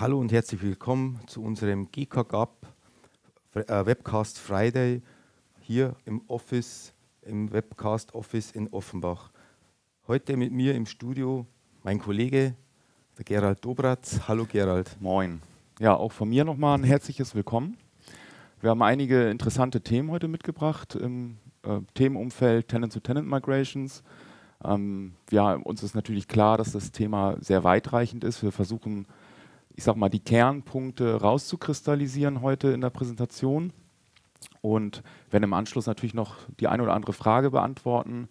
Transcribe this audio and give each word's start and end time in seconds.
Hallo 0.00 0.18
und 0.18 0.32
herzlich 0.32 0.62
willkommen 0.62 1.20
zu 1.26 1.42
unserem 1.42 1.90
GKGAP 1.90 2.66
äh, 3.54 3.84
Webcast 3.84 4.38
Friday 4.38 5.02
hier 5.60 5.94
im 6.06 6.22
Office, 6.28 6.94
im 7.20 7.52
Webcast 7.52 8.14
Office 8.14 8.52
in 8.52 8.68
Offenbach. 8.68 9.30
Heute 10.08 10.38
mit 10.38 10.50
mir 10.50 10.74
im 10.74 10.86
Studio 10.86 11.46
mein 11.82 11.98
Kollege, 11.98 12.54
der 13.18 13.24
Gerald 13.24 13.62
Dobratz. 13.62 14.20
Hallo 14.26 14.46
Gerald. 14.50 14.96
Moin. 14.98 15.42
Ja, 15.78 15.94
auch 15.94 16.12
von 16.12 16.30
mir 16.30 16.44
nochmal 16.44 16.78
ein 16.78 16.84
herzliches 16.84 17.34
Willkommen. 17.34 17.76
Wir 18.62 18.70
haben 18.70 18.82
einige 18.82 19.28
interessante 19.28 19.82
Themen 19.82 20.10
heute 20.10 20.26
mitgebracht 20.26 20.94
im 20.94 21.36
äh, 21.64 21.80
Themenumfeld 21.94 22.68
Tenant-to-Tenant-Migrations. 22.68 24.02
Ähm, 24.64 25.16
ja, 25.30 25.52
uns 25.54 25.82
ist 25.82 25.94
natürlich 25.94 26.28
klar, 26.28 26.56
dass 26.56 26.72
das 26.72 26.92
Thema 26.92 27.36
sehr 27.40 27.62
weitreichend 27.62 28.24
ist. 28.24 28.42
Wir 28.42 28.52
versuchen 28.52 29.06
ich 29.74 29.84
sag 29.84 29.96
mal, 29.96 30.08
die 30.08 30.20
Kernpunkte 30.20 31.20
rauszukristallisieren 31.20 32.42
heute 32.42 32.68
in 32.68 32.80
der 32.80 32.90
Präsentation 32.90 33.72
und 34.60 35.02
werden 35.30 35.44
im 35.44 35.54
Anschluss 35.54 35.86
natürlich 35.86 36.14
noch 36.14 36.36
die 36.60 36.68
eine 36.68 36.82
oder 36.82 36.94
andere 36.94 37.12
Frage 37.12 37.50
beantworten. 37.50 38.28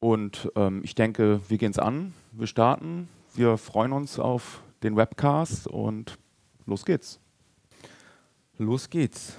Und 0.00 0.50
ähm, 0.56 0.82
ich 0.84 0.94
denke, 0.94 1.40
wir 1.48 1.58
gehen 1.58 1.70
es 1.70 1.78
an, 1.78 2.12
wir 2.32 2.46
starten, 2.46 3.08
wir 3.34 3.56
freuen 3.56 3.92
uns 3.92 4.18
auf 4.18 4.62
den 4.82 4.96
Webcast 4.96 5.66
und 5.66 6.18
los 6.66 6.84
geht's. 6.84 7.20
Los 8.58 8.90
geht's. 8.90 9.36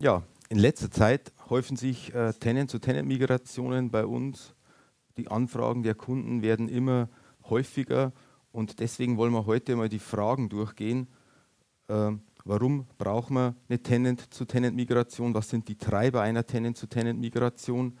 Ja, 0.00 0.22
in 0.48 0.58
letzter 0.58 0.90
Zeit 0.90 1.32
häufen 1.48 1.76
sich 1.76 2.14
äh, 2.14 2.32
Tenant-zu-Tenant-Migrationen 2.32 3.90
bei 3.90 4.04
uns. 4.04 4.54
Die 5.16 5.28
Anfragen 5.28 5.82
der 5.82 5.94
Kunden 5.94 6.42
werden 6.42 6.68
immer 6.68 7.08
häufiger 7.48 8.12
und 8.56 8.80
deswegen 8.80 9.18
wollen 9.18 9.34
wir 9.34 9.44
heute 9.44 9.76
mal 9.76 9.90
die 9.90 9.98
Fragen 9.98 10.48
durchgehen. 10.48 11.08
Äh, 11.88 12.12
warum 12.46 12.86
braucht 12.96 13.30
man 13.30 13.54
eine 13.68 13.82
Tenant-zu-Tenant-Migration? 13.82 15.34
Was 15.34 15.50
sind 15.50 15.68
die 15.68 15.76
Treiber 15.76 16.22
einer 16.22 16.46
Tenant-zu-Tenant-Migration? 16.46 17.98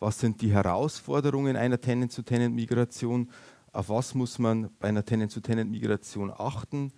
Was 0.00 0.20
sind 0.20 0.42
die 0.42 0.52
Herausforderungen 0.52 1.56
einer 1.56 1.80
Tenant-zu-Tenant-Migration? 1.80 3.30
Auf 3.72 3.88
was 3.88 4.14
muss 4.14 4.38
man 4.38 4.68
bei 4.78 4.88
einer 4.88 5.06
Tenant-zu-Tenant-Migration 5.06 6.30
achten? 6.36 6.92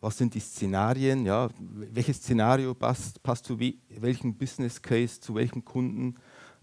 Was 0.00 0.16
sind 0.16 0.32
die 0.32 0.40
Szenarien? 0.40 1.26
Ja, 1.26 1.50
welches 1.58 2.16
Szenario 2.16 2.72
passt, 2.72 3.22
passt 3.22 3.44
zu 3.44 3.60
we 3.60 3.74
welchem 3.90 4.38
Business 4.38 4.80
Case, 4.80 5.20
zu 5.20 5.34
welchen 5.34 5.62
Kunden? 5.66 6.14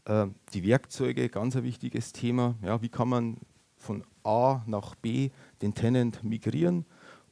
Äh, 0.05 0.25
die 0.53 0.63
Werkzeuge, 0.63 1.29
ganz 1.29 1.55
ein 1.55 1.63
wichtiges 1.63 2.13
Thema. 2.13 2.55
Ja, 2.63 2.81
wie 2.81 2.89
kann 2.89 3.09
man 3.09 3.37
von 3.77 4.03
A 4.23 4.61
nach 4.65 4.95
B 4.95 5.29
den 5.61 5.73
Tenant 5.73 6.23
migrieren 6.23 6.85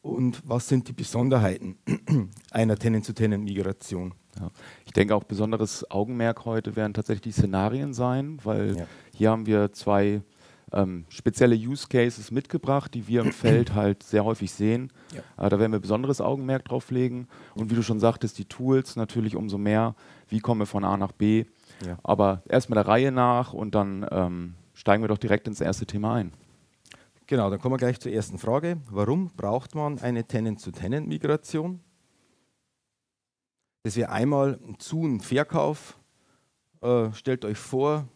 und 0.05 0.43
was 0.45 0.67
sind 0.67 0.87
die 0.87 0.93
Besonderheiten 0.93 1.77
einer 2.51 2.77
Tenant-zu-Tenant-Migration? 2.77 4.13
Ja. 4.39 4.51
Ich 4.85 4.93
denke 4.93 5.15
auch 5.15 5.23
besonderes 5.23 5.89
Augenmerk 5.89 6.45
heute 6.45 6.75
werden 6.75 6.93
tatsächlich 6.93 7.23
die 7.23 7.31
Szenarien 7.31 7.91
sein, 7.93 8.37
weil 8.43 8.77
ja. 8.77 8.87
hier 9.15 9.31
haben 9.31 9.47
wir 9.47 9.73
zwei 9.73 10.21
ähm, 10.71 11.05
spezielle 11.09 11.55
Use 11.55 11.87
Cases 11.87 12.29
mitgebracht, 12.29 12.93
die 12.93 13.07
wir 13.07 13.21
im 13.21 13.31
Feld 13.31 13.73
halt 13.73 14.03
sehr 14.03 14.23
häufig 14.23 14.51
sehen. 14.51 14.93
Ja. 15.11 15.47
Äh, 15.47 15.49
da 15.49 15.59
werden 15.59 15.71
wir 15.71 15.79
besonderes 15.79 16.21
Augenmerk 16.21 16.65
drauf 16.65 16.91
legen. 16.91 17.27
Und 17.55 17.71
wie 17.71 17.75
du 17.75 17.81
schon 17.81 17.99
sagtest, 17.99 18.37
die 18.37 18.45
Tools 18.45 18.95
natürlich 18.95 19.35
umso 19.35 19.57
mehr. 19.57 19.95
Wie 20.27 20.39
kommen 20.39 20.61
wir 20.61 20.67
von 20.67 20.83
A 20.83 20.97
nach 20.97 21.13
B? 21.13 21.45
Aber 22.03 22.43
erstmal 22.47 22.83
der 22.83 22.87
Reihe 22.87 23.11
nach 23.11 23.53
und 23.53 23.73
dann 23.73 24.05
ähm, 24.11 24.53
steigen 24.75 25.01
wir 25.01 25.07
doch 25.07 25.17
direkt 25.17 25.47
ins 25.47 25.61
erste 25.61 25.87
Thema 25.87 26.13
ein. 26.13 26.31
Genau, 27.25 27.49
dann 27.49 27.59
kommen 27.59 27.73
wir 27.73 27.79
gleich 27.79 27.99
zur 27.99 28.11
ersten 28.11 28.37
Frage. 28.37 28.77
Warum 28.91 29.31
braucht 29.35 29.73
man 29.73 29.97
eine 29.97 30.25
Tenant-zu-Tenant-Migration? 30.25 31.79
Das 33.81 33.95
wäre 33.95 34.11
einmal 34.11 34.59
ein 34.67 34.77
Zu- 34.77 35.01
und 35.01 35.21
Verkauf. 35.21 35.97
Äh, 36.81 37.11
stellt 37.13 37.45
euch 37.45 37.57
vor, 37.57 38.07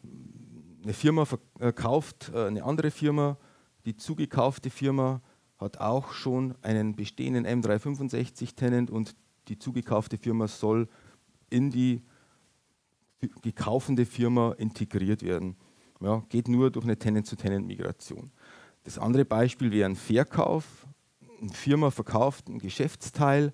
eine 0.83 0.93
Firma 0.93 1.25
verkauft 1.25 2.31
äh, 2.35 2.45
eine 2.45 2.63
andere 2.63 2.91
Firma. 2.91 3.37
Die 3.85 3.95
zugekaufte 3.95 4.69
Firma 4.69 5.21
hat 5.57 5.79
auch 5.79 6.11
schon 6.11 6.55
einen 6.61 6.95
bestehenden 6.95 7.47
M365-Tenant 7.47 8.91
und 8.91 9.15
die 9.47 9.57
zugekaufte 9.57 10.17
Firma 10.17 10.47
soll 10.47 10.87
in 11.49 11.71
die 11.71 12.03
gekaufende 13.41 14.05
Firma 14.05 14.51
integriert 14.53 15.23
werden. 15.23 15.55
Ja, 16.01 16.23
geht 16.29 16.47
nur 16.47 16.71
durch 16.71 16.85
eine 16.85 16.97
Tenant-zu-Tenant-Migration. 16.97 18.31
Das 18.83 18.97
andere 18.97 19.25
Beispiel 19.25 19.71
wäre 19.71 19.89
ein 19.89 19.95
Verkauf. 19.95 20.87
Eine 21.41 21.51
Firma 21.51 21.91
verkauft 21.91 22.47
einen 22.47 22.59
Geschäftsteil 22.59 23.53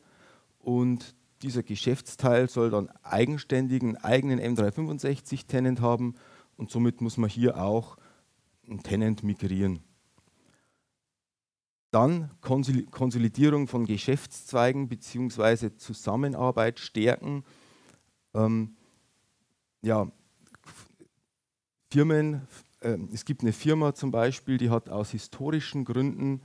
und 0.59 1.15
dieser 1.41 1.63
Geschäftsteil 1.63 2.49
soll 2.49 2.69
dann 2.69 2.89
eigenständigen 3.03 3.97
eigenen 3.97 4.39
M365-Tenant 4.39 5.81
haben 5.81 6.15
und 6.57 6.71
somit 6.71 7.01
muss 7.01 7.17
man 7.17 7.29
hier 7.29 7.61
auch 7.61 7.97
einen 8.67 8.81
Tenant 8.81 9.23
migrieren. 9.23 9.83
Dann 11.91 12.31
Konsolidierung 12.41 13.67
von 13.67 13.85
Geschäftszweigen 13.85 14.89
bzw. 14.89 15.75
Zusammenarbeit 15.77 16.79
stärken. 16.79 17.43
Ähm, 18.33 18.75
ja, 19.81 20.11
Firmen 21.95 22.41
äh, 22.81 22.97
es 23.13 23.23
gibt 23.23 23.41
eine 23.41 23.53
Firma 23.53 23.93
zum 23.93 24.11
Beispiel, 24.11 24.57
die 24.57 24.69
hat 24.69 24.89
aus 24.89 25.11
historischen 25.11 25.85
Gründen 25.85 26.41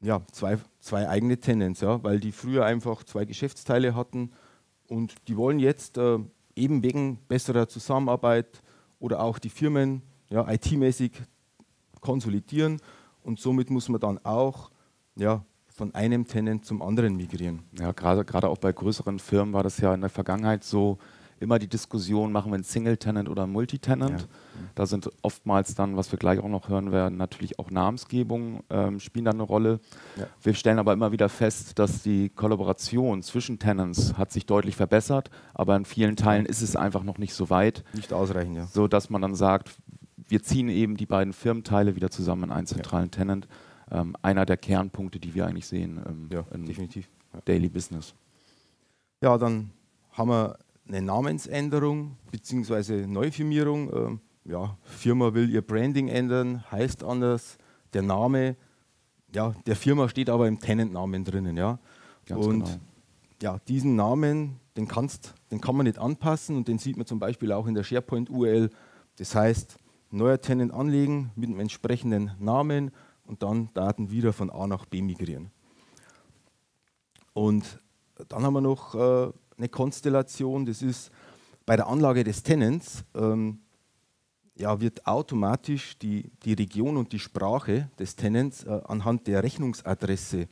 ja, 0.00 0.22
zwei, 0.32 0.56
zwei 0.80 1.10
eigene 1.10 1.38
Tenants, 1.38 1.82
ja, 1.82 2.02
weil 2.02 2.20
die 2.20 2.32
früher 2.32 2.64
einfach 2.64 3.04
zwei 3.04 3.26
Geschäftsteile 3.26 3.94
hatten 3.94 4.32
und 4.88 5.14
die 5.28 5.36
wollen 5.36 5.58
jetzt 5.58 5.98
äh, 5.98 6.18
eben 6.54 6.82
wegen 6.82 7.18
besserer 7.28 7.68
Zusammenarbeit 7.68 8.62
oder 8.98 9.20
auch 9.20 9.38
die 9.38 9.50
Firmen 9.50 10.00
ja, 10.30 10.50
IT-mäßig 10.50 11.12
konsolidieren 12.00 12.80
und 13.24 13.38
somit 13.38 13.68
muss 13.68 13.90
man 13.90 14.00
dann 14.00 14.24
auch 14.24 14.70
ja, 15.16 15.44
von 15.66 15.94
einem 15.94 16.26
Tenant 16.26 16.64
zum 16.64 16.80
anderen 16.80 17.14
migrieren. 17.14 17.62
Ja, 17.78 17.92
gerade 17.92 18.48
auch 18.48 18.56
bei 18.56 18.72
größeren 18.72 19.18
Firmen 19.18 19.52
war 19.52 19.64
das 19.64 19.76
ja 19.76 19.92
in 19.92 20.00
der 20.00 20.08
Vergangenheit 20.08 20.64
so, 20.64 20.96
immer 21.40 21.58
die 21.58 21.68
Diskussion, 21.68 22.32
machen 22.32 22.50
wir 22.50 22.54
einen 22.54 22.64
Single-Tenant 22.64 23.28
oder 23.28 23.46
Multi-Tenant. 23.46 24.20
Ja. 24.22 24.26
Da 24.74 24.86
sind 24.86 25.10
oftmals 25.22 25.74
dann, 25.74 25.96
was 25.96 26.10
wir 26.10 26.18
gleich 26.18 26.38
auch 26.40 26.48
noch 26.48 26.68
hören 26.68 26.92
werden, 26.92 27.18
natürlich 27.18 27.58
auch 27.58 27.70
Namensgebungen 27.70 28.60
ähm, 28.70 29.00
spielen 29.00 29.24
dann 29.24 29.36
eine 29.36 29.42
Rolle. 29.42 29.80
Ja. 30.16 30.26
Wir 30.42 30.54
stellen 30.54 30.78
aber 30.78 30.92
immer 30.92 31.12
wieder 31.12 31.28
fest, 31.28 31.78
dass 31.78 32.02
die 32.02 32.30
Kollaboration 32.30 33.22
zwischen 33.22 33.58
Tenants 33.58 34.16
hat 34.16 34.32
sich 34.32 34.46
deutlich 34.46 34.76
verbessert, 34.76 35.30
aber 35.54 35.76
in 35.76 35.84
vielen 35.84 36.16
Teilen 36.16 36.46
ist 36.46 36.62
es 36.62 36.76
einfach 36.76 37.02
noch 37.02 37.18
nicht 37.18 37.34
so 37.34 37.50
weit. 37.50 37.84
Nicht 37.92 38.12
ausreichend, 38.12 38.56
ja. 38.56 38.66
So 38.66 38.88
dass 38.88 39.10
man 39.10 39.22
dann 39.22 39.34
sagt, 39.34 39.76
wir 40.28 40.42
ziehen 40.42 40.68
eben 40.68 40.96
die 40.96 41.06
beiden 41.06 41.32
Firmenteile 41.32 41.96
wieder 41.96 42.10
zusammen 42.10 42.44
in 42.44 42.52
einen 42.52 42.66
zentralen 42.66 43.06
ja. 43.06 43.18
Tenant. 43.18 43.48
Ähm, 43.90 44.16
einer 44.22 44.44
der 44.46 44.56
Kernpunkte, 44.56 45.20
die 45.20 45.34
wir 45.34 45.46
eigentlich 45.46 45.66
sehen 45.66 46.00
ähm, 46.08 46.28
ja, 46.32 46.44
im 46.52 46.66
definitiv. 46.66 47.08
Daily 47.44 47.68
Business. 47.68 48.14
Ja, 49.22 49.38
dann 49.38 49.70
haben 50.12 50.30
wir 50.30 50.58
eine 50.88 51.02
Namensänderung 51.02 52.16
bzw. 52.30 53.06
Neufirmierung. 53.06 53.92
Ähm, 53.92 54.20
ja, 54.44 54.78
Firma 54.82 55.34
will 55.34 55.50
ihr 55.50 55.62
Branding 55.62 56.08
ändern, 56.08 56.64
heißt 56.70 57.02
anders. 57.02 57.58
Der 57.92 58.02
Name 58.02 58.56
ja, 59.34 59.54
der 59.66 59.76
Firma 59.76 60.08
steht 60.08 60.30
aber 60.30 60.48
im 60.48 60.58
Tenant-Namen 60.58 61.24
drinnen. 61.24 61.56
Ja. 61.56 61.78
Ganz 62.24 62.46
und 62.46 62.64
genau. 62.64 62.78
ja, 63.42 63.58
diesen 63.68 63.96
Namen, 63.96 64.60
den, 64.76 64.88
kannst, 64.88 65.34
den 65.50 65.60
kann 65.60 65.76
man 65.76 65.84
nicht 65.84 65.98
anpassen 65.98 66.56
und 66.56 66.68
den 66.68 66.78
sieht 66.78 66.96
man 66.96 67.06
zum 67.06 67.18
Beispiel 67.18 67.52
auch 67.52 67.66
in 67.66 67.74
der 67.74 67.84
SharePoint-URL. 67.84 68.70
Das 69.16 69.34
heißt, 69.34 69.78
neuer 70.10 70.40
Tenant 70.40 70.72
anlegen 70.72 71.32
mit 71.34 71.50
dem 71.50 71.60
entsprechenden 71.60 72.32
Namen 72.38 72.92
und 73.26 73.42
dann 73.42 73.70
Daten 73.74 74.10
wieder 74.10 74.32
von 74.32 74.50
A 74.50 74.66
nach 74.66 74.86
B 74.86 75.02
migrieren. 75.02 75.50
Und 77.34 77.80
dann 78.28 78.44
haben 78.44 78.54
wir 78.54 78.62
noch 78.62 78.94
äh, 78.94 79.32
eine 79.58 79.68
Konstellation, 79.68 80.66
das 80.66 80.82
ist 80.82 81.10
bei 81.64 81.76
der 81.76 81.88
Anlage 81.88 82.24
des 82.24 82.42
Tenants, 82.42 83.04
ähm, 83.14 83.60
ja, 84.56 84.80
wird 84.80 85.06
automatisch 85.06 85.98
die, 85.98 86.30
die 86.44 86.54
Region 86.54 86.96
und 86.96 87.12
die 87.12 87.18
Sprache 87.18 87.90
des 87.98 88.16
Tenants 88.16 88.64
äh, 88.64 88.80
anhand 88.86 89.26
der 89.26 89.42
Rechnungsadresse, 89.42 90.48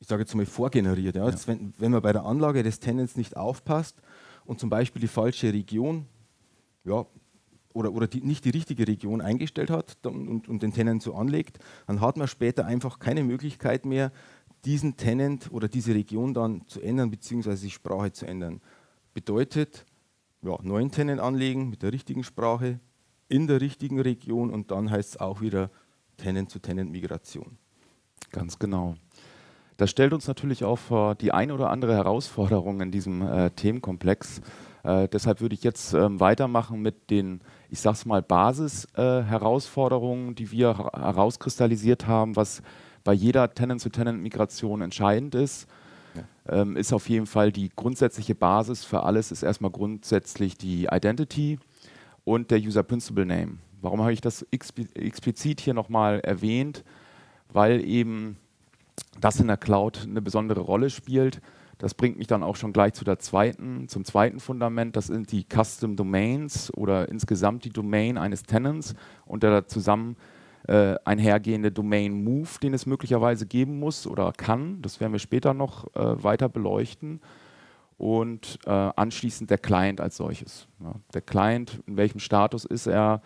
ich 0.00 0.08
sage 0.08 0.22
jetzt 0.22 0.34
mal, 0.34 0.46
vorgeneriert. 0.46 1.14
Ja. 1.14 1.28
Ja. 1.28 1.36
wenn, 1.46 1.72
wenn 1.78 1.92
man 1.92 2.02
bei 2.02 2.12
der 2.12 2.24
Anlage 2.24 2.62
des 2.62 2.80
Tenants 2.80 3.16
nicht 3.16 3.36
aufpasst 3.36 4.00
und 4.44 4.58
zum 4.58 4.70
Beispiel 4.70 5.00
die 5.00 5.08
falsche 5.08 5.52
Region 5.52 6.06
ja, 6.84 7.06
oder, 7.72 7.92
oder 7.92 8.08
die, 8.08 8.20
nicht 8.20 8.44
die 8.44 8.50
richtige 8.50 8.88
Region 8.88 9.20
eingestellt 9.20 9.70
hat 9.70 9.96
und, 10.04 10.48
und 10.48 10.62
den 10.62 10.72
Tenant 10.72 11.02
so 11.02 11.14
anlegt, 11.14 11.58
dann 11.86 12.00
hat 12.00 12.16
man 12.16 12.26
später 12.26 12.66
einfach 12.66 12.98
keine 12.98 13.22
Möglichkeit 13.22 13.84
mehr, 13.84 14.10
diesen 14.64 14.96
Tenant 14.96 15.50
oder 15.52 15.68
diese 15.68 15.94
Region 15.94 16.34
dann 16.34 16.66
zu 16.66 16.80
ändern, 16.80 17.10
beziehungsweise 17.10 17.64
die 17.64 17.70
Sprache 17.70 18.12
zu 18.12 18.26
ändern. 18.26 18.60
Bedeutet, 19.14 19.86
ja, 20.42 20.58
neuen 20.62 20.90
Tenant 20.90 21.20
anlegen 21.20 21.70
mit 21.70 21.82
der 21.82 21.92
richtigen 21.92 22.24
Sprache, 22.24 22.80
in 23.28 23.46
der 23.46 23.60
richtigen 23.60 24.00
Region 24.00 24.50
und 24.50 24.70
dann 24.70 24.90
heißt 24.90 25.10
es 25.10 25.20
auch 25.20 25.40
wieder 25.40 25.70
Tenant-zu-Tenant-Migration. 26.16 27.58
Ganz 28.30 28.58
genau. 28.58 28.96
Das 29.76 29.90
stellt 29.90 30.12
uns 30.12 30.26
natürlich 30.28 30.64
auch 30.64 30.78
vor 30.78 31.14
die 31.14 31.32
eine 31.32 31.54
oder 31.54 31.70
andere 31.70 31.94
Herausforderung 31.94 32.82
in 32.82 32.90
diesem 32.90 33.22
äh, 33.22 33.50
Themenkomplex. 33.50 34.42
Äh, 34.82 35.08
deshalb 35.08 35.40
würde 35.40 35.54
ich 35.54 35.64
jetzt 35.64 35.94
ähm, 35.94 36.20
weitermachen 36.20 36.82
mit 36.82 37.10
den, 37.10 37.40
ich 37.70 37.80
sag's 37.80 38.04
mal, 38.04 38.20
Basis-Herausforderungen, 38.20 40.32
äh, 40.32 40.34
die 40.34 40.50
wir 40.50 40.76
herauskristallisiert 40.76 42.06
haben, 42.06 42.36
was 42.36 42.60
bei 43.04 43.12
jeder 43.12 43.52
Tenant-to-Tenant-Migration 43.52 44.82
entscheidend 44.82 45.34
ist. 45.34 45.66
Ja. 46.14 46.62
Ähm, 46.62 46.76
ist 46.76 46.92
auf 46.92 47.08
jeden 47.08 47.26
Fall 47.26 47.52
die 47.52 47.70
grundsätzliche 47.74 48.34
Basis 48.34 48.84
für 48.84 49.04
alles, 49.04 49.30
ist 49.30 49.42
erstmal 49.42 49.70
grundsätzlich 49.70 50.56
die 50.56 50.88
Identity 50.90 51.58
und 52.24 52.50
der 52.50 52.58
User 52.58 52.82
Principal 52.82 53.24
Name. 53.24 53.58
Warum 53.80 54.00
habe 54.00 54.12
ich 54.12 54.20
das 54.20 54.42
explizit 54.50 55.60
hier 55.60 55.74
nochmal 55.74 56.20
erwähnt? 56.20 56.84
Weil 57.52 57.84
eben 57.84 58.36
das 59.20 59.40
in 59.40 59.46
der 59.46 59.56
Cloud 59.56 60.06
eine 60.06 60.20
besondere 60.20 60.60
Rolle 60.60 60.90
spielt. 60.90 61.40
Das 61.78 61.94
bringt 61.94 62.18
mich 62.18 62.26
dann 62.26 62.42
auch 62.42 62.56
schon 62.56 62.74
gleich 62.74 62.92
zu 62.92 63.04
der 63.04 63.18
zweiten, 63.18 63.88
zum 63.88 64.04
zweiten 64.04 64.38
Fundament. 64.38 64.96
Das 64.96 65.06
sind 65.06 65.32
die 65.32 65.46
Custom 65.48 65.96
Domains 65.96 66.72
oder 66.74 67.08
insgesamt 67.08 67.64
die 67.64 67.70
Domain 67.70 68.18
eines 68.18 68.42
Tenants 68.42 68.94
und 69.24 69.42
der 69.42 69.66
zusammen 69.66 70.16
äh, 70.66 70.96
einhergehende 71.04 71.72
Domain 71.72 72.22
Move, 72.22 72.48
den 72.62 72.74
es 72.74 72.86
möglicherweise 72.86 73.46
geben 73.46 73.78
muss 73.78 74.06
oder 74.06 74.32
kann. 74.32 74.82
Das 74.82 75.00
werden 75.00 75.12
wir 75.12 75.18
später 75.18 75.54
noch 75.54 75.94
äh, 75.94 76.22
weiter 76.22 76.48
beleuchten. 76.48 77.20
Und 77.96 78.58
äh, 78.64 78.70
anschließend 78.70 79.50
der 79.50 79.58
Client 79.58 80.00
als 80.00 80.16
solches. 80.16 80.66
Ja, 80.82 80.94
der 81.12 81.20
Client, 81.20 81.82
in 81.86 81.98
welchem 81.98 82.18
Status 82.18 82.64
ist 82.64 82.86
er? 82.86 83.20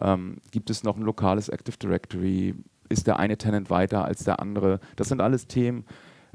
Ähm, 0.00 0.36
gibt 0.50 0.68
es 0.68 0.84
noch 0.84 0.96
ein 0.96 1.02
lokales 1.02 1.48
Active 1.48 1.78
Directory? 1.78 2.54
Ist 2.90 3.06
der 3.06 3.18
eine 3.18 3.38
Tenant 3.38 3.70
weiter 3.70 4.04
als 4.04 4.24
der 4.24 4.40
andere? 4.40 4.80
Das 4.96 5.08
sind 5.08 5.22
alles 5.22 5.46
Themen, 5.46 5.86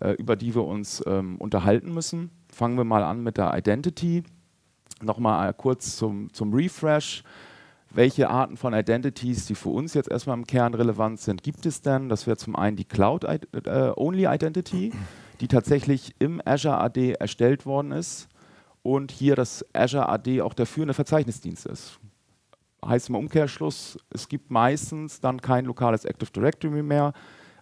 äh, 0.01 0.11
über 0.13 0.35
die 0.35 0.55
wir 0.55 0.65
uns 0.65 1.03
ähm, 1.05 1.37
unterhalten 1.37 1.93
müssen. 1.93 2.31
Fangen 2.51 2.77
wir 2.77 2.83
mal 2.83 3.03
an 3.03 3.21
mit 3.21 3.37
der 3.37 3.55
Identity. 3.55 4.23
Nochmal 5.01 5.49
äh, 5.49 5.53
kurz 5.55 5.95
zum, 5.95 6.33
zum 6.33 6.53
Refresh. 6.53 7.23
Welche 7.93 8.29
Arten 8.29 8.57
von 8.57 8.73
Identities, 8.73 9.45
die 9.45 9.55
für 9.55 9.69
uns 9.69 9.93
jetzt 9.93 10.09
erstmal 10.09 10.37
im 10.37 10.47
Kern 10.47 10.73
relevant 10.73 11.19
sind, 11.19 11.43
gibt 11.43 11.65
es 11.65 11.81
denn? 11.81 12.09
Das 12.09 12.25
wäre 12.25 12.37
zum 12.37 12.55
einen 12.55 12.75
die 12.75 12.85
Cloud-Only 12.85 14.25
äh, 14.25 14.91
die 15.39 15.47
tatsächlich 15.47 16.15
im 16.19 16.41
Azure 16.43 16.79
AD 16.79 17.13
erstellt 17.13 17.65
worden 17.65 17.91
ist 17.91 18.27
und 18.81 19.11
hier 19.11 19.35
das 19.35 19.63
Azure 19.73 20.09
AD 20.09 20.41
auch 20.41 20.53
der 20.53 20.65
führende 20.65 20.93
Verzeichnisdienst 20.93 21.65
ist 21.67 21.99
heißt 22.87 23.09
im 23.09 23.15
Umkehrschluss, 23.15 23.97
es 24.09 24.27
gibt 24.27 24.51
meistens 24.51 25.19
dann 25.19 25.41
kein 25.41 25.65
lokales 25.65 26.05
Active 26.05 26.31
Directory 26.31 26.83
mehr. 26.83 27.13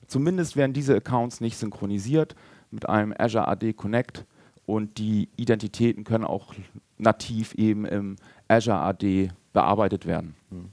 Zumindest 0.08 0.56
werden 0.56 0.74
diese 0.74 0.96
Accounts 0.96 1.42
nicht 1.42 1.58
synchronisiert 1.58 2.36
mit 2.70 2.88
einem 2.90 3.14
Azure 3.18 3.48
AD 3.48 3.74
Connect 3.74 4.26
und 4.66 4.98
die 4.98 5.30
Identitäten 5.38 6.04
können 6.04 6.26
auch 6.26 6.54
nativ 6.98 7.54
eben 7.56 7.86
im 7.86 8.16
Azure 8.48 8.78
AD 8.78 9.32
bearbeitet 9.54 10.06
werden. 10.06 10.36
Mhm. 10.50 10.70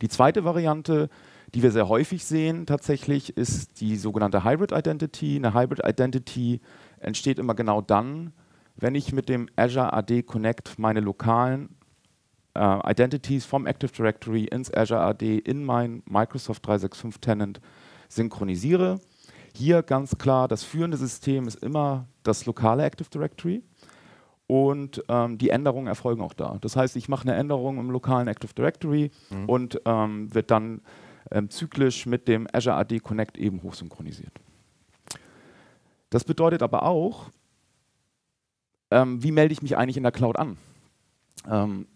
Die 0.00 0.08
zweite 0.08 0.44
Variante, 0.44 1.08
die 1.54 1.62
wir 1.62 1.72
sehr 1.72 1.88
häufig 1.88 2.24
sehen 2.24 2.66
tatsächlich, 2.66 3.36
ist 3.36 3.80
die 3.80 3.96
sogenannte 3.96 4.44
Hybrid 4.44 4.72
Identity. 4.72 5.36
Eine 5.36 5.54
Hybrid 5.54 5.80
Identity 5.84 6.60
entsteht 7.00 7.38
immer 7.38 7.54
genau 7.54 7.80
dann, 7.80 8.32
wenn 8.76 8.94
ich 8.94 9.12
mit 9.12 9.28
dem 9.28 9.48
Azure 9.56 9.92
AD 9.92 10.22
Connect 10.22 10.78
meine 10.78 11.00
lokalen 11.00 11.70
äh, 12.54 12.90
Identities 12.90 13.44
vom 13.44 13.66
Active 13.66 13.90
Directory 13.92 14.44
ins 14.44 14.72
Azure 14.72 15.00
AD 15.00 15.38
in 15.38 15.64
mein 15.64 16.02
Microsoft 16.06 16.66
365 16.66 17.20
Tenant 17.20 17.60
synchronisiere. 18.08 19.00
Hier 19.54 19.82
ganz 19.82 20.16
klar, 20.18 20.46
das 20.46 20.62
führende 20.62 20.96
System 20.96 21.48
ist 21.48 21.62
immer 21.62 22.06
das 22.22 22.46
lokale 22.46 22.84
Active 22.84 23.08
Directory 23.10 23.62
und 24.48 25.04
ähm, 25.08 25.38
die 25.38 25.50
Änderungen 25.50 25.86
erfolgen 25.86 26.22
auch 26.22 26.32
da. 26.32 26.56
Das 26.60 26.74
heißt, 26.74 26.96
ich 26.96 27.08
mache 27.08 27.28
eine 27.28 27.34
Änderung 27.34 27.78
im 27.78 27.90
lokalen 27.90 28.26
Active 28.28 28.52
Directory 28.54 29.10
mhm. 29.30 29.48
und 29.48 29.80
ähm, 29.84 30.34
wird 30.34 30.50
dann 30.50 30.80
ähm, 31.30 31.50
zyklisch 31.50 32.06
mit 32.06 32.26
dem 32.26 32.48
Azure 32.52 32.76
AD 32.76 32.98
Connect 33.00 33.36
eben 33.36 33.62
hochsynchronisiert. 33.62 34.32
Das 36.08 36.24
bedeutet 36.24 36.62
aber 36.62 36.84
auch, 36.84 37.26
ähm, 38.90 39.22
wie 39.22 39.32
melde 39.32 39.52
ich 39.52 39.60
mich 39.60 39.76
eigentlich 39.76 39.98
in 39.98 40.02
der 40.02 40.12
Cloud 40.12 40.38
an? 40.38 40.56
Ähm, 41.46 41.86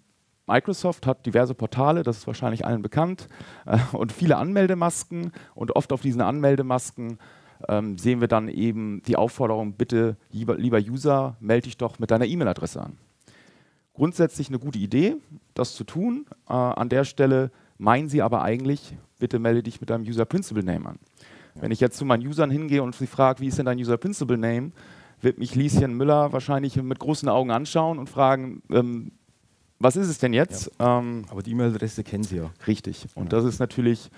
Microsoft 0.46 1.06
hat 1.06 1.24
diverse 1.24 1.54
Portale, 1.54 2.02
das 2.02 2.18
ist 2.18 2.26
wahrscheinlich 2.26 2.66
allen 2.66 2.82
bekannt, 2.82 3.28
äh, 3.64 3.78
und 3.92 4.12
viele 4.12 4.36
Anmeldemasken. 4.36 5.32
Und 5.54 5.74
oft 5.74 5.90
auf 5.90 6.02
diesen 6.02 6.20
Anmeldemasken 6.20 7.18
ähm, 7.68 7.98
sehen 7.98 8.20
wir 8.20 8.28
dann 8.28 8.48
eben 8.48 9.02
die 9.06 9.16
Aufforderung, 9.16 9.74
bitte, 9.74 10.16
lieber, 10.30 10.56
lieber 10.56 10.78
User, 10.78 11.36
melde 11.40 11.64
dich 11.64 11.76
doch 11.76 11.98
mit 11.98 12.10
deiner 12.10 12.26
E-Mail-Adresse 12.26 12.82
an. 12.82 12.98
Grundsätzlich 13.94 14.48
eine 14.48 14.58
gute 14.58 14.78
Idee, 14.78 15.16
das 15.54 15.74
zu 15.74 15.84
tun. 15.84 16.26
Äh, 16.48 16.52
an 16.52 16.88
der 16.88 17.04
Stelle 17.04 17.50
meinen 17.78 18.08
Sie 18.08 18.22
aber 18.22 18.42
eigentlich, 18.42 18.96
bitte 19.18 19.38
melde 19.38 19.62
dich 19.62 19.80
mit 19.80 19.90
deinem 19.90 20.04
User 20.04 20.24
Principal 20.24 20.62
Name 20.62 20.90
an. 20.90 20.98
Ja. 21.54 21.62
Wenn 21.62 21.70
ich 21.70 21.80
jetzt 21.80 21.98
zu 21.98 22.04
meinen 22.04 22.26
Usern 22.26 22.50
hingehe 22.50 22.82
und 22.82 22.94
sie 22.94 23.06
frage, 23.06 23.40
wie 23.40 23.48
ist 23.48 23.58
denn 23.58 23.66
dein 23.66 23.78
User 23.78 23.98
Principal 23.98 24.38
Name, 24.38 24.72
wird 25.20 25.38
mich 25.38 25.54
Lieschen 25.54 25.94
Müller 25.94 26.32
wahrscheinlich 26.32 26.76
mit 26.76 26.98
großen 26.98 27.28
Augen 27.28 27.50
anschauen 27.50 27.98
und 27.98 28.08
fragen, 28.08 28.62
ähm, 28.70 29.12
was 29.78 29.96
ist 29.96 30.08
es 30.08 30.18
denn 30.18 30.32
jetzt? 30.32 30.70
Ja. 30.78 31.00
Ähm, 31.00 31.24
Aber 31.28 31.42
die 31.42 31.50
E-Mail-Adresse 31.50 32.04
kennen 32.04 32.24
Sie 32.24 32.36
ja. 32.36 32.50
Richtig. 32.66 33.06
Und 33.14 33.30
genau. 33.30 33.42
das 33.42 33.52
ist 33.52 33.58
natürlich 33.58 34.10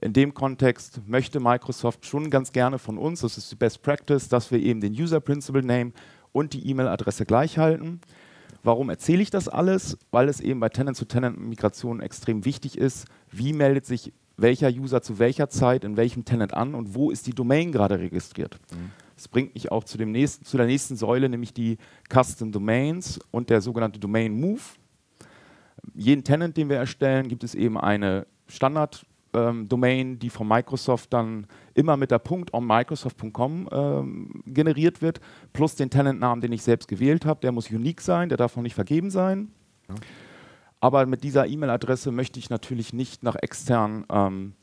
in 0.00 0.12
dem 0.12 0.34
Kontext 0.34 1.00
möchte 1.06 1.40
Microsoft 1.40 2.06
schon 2.06 2.30
ganz 2.30 2.52
gerne 2.52 2.78
von 2.78 2.98
uns, 2.98 3.20
das 3.20 3.38
ist 3.38 3.50
die 3.50 3.56
Best 3.56 3.82
Practice, 3.82 4.28
dass 4.28 4.50
wir 4.50 4.60
eben 4.60 4.80
den 4.80 4.92
User 4.92 5.20
Principal 5.20 5.62
Name 5.62 5.92
und 6.32 6.52
die 6.52 6.68
E-Mail-Adresse 6.68 7.24
gleich 7.24 7.58
halten. 7.58 8.00
Warum 8.62 8.90
erzähle 8.90 9.22
ich 9.22 9.30
das 9.30 9.48
alles? 9.48 9.96
Weil 10.10 10.28
es 10.28 10.40
eben 10.40 10.60
bei 10.60 10.68
Tenant-zu-Tenant-Migration 10.68 12.00
extrem 12.00 12.44
wichtig 12.44 12.76
ist, 12.76 13.06
wie 13.30 13.52
meldet 13.52 13.86
sich 13.86 14.12
welcher 14.36 14.68
User 14.68 15.00
zu 15.00 15.18
welcher 15.18 15.48
Zeit 15.48 15.82
in 15.82 15.96
welchem 15.96 16.26
Tenant 16.26 16.52
an 16.52 16.74
und 16.74 16.94
wo 16.94 17.10
ist 17.10 17.26
die 17.26 17.32
Domain 17.32 17.72
gerade 17.72 17.98
registriert. 17.98 18.58
Mhm. 18.70 18.90
Das 19.14 19.28
bringt 19.28 19.54
mich 19.54 19.72
auch 19.72 19.84
zu, 19.84 19.96
dem 19.96 20.12
nächsten, 20.12 20.44
zu 20.44 20.58
der 20.58 20.66
nächsten 20.66 20.96
Säule, 20.96 21.30
nämlich 21.30 21.54
die 21.54 21.78
Custom 22.12 22.52
Domains 22.52 23.18
und 23.30 23.48
der 23.48 23.62
sogenannte 23.62 23.98
Domain 23.98 24.38
Move 24.38 24.60
jeden 25.94 26.24
Tenant, 26.24 26.56
den 26.56 26.68
wir 26.68 26.76
erstellen, 26.76 27.28
gibt 27.28 27.44
es 27.44 27.54
eben 27.54 27.78
eine 27.78 28.26
Standard-Domain, 28.48 29.15
ähm, 29.36 30.18
die 30.18 30.30
von 30.30 30.48
Microsoft 30.48 31.12
dann 31.12 31.46
immer 31.74 31.96
mit 31.96 32.10
der 32.10 32.18
Punkt 32.18 32.52
.onmicrosoft.com 32.52 33.68
ähm, 33.70 34.42
generiert 34.46 35.02
wird, 35.02 35.20
plus 35.52 35.74
den 35.74 35.90
Tenant-Namen, 35.90 36.40
den 36.40 36.52
ich 36.52 36.62
selbst 36.62 36.88
gewählt 36.88 37.26
habe. 37.26 37.40
Der 37.40 37.52
muss 37.52 37.70
unique 37.70 38.00
sein, 38.00 38.28
der 38.28 38.38
darf 38.38 38.56
noch 38.56 38.62
nicht 38.62 38.74
vergeben 38.74 39.10
sein. 39.10 39.50
Ja. 39.88 39.94
Aber 40.80 41.06
mit 41.06 41.24
dieser 41.24 41.46
E-Mail-Adresse 41.46 42.12
möchte 42.12 42.38
ich 42.38 42.50
natürlich 42.50 42.92
nicht 42.92 43.22
nach 43.22 43.36
extern 43.36 44.04
ähm, 44.10 44.54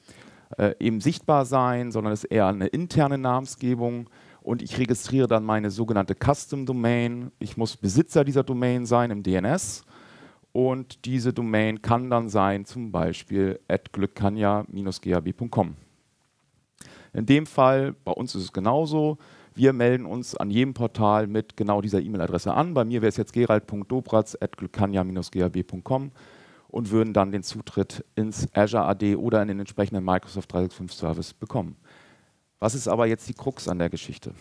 äh, 0.57 0.73
eben 0.79 1.01
sichtbar 1.01 1.45
sein, 1.45 1.91
sondern 1.91 2.13
es 2.13 2.23
ist 2.23 2.31
eher 2.31 2.47
eine 2.47 2.67
interne 2.67 3.17
Namensgebung 3.17 4.09
und 4.41 4.61
ich 4.61 4.77
registriere 4.77 5.27
dann 5.27 5.43
meine 5.43 5.71
sogenannte 5.71 6.15
Custom 6.15 6.65
Domain. 6.65 7.31
Ich 7.39 7.57
muss 7.57 7.77
Besitzer 7.77 8.23
dieser 8.23 8.43
Domain 8.43 8.85
sein 8.85 9.09
im 9.11 9.23
DNS 9.23 9.83
und 10.53 11.05
diese 11.05 11.33
Domain 11.33 11.81
kann 11.81 12.09
dann 12.09 12.29
sein, 12.29 12.63
zum 12.63 12.91
Beispiel 12.91 13.59
glückkanja-gab.com. 13.91 15.75
In 17.13 17.25
dem 17.25 17.45
Fall, 17.45 17.93
bei 18.05 18.11
uns 18.11 18.35
ist 18.35 18.43
es 18.43 18.53
genauso, 18.53 19.17
wir 19.55 19.73
melden 19.73 20.05
uns 20.05 20.35
an 20.35 20.49
jedem 20.49 20.73
Portal 20.73 21.27
mit 21.27 21.57
genau 21.57 21.81
dieser 21.81 21.99
E-Mail-Adresse 22.01 22.53
an. 22.53 22.73
Bei 22.73 22.85
mir 22.85 23.01
wäre 23.01 23.09
es 23.09 23.17
jetzt 23.17 23.33
gerald.dobratz.glückkanja-gab.com 23.33 26.11
und 26.69 26.91
würden 26.91 27.13
dann 27.13 27.31
den 27.31 27.43
Zutritt 27.43 28.03
ins 28.15 28.47
Azure 28.55 28.85
AD 28.85 29.15
oder 29.15 29.43
in 29.43 29.49
den 29.49 29.59
entsprechenden 29.59 30.03
Microsoft 30.03 30.51
365 30.53 30.99
Service 30.99 31.33
bekommen. 31.33 31.75
Was 32.59 32.73
ist 32.73 32.87
aber 32.87 33.05
jetzt 33.07 33.29
die 33.29 33.35
Krux 33.35 33.67
an 33.67 33.77
der 33.77 33.89
Geschichte? 33.89 34.33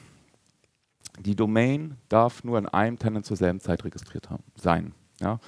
Die 1.21 1.37
Domain 1.37 1.99
darf 2.09 2.43
nur 2.43 2.57
in 2.59 2.67
einem 2.67 2.99
Tenant 2.99 3.27
zur 3.27 3.37
selben 3.37 3.61
Zeit 3.61 3.85
registriert 3.85 4.29
sein. 4.55 4.95
Ja? 5.21 5.39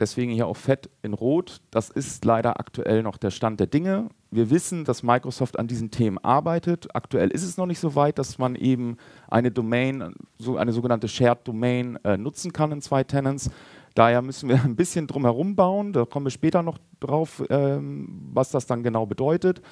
Deswegen 0.00 0.32
hier 0.32 0.48
auch 0.48 0.56
fett 0.56 0.90
in 1.02 1.14
Rot. 1.14 1.60
Das 1.70 1.88
ist 1.88 2.24
leider 2.24 2.58
aktuell 2.58 3.04
noch 3.04 3.16
der 3.16 3.30
Stand 3.30 3.60
der 3.60 3.68
Dinge. 3.68 4.08
Wir 4.32 4.50
wissen, 4.50 4.84
dass 4.84 5.04
Microsoft 5.04 5.56
an 5.56 5.68
diesen 5.68 5.92
Themen 5.92 6.18
arbeitet. 6.18 6.88
Aktuell 6.94 7.30
ist 7.30 7.44
es 7.44 7.56
noch 7.56 7.66
nicht 7.66 7.78
so 7.78 7.94
weit, 7.94 8.18
dass 8.18 8.38
man 8.38 8.56
eben 8.56 8.96
eine 9.28 9.52
Domain, 9.52 10.14
so 10.36 10.56
eine 10.56 10.72
sogenannte 10.72 11.06
Shared 11.06 11.46
Domain 11.46 11.96
äh, 12.04 12.16
nutzen 12.16 12.52
kann 12.52 12.72
in 12.72 12.80
zwei 12.80 13.04
Tenants. 13.04 13.50
Daher 13.94 14.20
müssen 14.22 14.48
wir 14.48 14.60
ein 14.64 14.74
bisschen 14.74 15.06
drum 15.06 15.22
herum 15.22 15.54
bauen. 15.54 15.92
Da 15.92 16.04
kommen 16.04 16.26
wir 16.26 16.30
später 16.30 16.64
noch 16.64 16.78
drauf, 16.98 17.44
ähm, 17.48 18.30
was 18.32 18.50
das 18.50 18.66
dann 18.66 18.82
genau 18.82 19.06
bedeutet. 19.06 19.62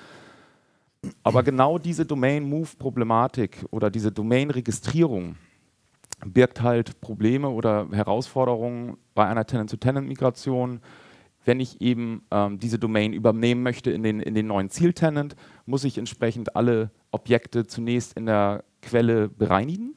Aber 1.24 1.42
genau 1.42 1.78
diese 1.78 2.06
Domain-Move-Problematik 2.06 3.66
oder 3.72 3.90
diese 3.90 4.12
Domain-Registrierung, 4.12 5.34
birgt 6.24 6.62
halt 6.62 7.00
Probleme 7.00 7.48
oder 7.48 7.88
Herausforderungen 7.92 8.96
bei 9.14 9.26
einer 9.26 9.46
Tenant-to-Tenant-Migration 9.46 10.80
wenn 11.44 11.60
ich 11.60 11.80
eben 11.80 12.22
ähm, 12.30 12.58
diese 12.58 12.78
Domain 12.78 13.12
übernehmen 13.12 13.62
möchte 13.62 13.90
in 13.90 14.02
den, 14.02 14.20
in 14.20 14.34
den 14.34 14.46
neuen 14.46 14.70
Zieltenant, 14.70 15.36
muss 15.66 15.84
ich 15.84 15.98
entsprechend 15.98 16.56
alle 16.56 16.90
Objekte 17.10 17.66
zunächst 17.66 18.16
in 18.16 18.26
der 18.26 18.64
Quelle 18.80 19.28
bereinigen. 19.28 19.94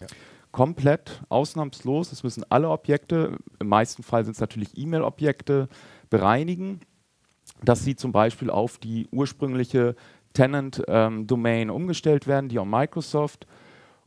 Ja. 0.00 0.06
Komplett, 0.50 1.22
ausnahmslos. 1.28 2.12
Es 2.12 2.22
müssen 2.22 2.44
alle 2.50 2.68
Objekte, 2.68 3.38
im 3.58 3.68
meisten 3.68 4.02
Fall 4.02 4.24
sind 4.24 4.34
es 4.34 4.40
natürlich 4.40 4.76
E-Mail-Objekte, 4.76 5.68
bereinigen, 6.10 6.80
dass 7.64 7.84
sie 7.84 7.96
zum 7.96 8.12
Beispiel 8.12 8.50
auf 8.50 8.76
die 8.78 9.08
ursprüngliche 9.10 9.96
Tenant-Domain 10.34 11.68
ähm, 11.68 11.74
umgestellt 11.74 12.26
werden, 12.26 12.50
die 12.50 12.58
auf 12.58 12.66
Microsoft. 12.66 13.46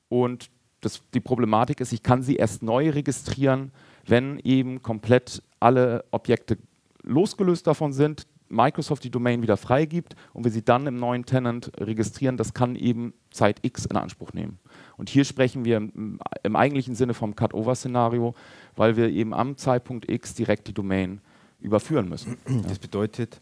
Und 0.07 0.51
das, 0.81 1.01
die 1.15 1.19
Problematik 1.19 1.81
ist, 1.81 1.93
ich 1.93 2.03
kann 2.03 2.21
sie 2.21 2.35
erst 2.35 2.61
neu 2.61 2.91
registrieren, 2.91 3.71
wenn 4.07 4.39
eben 4.39 4.81
komplett 4.81 5.41
alle 5.59 6.05
Objekte 6.11 6.57
losgelöst 7.03 7.67
davon 7.67 7.93
sind, 7.93 8.27
Microsoft 8.47 9.03
die 9.03 9.09
Domain 9.09 9.41
wieder 9.41 9.57
freigibt 9.57 10.15
und 10.33 10.43
wir 10.43 10.51
sie 10.51 10.63
dann 10.63 10.87
im 10.87 10.97
neuen 10.97 11.25
Tenant 11.25 11.71
registrieren, 11.79 12.37
das 12.37 12.53
kann 12.53 12.75
eben 12.75 13.13
Zeit 13.31 13.59
X 13.63 13.85
in 13.85 13.97
Anspruch 13.97 14.33
nehmen. 14.33 14.59
Und 14.97 15.09
hier 15.09 15.25
sprechen 15.25 15.65
wir 15.65 15.77
im, 15.77 16.19
im 16.43 16.55
eigentlichen 16.55 16.95
Sinne 16.95 17.13
vom 17.13 17.35
Cut-Over-Szenario, 17.35 18.35
weil 18.75 18.97
wir 18.97 19.09
eben 19.09 19.33
am 19.33 19.57
Zeitpunkt 19.57 20.09
X 20.09 20.35
direkt 20.35 20.67
die 20.67 20.73
Domain 20.73 21.21
überführen 21.59 22.07
müssen. 22.07 22.37
Das 22.67 22.79
bedeutet, 22.79 23.41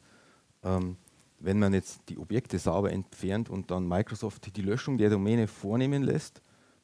ähm, 0.64 0.98
wenn 1.40 1.60
man 1.60 1.74
jetzt 1.74 2.02
die 2.08 2.18
Objekte 2.18 2.58
sauber 2.58 2.92
entfernt 2.92 3.50
und 3.50 3.70
dann 3.70 3.88
Microsoft 3.88 4.56
die 4.56 4.62
Löschung 4.62 4.98
der 4.98 5.10
Domäne 5.10 5.48
vornehmen 5.48 6.04
lässt, 6.04 6.42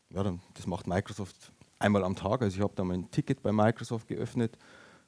ja, 0.09 0.23
dann, 0.23 0.41
das 0.55 0.67
macht 0.67 0.87
Microsoft 0.87 1.53
einmal 1.79 2.03
am 2.03 2.15
Tag. 2.15 2.41
Also 2.41 2.57
ich 2.57 2.63
habe 2.63 2.73
da 2.75 2.83
mein 2.83 3.09
Ticket 3.11 3.41
bei 3.41 3.51
Microsoft 3.51 4.07
geöffnet. 4.07 4.57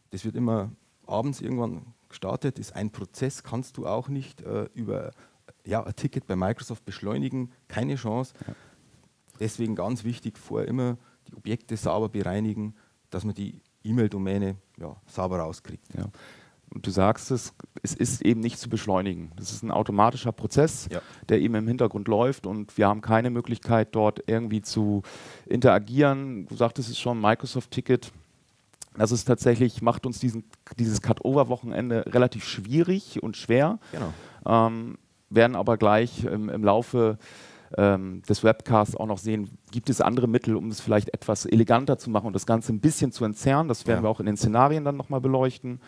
Das 0.09 0.25
wird 0.25 0.35
immer 0.35 0.71
abends 1.05 1.41
irgendwann 1.41 1.93
gestartet. 2.09 2.59
Ist 2.59 2.75
ein 2.75 2.91
Prozess, 2.91 3.43
kannst 3.43 3.77
du 3.77 3.85
auch 3.87 4.07
nicht 4.07 4.41
äh, 4.41 4.67
über 4.73 5.11
ja, 5.65 5.83
ein 5.83 5.95
Ticket 5.95 6.27
bei 6.27 6.35
Microsoft 6.35 6.85
beschleunigen. 6.85 7.51
Keine 7.67 7.95
Chance. 7.95 8.33
Ja. 8.47 8.55
Deswegen 9.39 9.75
ganz 9.75 10.03
wichtig, 10.03 10.37
vorher 10.37 10.67
immer 10.67 10.97
die 11.27 11.35
Objekte 11.35 11.77
sauber 11.77 12.09
bereinigen, 12.09 12.75
dass 13.09 13.25
man 13.25 13.33
die 13.33 13.61
E-Mail-Domäne 13.83 14.55
ja, 14.77 14.95
sauber 15.07 15.39
rauskriegt. 15.39 15.93
Ja. 15.95 16.09
Und 16.73 16.87
du 16.87 16.91
sagst 16.91 17.31
es, 17.31 17.53
es 17.83 17.93
ist 17.93 18.21
eben 18.21 18.39
nicht 18.39 18.57
zu 18.57 18.69
beschleunigen. 18.69 19.31
Das 19.35 19.51
ist 19.51 19.61
ein 19.61 19.71
automatischer 19.71 20.31
Prozess, 20.31 20.87
ja. 20.91 21.01
der 21.27 21.41
eben 21.41 21.55
im 21.55 21.67
Hintergrund 21.67 22.07
läuft 22.07 22.47
und 22.47 22.77
wir 22.77 22.87
haben 22.87 23.01
keine 23.01 23.29
Möglichkeit, 23.29 23.89
dort 23.91 24.23
irgendwie 24.27 24.61
zu 24.61 25.03
interagieren. 25.45 26.45
Du 26.47 26.55
sagtest 26.55 26.89
es 26.89 26.97
schon, 26.97 27.19
Microsoft-Ticket. 27.19 28.11
Das 28.97 29.11
ist 29.11 29.25
tatsächlich, 29.25 29.81
macht 29.81 30.05
uns 30.05 30.19
diesen, 30.19 30.43
dieses 30.77 31.01
Cut-Over-Wochenende 31.01 32.05
relativ 32.07 32.45
schwierig 32.45 33.21
und 33.21 33.35
schwer. 33.35 33.79
Genau. 33.91 34.13
Ähm, 34.45 34.97
werden 35.29 35.55
aber 35.55 35.77
gleich 35.77 36.25
im, 36.25 36.49
im 36.49 36.63
Laufe 36.63 37.17
ähm, 37.77 38.21
des 38.27 38.43
Webcasts 38.43 38.95
auch 38.95 39.05
noch 39.05 39.17
sehen, 39.17 39.49
gibt 39.71 39.89
es 39.89 40.01
andere 40.01 40.27
Mittel, 40.27 40.55
um 40.55 40.69
es 40.69 40.81
vielleicht 40.81 41.13
etwas 41.13 41.45
eleganter 41.45 41.97
zu 41.97 42.09
machen 42.09 42.27
und 42.27 42.33
das 42.33 42.45
Ganze 42.45 42.73
ein 42.73 42.79
bisschen 42.79 43.11
zu 43.11 43.25
entzerren. 43.25 43.67
Das 43.67 43.87
werden 43.87 43.99
ja. 43.99 44.03
wir 44.03 44.09
auch 44.09 44.19
in 44.19 44.25
den 44.25 44.37
Szenarien 44.37 44.83
dann 44.83 44.97
nochmal 44.97 45.21
beleuchten. 45.21 45.79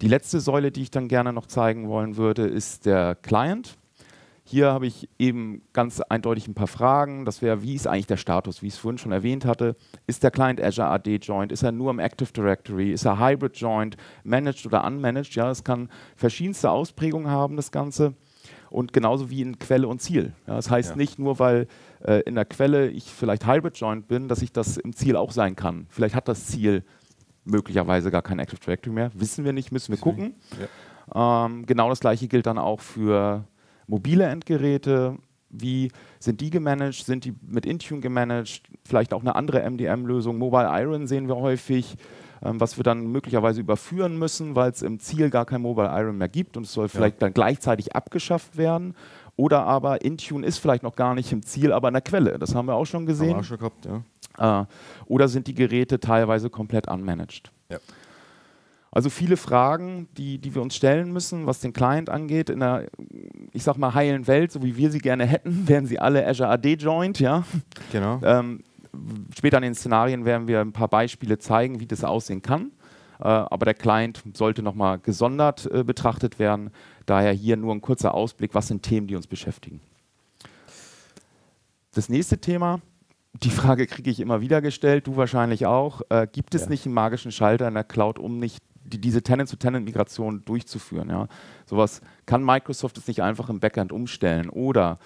Die 0.00 0.08
letzte 0.08 0.38
Säule, 0.38 0.70
die 0.70 0.82
ich 0.82 0.90
dann 0.92 1.08
gerne 1.08 1.32
noch 1.32 1.46
zeigen 1.46 1.88
wollen 1.88 2.16
würde, 2.16 2.46
ist 2.46 2.86
der 2.86 3.16
Client. 3.16 3.76
Hier 4.44 4.72
habe 4.72 4.86
ich 4.86 5.08
eben 5.18 5.60
ganz 5.72 6.00
eindeutig 6.00 6.48
ein 6.48 6.54
paar 6.54 6.68
Fragen. 6.68 7.24
Das 7.24 7.42
wäre, 7.42 7.62
wie 7.62 7.74
ist 7.74 7.86
eigentlich 7.86 8.06
der 8.06 8.16
Status, 8.16 8.62
wie 8.62 8.68
ich 8.68 8.74
es 8.74 8.78
vorhin 8.78 8.96
schon 8.96 9.12
erwähnt 9.12 9.44
hatte. 9.44 9.76
Ist 10.06 10.22
der 10.22 10.30
Client 10.30 10.62
Azure 10.62 10.88
AD 10.88 11.16
Joint? 11.16 11.52
Ist 11.52 11.64
er 11.64 11.72
nur 11.72 11.90
im 11.90 11.98
Active 11.98 12.32
Directory? 12.32 12.92
Ist 12.92 13.04
er 13.04 13.18
Hybrid 13.18 13.56
Joint? 13.56 13.96
Managed 14.22 14.64
oder 14.64 14.84
unmanaged? 14.84 15.34
Ja, 15.34 15.50
es 15.50 15.64
kann 15.64 15.90
verschiedenste 16.16 16.70
Ausprägungen 16.70 17.28
haben, 17.28 17.56
das 17.56 17.72
Ganze. 17.72 18.14
Und 18.70 18.92
genauso 18.92 19.28
wie 19.28 19.42
in 19.42 19.58
Quelle 19.58 19.88
und 19.88 20.00
Ziel. 20.00 20.32
Ja, 20.46 20.54
das 20.56 20.70
heißt 20.70 20.90
ja. 20.90 20.96
nicht 20.96 21.18
nur, 21.18 21.38
weil 21.38 21.66
äh, 22.02 22.20
in 22.20 22.36
der 22.36 22.44
Quelle 22.44 22.88
ich 22.88 23.04
vielleicht 23.04 23.46
Hybrid 23.46 23.76
Joint 23.76 24.08
bin, 24.08 24.28
dass 24.28 24.42
ich 24.42 24.52
das 24.52 24.76
im 24.76 24.94
Ziel 24.94 25.16
auch 25.16 25.32
sein 25.32 25.56
kann. 25.56 25.86
Vielleicht 25.90 26.14
hat 26.14 26.28
das 26.28 26.46
Ziel 26.46 26.84
möglicherweise 27.48 28.10
gar 28.10 28.22
kein 28.22 28.38
Active 28.38 28.60
Directory 28.60 28.94
mehr. 28.94 29.10
Wissen 29.14 29.44
wir 29.44 29.52
nicht, 29.52 29.72
müssen 29.72 29.92
wir 29.92 30.00
gucken. 30.00 30.34
Ja. 30.60 31.46
Ähm, 31.46 31.66
genau 31.66 31.88
das 31.88 32.00
gleiche 32.00 32.28
gilt 32.28 32.46
dann 32.46 32.58
auch 32.58 32.80
für 32.80 33.44
mobile 33.86 34.24
Endgeräte. 34.24 35.16
Wie 35.50 35.90
sind 36.18 36.40
die 36.40 36.50
gemanagt? 36.50 37.04
Sind 37.04 37.24
die 37.24 37.34
mit 37.40 37.64
Intune 37.64 38.00
gemanagt? 38.00 38.62
Vielleicht 38.84 39.14
auch 39.14 39.22
eine 39.22 39.34
andere 39.34 39.68
MDM-Lösung. 39.68 40.36
Mobile 40.36 40.68
Iron 40.70 41.06
sehen 41.06 41.26
wir 41.26 41.36
häufig, 41.36 41.96
ähm, 42.42 42.60
was 42.60 42.76
wir 42.76 42.84
dann 42.84 43.06
möglicherweise 43.06 43.60
überführen 43.60 44.18
müssen, 44.18 44.54
weil 44.54 44.70
es 44.70 44.82
im 44.82 45.00
Ziel 45.00 45.30
gar 45.30 45.46
kein 45.46 45.62
Mobile 45.62 45.88
Iron 45.90 46.18
mehr 46.18 46.28
gibt 46.28 46.56
und 46.56 46.64
es 46.64 46.72
soll 46.72 46.88
vielleicht 46.88 47.16
ja. 47.16 47.20
dann 47.20 47.34
gleichzeitig 47.34 47.96
abgeschafft 47.96 48.58
werden. 48.58 48.94
Oder 49.36 49.64
aber 49.64 50.02
Intune 50.02 50.44
ist 50.44 50.58
vielleicht 50.58 50.82
noch 50.82 50.96
gar 50.96 51.14
nicht 51.14 51.32
im 51.32 51.42
Ziel, 51.42 51.72
aber 51.72 51.88
in 51.88 51.94
der 51.94 52.02
Quelle. 52.02 52.38
Das 52.38 52.54
haben 52.54 52.66
wir 52.66 52.74
auch 52.74 52.86
schon 52.86 53.06
gesehen. 53.06 53.28
Haben 53.28 53.36
wir 53.36 53.40
auch 53.40 53.44
schon 53.44 53.58
gehabt, 53.58 53.86
ja. 53.86 54.02
Äh, 54.38 54.64
oder 55.06 55.28
sind 55.28 55.46
die 55.46 55.54
Geräte 55.54 56.00
teilweise 56.00 56.50
komplett 56.50 56.88
unmanaged? 56.88 57.50
Ja. 57.70 57.78
Also 58.90 59.10
viele 59.10 59.36
Fragen, 59.36 60.08
die, 60.16 60.38
die 60.38 60.54
wir 60.54 60.62
uns 60.62 60.74
stellen 60.74 61.12
müssen, 61.12 61.46
was 61.46 61.60
den 61.60 61.72
Client 61.72 62.08
angeht. 62.08 62.48
In 62.48 62.60
der, 62.60 62.88
ich 63.52 63.62
sag 63.62 63.76
mal, 63.76 63.94
heilen 63.94 64.26
Welt, 64.26 64.50
so 64.50 64.62
wie 64.62 64.76
wir 64.76 64.90
sie 64.90 64.98
gerne 64.98 65.26
hätten, 65.26 65.68
wären 65.68 65.86
sie 65.86 65.98
alle 65.98 66.26
Azure 66.26 66.48
AD 66.48 66.74
Joint, 66.74 67.20
ja. 67.20 67.44
Genau. 67.92 68.20
Ähm, 68.24 68.64
später 69.36 69.58
in 69.58 69.64
den 69.64 69.74
Szenarien 69.74 70.24
werden 70.24 70.48
wir 70.48 70.60
ein 70.60 70.72
paar 70.72 70.88
Beispiele 70.88 71.38
zeigen, 71.38 71.80
wie 71.80 71.86
das 71.86 72.02
aussehen 72.02 72.40
kann. 72.40 72.72
Äh, 73.20 73.24
aber 73.24 73.66
der 73.66 73.74
Client 73.74 74.22
sollte 74.34 74.62
nochmal 74.62 74.98
gesondert 74.98 75.70
äh, 75.70 75.84
betrachtet 75.84 76.38
werden. 76.38 76.70
Daher 77.04 77.32
hier 77.32 77.56
nur 77.56 77.74
ein 77.74 77.80
kurzer 77.80 78.14
Ausblick, 78.14 78.54
was 78.54 78.68
sind 78.68 78.82
Themen, 78.82 79.06
die 79.06 79.16
uns 79.16 79.26
beschäftigen. 79.26 79.80
Das 81.92 82.08
nächste 82.08 82.38
Thema 82.38 82.80
die 83.42 83.50
Frage 83.50 83.86
kriege 83.86 84.10
ich 84.10 84.20
immer 84.20 84.40
wieder 84.40 84.60
gestellt, 84.60 85.06
du 85.06 85.16
wahrscheinlich 85.16 85.66
auch. 85.66 86.02
Äh, 86.08 86.26
gibt 86.30 86.54
es 86.54 86.62
ja. 86.62 86.68
nicht 86.68 86.86
einen 86.86 86.94
magischen 86.94 87.32
Schalter 87.32 87.68
in 87.68 87.74
der 87.74 87.84
Cloud, 87.84 88.18
um 88.18 88.38
nicht 88.38 88.62
die, 88.84 89.00
diese 89.00 89.22
Tenant-zu-Tenant-Migration 89.22 90.44
durchzuführen? 90.44 91.08
Ja? 91.10 91.28
Sowas 91.66 92.00
kann 92.26 92.44
Microsoft 92.44 92.96
jetzt 92.96 93.08
nicht 93.08 93.22
einfach 93.22 93.48
im 93.48 93.60
Backend 93.60 93.92
umstellen. 93.92 94.48
Oder 94.48 94.98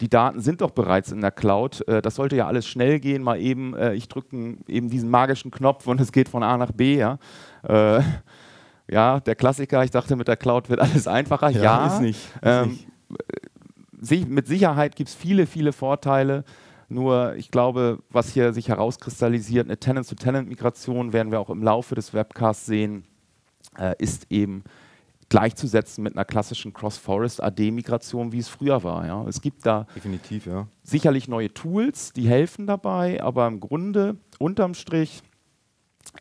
die 0.00 0.08
Daten 0.08 0.40
sind 0.40 0.60
doch 0.60 0.70
bereits 0.70 1.10
in 1.10 1.20
der 1.20 1.32
Cloud. 1.32 1.86
Äh, 1.88 2.00
das 2.00 2.14
sollte 2.14 2.36
ja 2.36 2.46
alles 2.46 2.66
schnell 2.66 3.00
gehen. 3.00 3.22
Mal 3.22 3.40
eben, 3.40 3.74
äh, 3.74 3.94
ich 3.94 4.08
drücke 4.08 4.56
eben 4.68 4.88
diesen 4.88 5.10
magischen 5.10 5.50
Knopf 5.50 5.86
und 5.86 6.00
es 6.00 6.12
geht 6.12 6.28
von 6.28 6.42
A 6.42 6.56
nach 6.56 6.72
B. 6.72 6.96
Ja? 6.96 7.18
Äh, 7.66 8.02
ja, 8.88 9.20
der 9.20 9.34
Klassiker, 9.34 9.82
ich 9.82 9.90
dachte, 9.90 10.14
mit 10.16 10.28
der 10.28 10.36
Cloud 10.36 10.70
wird 10.70 10.80
alles 10.80 11.08
einfacher. 11.08 11.50
Ja, 11.50 11.62
ja 11.62 11.86
ist 11.88 12.00
nicht. 12.00 12.20
Ist 12.20 12.40
ähm, 12.44 12.78
nicht. 14.00 14.28
Mit 14.28 14.46
Sicherheit 14.46 14.96
gibt 14.96 15.10
es 15.10 15.14
viele, 15.14 15.46
viele 15.46 15.72
Vorteile. 15.72 16.44
Nur 16.90 17.36
ich 17.36 17.52
glaube, 17.52 18.00
was 18.10 18.32
hier 18.32 18.52
sich 18.52 18.68
herauskristallisiert, 18.68 19.66
eine 19.66 19.78
Tenant-to-Tenant-Migration 19.78 21.12
werden 21.12 21.30
wir 21.30 21.38
auch 21.38 21.48
im 21.48 21.62
Laufe 21.62 21.94
des 21.94 22.12
Webcasts 22.12 22.66
sehen, 22.66 23.04
äh, 23.78 23.94
ist 23.98 24.26
eben 24.28 24.64
gleichzusetzen 25.28 26.02
mit 26.02 26.16
einer 26.16 26.24
klassischen 26.24 26.72
Cross-Forest-AD-Migration, 26.72 28.32
wie 28.32 28.40
es 28.40 28.48
früher 28.48 28.82
war. 28.82 29.06
Ja. 29.06 29.24
Es 29.28 29.40
gibt 29.40 29.64
da 29.64 29.86
ja. 30.46 30.66
sicherlich 30.82 31.28
neue 31.28 31.54
Tools, 31.54 32.12
die 32.12 32.28
helfen 32.28 32.66
dabei, 32.66 33.22
aber 33.22 33.46
im 33.46 33.60
Grunde, 33.60 34.16
unterm 34.40 34.74
Strich, 34.74 35.22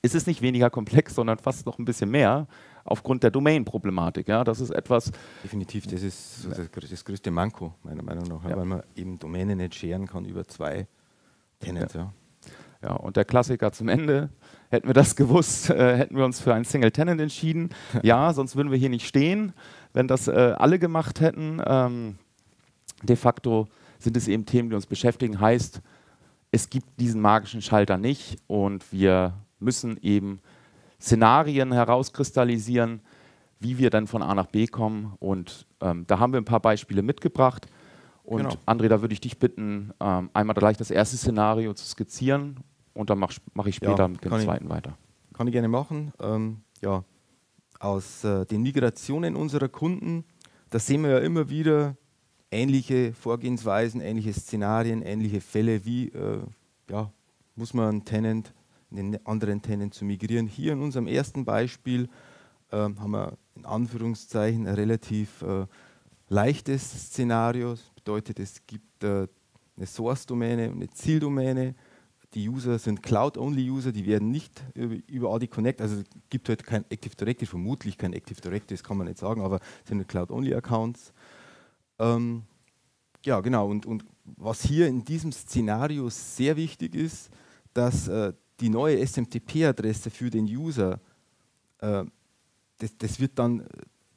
ist 0.04 0.14
es 0.14 0.28
nicht 0.28 0.44
weniger 0.44 0.70
komplex, 0.70 1.16
sondern 1.16 1.40
fast 1.40 1.66
noch 1.66 1.80
ein 1.80 1.86
bisschen 1.86 2.12
mehr 2.12 2.48
aufgrund 2.90 3.24
der 3.24 3.32
Domain-Problematik. 3.32 4.28
Ja, 4.28 4.44
das 4.44 4.60
ist 4.60 4.72
etwas. 4.72 5.12
Definitiv, 5.44 5.88
das 5.88 6.02
ist 6.02 6.48
das, 6.50 6.90
das 6.90 7.06
größte 7.06 7.32
Manko, 7.32 7.74
meiner 7.84 8.04
Meinung 8.04 8.26
nach, 8.26 8.44
ja. 8.50 8.58
weil 8.58 8.66
man 8.66 8.84
eben 8.96 9.20
Domänen 9.20 9.58
nicht 9.58 9.76
scheren 9.76 10.08
kann 10.08 10.26
über 10.26 10.46
zwei 10.48 10.88
Tenants. 11.60 11.94
Ja. 11.94 12.12
ja. 12.82 12.94
und 12.94 13.16
der 13.16 13.26
Klassiker 13.26 13.72
zum 13.72 13.88
Ende. 13.88 14.30
Hätten 14.72 14.88
wir 14.88 14.94
das 14.94 15.16
gewusst, 15.16 15.70
äh, 15.70 15.98
hätten 15.98 16.16
wir 16.16 16.26
uns 16.26 16.40
für 16.40 16.54
ein 16.54 16.64
Single 16.64 16.92
Tenant 16.92 17.20
entschieden. 17.20 17.70
ja, 18.04 18.34
sonst 18.34 18.56
würden 18.56 18.72
wir 18.72 18.78
hier 18.78 18.90
nicht 18.90 19.08
stehen, 19.08 19.54
wenn 19.94 20.08
das 20.08 20.28
äh, 20.28 20.32
alle 20.58 20.78
gemacht 20.78 21.22
hätten. 21.22 21.62
Ähm, 21.66 22.18
de 23.02 23.16
facto 23.16 23.68
sind 23.98 24.16
es 24.16 24.28
eben 24.28 24.46
Themen, 24.46 24.70
die 24.70 24.76
uns 24.76 24.86
beschäftigen. 24.86 25.40
Heißt, 25.40 25.82
es 26.52 26.70
gibt 26.70 26.88
diesen 27.00 27.22
magischen 27.22 27.62
Schalter 27.62 27.98
nicht 27.98 28.38
und 28.48 28.92
wir 28.92 29.34
müssen 29.60 29.98
eben 30.02 30.40
Szenarien 31.02 31.72
herauskristallisieren, 31.72 33.02
wie 33.60 33.78
wir 33.78 33.90
dann 33.90 34.08
von 34.08 34.22
A 34.22 34.34
nach 34.36 34.48
B 34.48 34.68
kommen. 34.68 35.14
Und 35.20 35.66
ähm, 35.82 36.06
da 36.08 36.20
haben 36.20 36.34
wir 36.34 36.40
ein 36.40 36.46
paar 36.46 36.60
Beispiele 36.60 37.02
mitgebracht. 37.02 37.68
Und 38.24 38.44
genau. 38.44 38.56
André, 38.66 38.88
da 38.90 39.02
würde 39.02 39.14
ich 39.14 39.22
dich 39.22 39.40
bitten, 39.40 39.92
ähm, 40.00 40.30
einmal 40.34 40.56
gleich 40.56 40.78
das 40.78 40.92
erste 40.92 41.18
Szenario 41.18 41.74
zu 41.74 41.86
skizzieren 41.86 42.60
und 42.94 43.10
dann 43.10 43.18
mache 43.18 43.40
mach 43.54 43.66
ich 43.66 43.76
später 43.76 44.04
ja, 44.04 44.08
mit 44.08 44.24
dem 44.24 44.32
zweiten 44.40 44.66
ich, 44.66 44.70
weiter. 44.70 44.98
Kann 45.34 45.48
ich 45.48 45.54
gerne 45.54 45.68
machen. 45.68 46.12
Ähm, 46.20 46.62
ja, 46.82 47.04
aus 47.80 48.24
äh, 48.24 48.46
den 48.46 48.62
Migrationen 48.62 49.36
unserer 49.36 49.68
Kunden, 49.68 50.26
da 50.70 50.80
sehen 50.80 51.04
wir 51.04 51.12
ja 51.12 51.18
immer 51.20 51.50
wieder 51.50 51.96
ähnliche 52.52 53.14
Vorgehensweisen, 53.14 54.02
ähnliche 54.02 54.34
Szenarien, 54.34 55.02
ähnliche 55.02 55.42
Fälle, 55.42 55.86
wie 55.86 56.10
äh, 56.10 56.42
ja, 56.90 57.12
muss 57.56 57.74
man 57.74 57.90
einen 57.90 58.06
Tenant 58.06 58.54
in 58.92 59.12
den 59.12 59.26
anderen 59.26 59.62
Tenant 59.62 59.94
zu 59.94 60.06
migrieren. 60.06 60.48
Hier 60.48 60.74
in 60.74 60.82
unserem 60.82 61.08
ersten 61.08 61.46
Beispiel 61.46 62.10
äh, 62.72 62.78
haben 62.78 63.12
wir 63.12 63.38
in 63.56 63.66
Anführungszeichen 63.66 64.68
ein 64.68 64.76
relativ 64.76 65.42
äh, 65.42 65.66
leichtes 66.28 67.08
Szenario. 67.08 67.72
Das 67.72 67.90
bedeutet, 67.96 68.40
es 68.40 68.66
gibt 68.66 69.04
äh, 69.04 69.28
eine 69.78 69.86
Source-Domäne 69.86 70.70
und 70.70 70.76
eine 70.76 70.90
Zieldomäne. 70.90 71.76
Die 72.36 72.48
User 72.48 72.78
sind 72.78 73.02
Cloud-Only-User, 73.02 73.92
die 73.92 74.06
werden 74.06 74.30
nicht 74.30 74.64
über, 74.76 75.34
AD 75.34 75.48
Connect, 75.48 75.82
also 75.82 75.96
es 75.96 76.04
gibt 76.30 76.48
heute 76.48 76.64
kein 76.64 76.86
Active 76.92 77.16
Directory, 77.16 77.48
vermutlich 77.48 77.98
kein 77.98 78.14
Active 78.14 78.40
Directory, 78.40 78.76
das 78.76 78.84
kann 78.84 78.98
man 78.98 79.08
nicht 79.08 79.18
sagen, 79.18 79.42
aber 79.42 79.60
es 79.82 79.90
sind 79.90 80.08
Cloud-Only-Accounts. 80.08 81.12
Ähm, 81.98 82.44
ja, 83.26 83.40
genau, 83.40 83.68
und, 83.68 83.88
und 83.88 84.06
was 84.38 84.62
hier 84.62 84.88
in 84.88 85.04
diesem 85.04 85.32
Szenario 85.32 86.08
sehr 86.10 86.56
wichtig 86.56 86.94
ist, 86.94 87.32
dass 87.74 88.08
äh, 88.08 88.34
die 88.60 88.70
neue 88.70 89.06
SMTP-Adresse 89.06 90.10
für 90.10 90.30
den 90.30 90.46
User, 90.46 91.00
äh, 91.80 92.04
das, 92.78 92.98
das, 92.98 93.20
wird 93.20 93.38
dann 93.38 93.66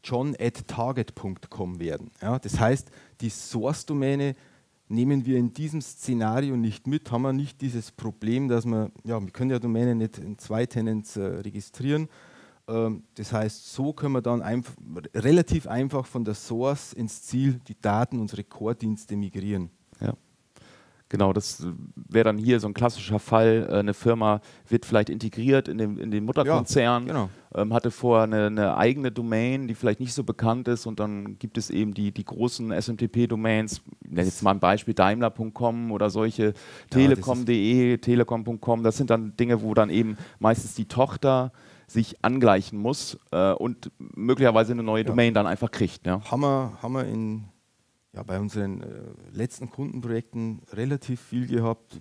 john 0.05 0.37
at 0.39 0.67
target.com 0.67 1.81
werden. 1.81 2.11
Ja? 2.21 2.39
Das 2.39 2.59
heißt, 2.59 2.91
die 3.21 3.31
Source-Domäne 3.31 4.35
nehmen 4.89 5.25
wir 5.25 5.39
in 5.39 5.53
diesem 5.53 5.81
Szenario 5.81 6.57
nicht 6.57 6.87
mit, 6.87 7.11
haben 7.11 7.23
wir 7.23 7.33
nicht 7.33 7.61
dieses 7.61 7.91
Problem, 7.91 8.49
dass 8.49 8.67
wir, 8.67 8.91
ja, 9.05 9.21
wir 9.21 9.31
können 9.31 9.51
ja 9.51 9.59
Domänen 9.59 9.99
nicht 9.99 10.19
in 10.19 10.39
zwei 10.39 10.67
Tenants 10.67 11.17
äh, 11.17 11.23
registrieren. 11.23 12.09
Ähm, 12.69 13.05
das 13.15 13.33
heißt, 13.33 13.73
so 13.73 13.93
können 13.93 14.13
wir 14.15 14.23
dann 14.23 14.43
einf 14.43 14.77
relativ 15.15 15.67
einfach 15.67 16.07
von 16.07 16.25
der 16.25 16.35
Source 16.35 16.93
ins 16.93 17.23
Ziel 17.23 17.61
die 17.69 17.81
Daten 17.81 18.21
unserer 18.21 18.43
Core-Dienste 18.43 19.17
migrieren. 19.17 19.71
Ja. 20.01 20.15
Genau, 21.13 21.35
das 21.35 21.63
wäre 21.95 22.25
dann 22.25 22.39
hier 22.39 22.59
so 22.59 22.67
ein 22.67 22.73
klassischer 22.73 23.19
Fall. 23.19 23.69
Äh, 23.71 23.75
eine 23.81 23.93
Firma 23.93 24.41
wird 24.67 24.87
vielleicht 24.87 25.11
integriert 25.11 25.69
in 25.69 25.77
den, 25.77 25.99
in 25.99 26.11
den 26.11 26.25
Mutterkonzern, 26.25 27.07
ja, 27.07 27.13
genau. 27.13 27.29
ähm, 27.55 27.75
hatte 27.75 27.91
vorher 27.91 28.25
eine, 28.25 28.47
eine, 28.47 28.79
eigene 28.79 29.13
Domain, 29.13 29.69
die 29.69 29.75
vielleicht 29.75 30.01
nicht 30.01 30.15
so 30.15 30.25
bekannt 30.25 30.69
ist 30.69 30.87
und 30.87 31.01
dann 31.01 31.39
gibt 31.39 31.59
es 31.59 31.69
eben 31.69 31.93
die, 31.93 32.13
die 32.13 32.25
großen 32.25 32.73
SMTP-Domains, 32.73 33.83
nenne 34.09 34.27
jetzt 34.27 34.43
mal 34.43 34.53
ein 34.53 34.61
Beispiel 34.61 34.95
Daimler.com 34.95 35.93
oder 35.93 36.09
solche, 36.09 36.55
telekom.de, 36.89 37.99
telekom.com, 37.99 38.83
das 38.83 38.97
sind 38.97 39.11
dann 39.11 39.37
Dinge, 39.37 39.61
wo 39.61 39.75
dann 39.75 39.91
eben 39.91 40.17
meistens 40.39 40.73
die 40.73 40.87
Tochter 40.87 41.53
sich 41.87 42.25
angleichen 42.25 42.79
muss 42.79 43.19
äh, 43.33 43.53
und 43.53 43.91
möglicherweise 43.99 44.73
eine 44.73 44.83
neue 44.83 45.03
ja. 45.03 45.09
Domain 45.09 45.35
dann 45.35 45.47
einfach 45.47 45.71
kriegt. 45.71 46.07
Ja. 46.07 46.23
Haben 46.31 46.95
wir 46.95 47.05
in 47.05 47.52
ja, 48.15 48.23
bei 48.23 48.39
unseren 48.39 48.83
äh, 48.83 48.87
letzten 49.33 49.71
Kundenprojekten 49.71 50.63
relativ 50.73 51.21
viel 51.21 51.47
gehabt. 51.47 52.01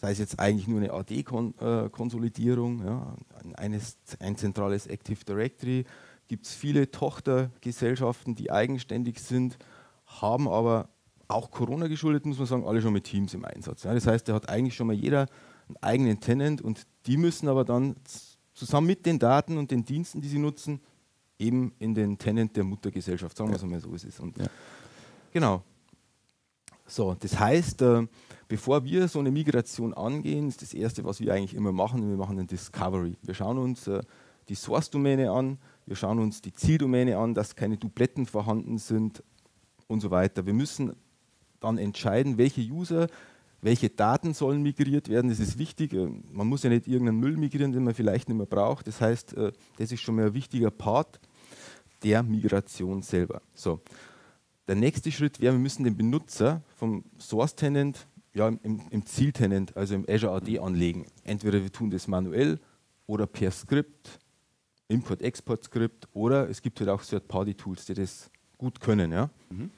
Sei 0.00 0.12
es 0.12 0.18
jetzt 0.18 0.38
eigentlich 0.38 0.68
nur 0.68 0.78
eine 0.78 0.92
AD-Konsolidierung, 0.92 2.82
-Kon 2.82 2.84
äh, 2.84 2.86
ja, 2.86 3.16
eines, 3.56 3.98
ein 4.20 4.36
zentrales 4.36 4.86
Active 4.86 5.24
Directory. 5.24 5.84
Gibt 6.28 6.46
es 6.46 6.54
viele 6.54 6.90
Tochtergesellschaften, 6.90 8.34
die 8.34 8.52
eigenständig 8.52 9.18
sind, 9.18 9.58
haben 10.06 10.46
aber 10.46 10.88
auch 11.26 11.50
Corona 11.50 11.88
geschuldet, 11.88 12.24
muss 12.24 12.38
man 12.38 12.46
sagen, 12.46 12.66
alle 12.66 12.80
schon 12.80 12.92
mit 12.92 13.04
Teams 13.04 13.34
im 13.34 13.44
Einsatz. 13.44 13.82
Ja. 13.82 13.92
Das 13.94 14.06
heißt, 14.06 14.28
da 14.28 14.34
hat 14.34 14.48
eigentlich 14.48 14.74
schon 14.74 14.86
mal 14.86 14.96
jeder 14.96 15.26
einen 15.66 15.76
eigenen 15.80 16.20
Tenant 16.20 16.62
und 16.62 16.86
die 17.06 17.16
müssen 17.16 17.48
aber 17.48 17.64
dann 17.64 17.96
zusammen 18.54 18.86
mit 18.86 19.04
den 19.04 19.18
Daten 19.18 19.58
und 19.58 19.70
den 19.70 19.84
Diensten, 19.84 20.20
die 20.20 20.28
sie 20.28 20.38
nutzen, 20.38 20.80
eben 21.38 21.72
in 21.78 21.94
den 21.94 22.18
Tenant 22.18 22.56
der 22.56 22.64
Muttergesellschaft, 22.64 23.36
sagen 23.36 23.50
wir 23.50 23.56
es 23.56 23.62
einmal 23.62 23.80
so 23.80 23.94
ist 23.94 24.04
es. 24.04 24.20
Und 24.20 24.38
ja. 24.38 24.46
Genau. 25.32 25.62
So, 26.86 27.14
das 27.14 27.38
heißt, 27.38 27.82
äh, 27.82 28.06
bevor 28.48 28.82
wir 28.84 29.08
so 29.08 29.18
eine 29.18 29.30
Migration 29.30 29.92
angehen, 29.92 30.48
ist 30.48 30.62
das 30.62 30.72
Erste, 30.72 31.04
was 31.04 31.20
wir 31.20 31.34
eigentlich 31.34 31.54
immer 31.54 31.72
machen, 31.72 32.08
wir 32.08 32.16
machen 32.16 32.38
ein 32.38 32.46
Discovery. 32.46 33.16
Wir 33.22 33.34
schauen 33.34 33.58
uns 33.58 33.86
äh, 33.86 34.00
die 34.48 34.54
Source-Domäne 34.54 35.30
an, 35.30 35.58
wir 35.84 35.96
schauen 35.96 36.18
uns 36.18 36.40
die 36.40 36.54
Zieldomäne 36.54 37.18
an, 37.18 37.34
dass 37.34 37.56
keine 37.56 37.76
Dupletten 37.76 38.24
vorhanden 38.24 38.78
sind 38.78 39.22
und 39.86 40.00
so 40.00 40.10
weiter. 40.10 40.46
Wir 40.46 40.54
müssen 40.54 40.94
dann 41.60 41.76
entscheiden, 41.76 42.38
welche 42.38 42.62
User, 42.62 43.08
welche 43.60 43.90
Daten 43.90 44.32
sollen 44.32 44.62
migriert 44.62 45.08
werden. 45.08 45.28
Das 45.28 45.40
ist 45.40 45.58
wichtig. 45.58 45.92
Äh, 45.92 46.08
man 46.32 46.46
muss 46.46 46.62
ja 46.62 46.70
nicht 46.70 46.86
irgendeinen 46.86 47.20
Müll 47.20 47.36
migrieren, 47.36 47.72
den 47.72 47.84
man 47.84 47.94
vielleicht 47.94 48.30
nicht 48.30 48.38
mehr 48.38 48.46
braucht. 48.46 48.86
Das 48.86 49.02
heißt, 49.02 49.34
äh, 49.36 49.52
das 49.76 49.92
ist 49.92 50.00
schon 50.00 50.16
mal 50.16 50.26
ein 50.26 50.34
wichtiger 50.34 50.70
Part 50.70 51.20
der 52.02 52.22
Migration 52.22 53.02
selber. 53.02 53.42
So. 53.52 53.80
Der 54.68 54.76
nächste 54.76 55.10
Schritt 55.10 55.40
wäre, 55.40 55.54
wir 55.54 55.60
müssen 55.60 55.82
den 55.82 55.96
Benutzer 55.96 56.62
vom 56.76 57.02
Source 57.18 57.56
Tenant 57.56 58.06
ja, 58.34 58.48
im, 58.48 58.82
im 58.90 59.06
Ziel-Tenant, 59.06 59.74
also 59.76 59.94
im 59.94 60.04
Azure 60.08 60.32
AD 60.34 60.58
anlegen. 60.58 61.06
Entweder 61.24 61.62
wir 61.62 61.72
tun 61.72 61.90
das 61.90 62.06
manuell 62.06 62.60
oder 63.06 63.26
per 63.26 63.50
Skript, 63.50 64.20
Import-Export-Skript 64.88 66.08
oder 66.12 66.50
es 66.50 66.60
gibt 66.60 66.80
halt 66.80 66.90
auch 66.90 67.02
Third-Party-Tools, 67.02 67.86
die 67.86 67.94
das 67.94 68.30
gut 68.58 68.78
können. 68.78 69.10
Ja? 69.10 69.30
Mhm. 69.48 69.70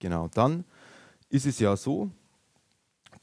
Genau, 0.00 0.28
dann 0.28 0.64
ist 1.28 1.46
es 1.46 1.60
ja 1.60 1.76
so, 1.76 2.10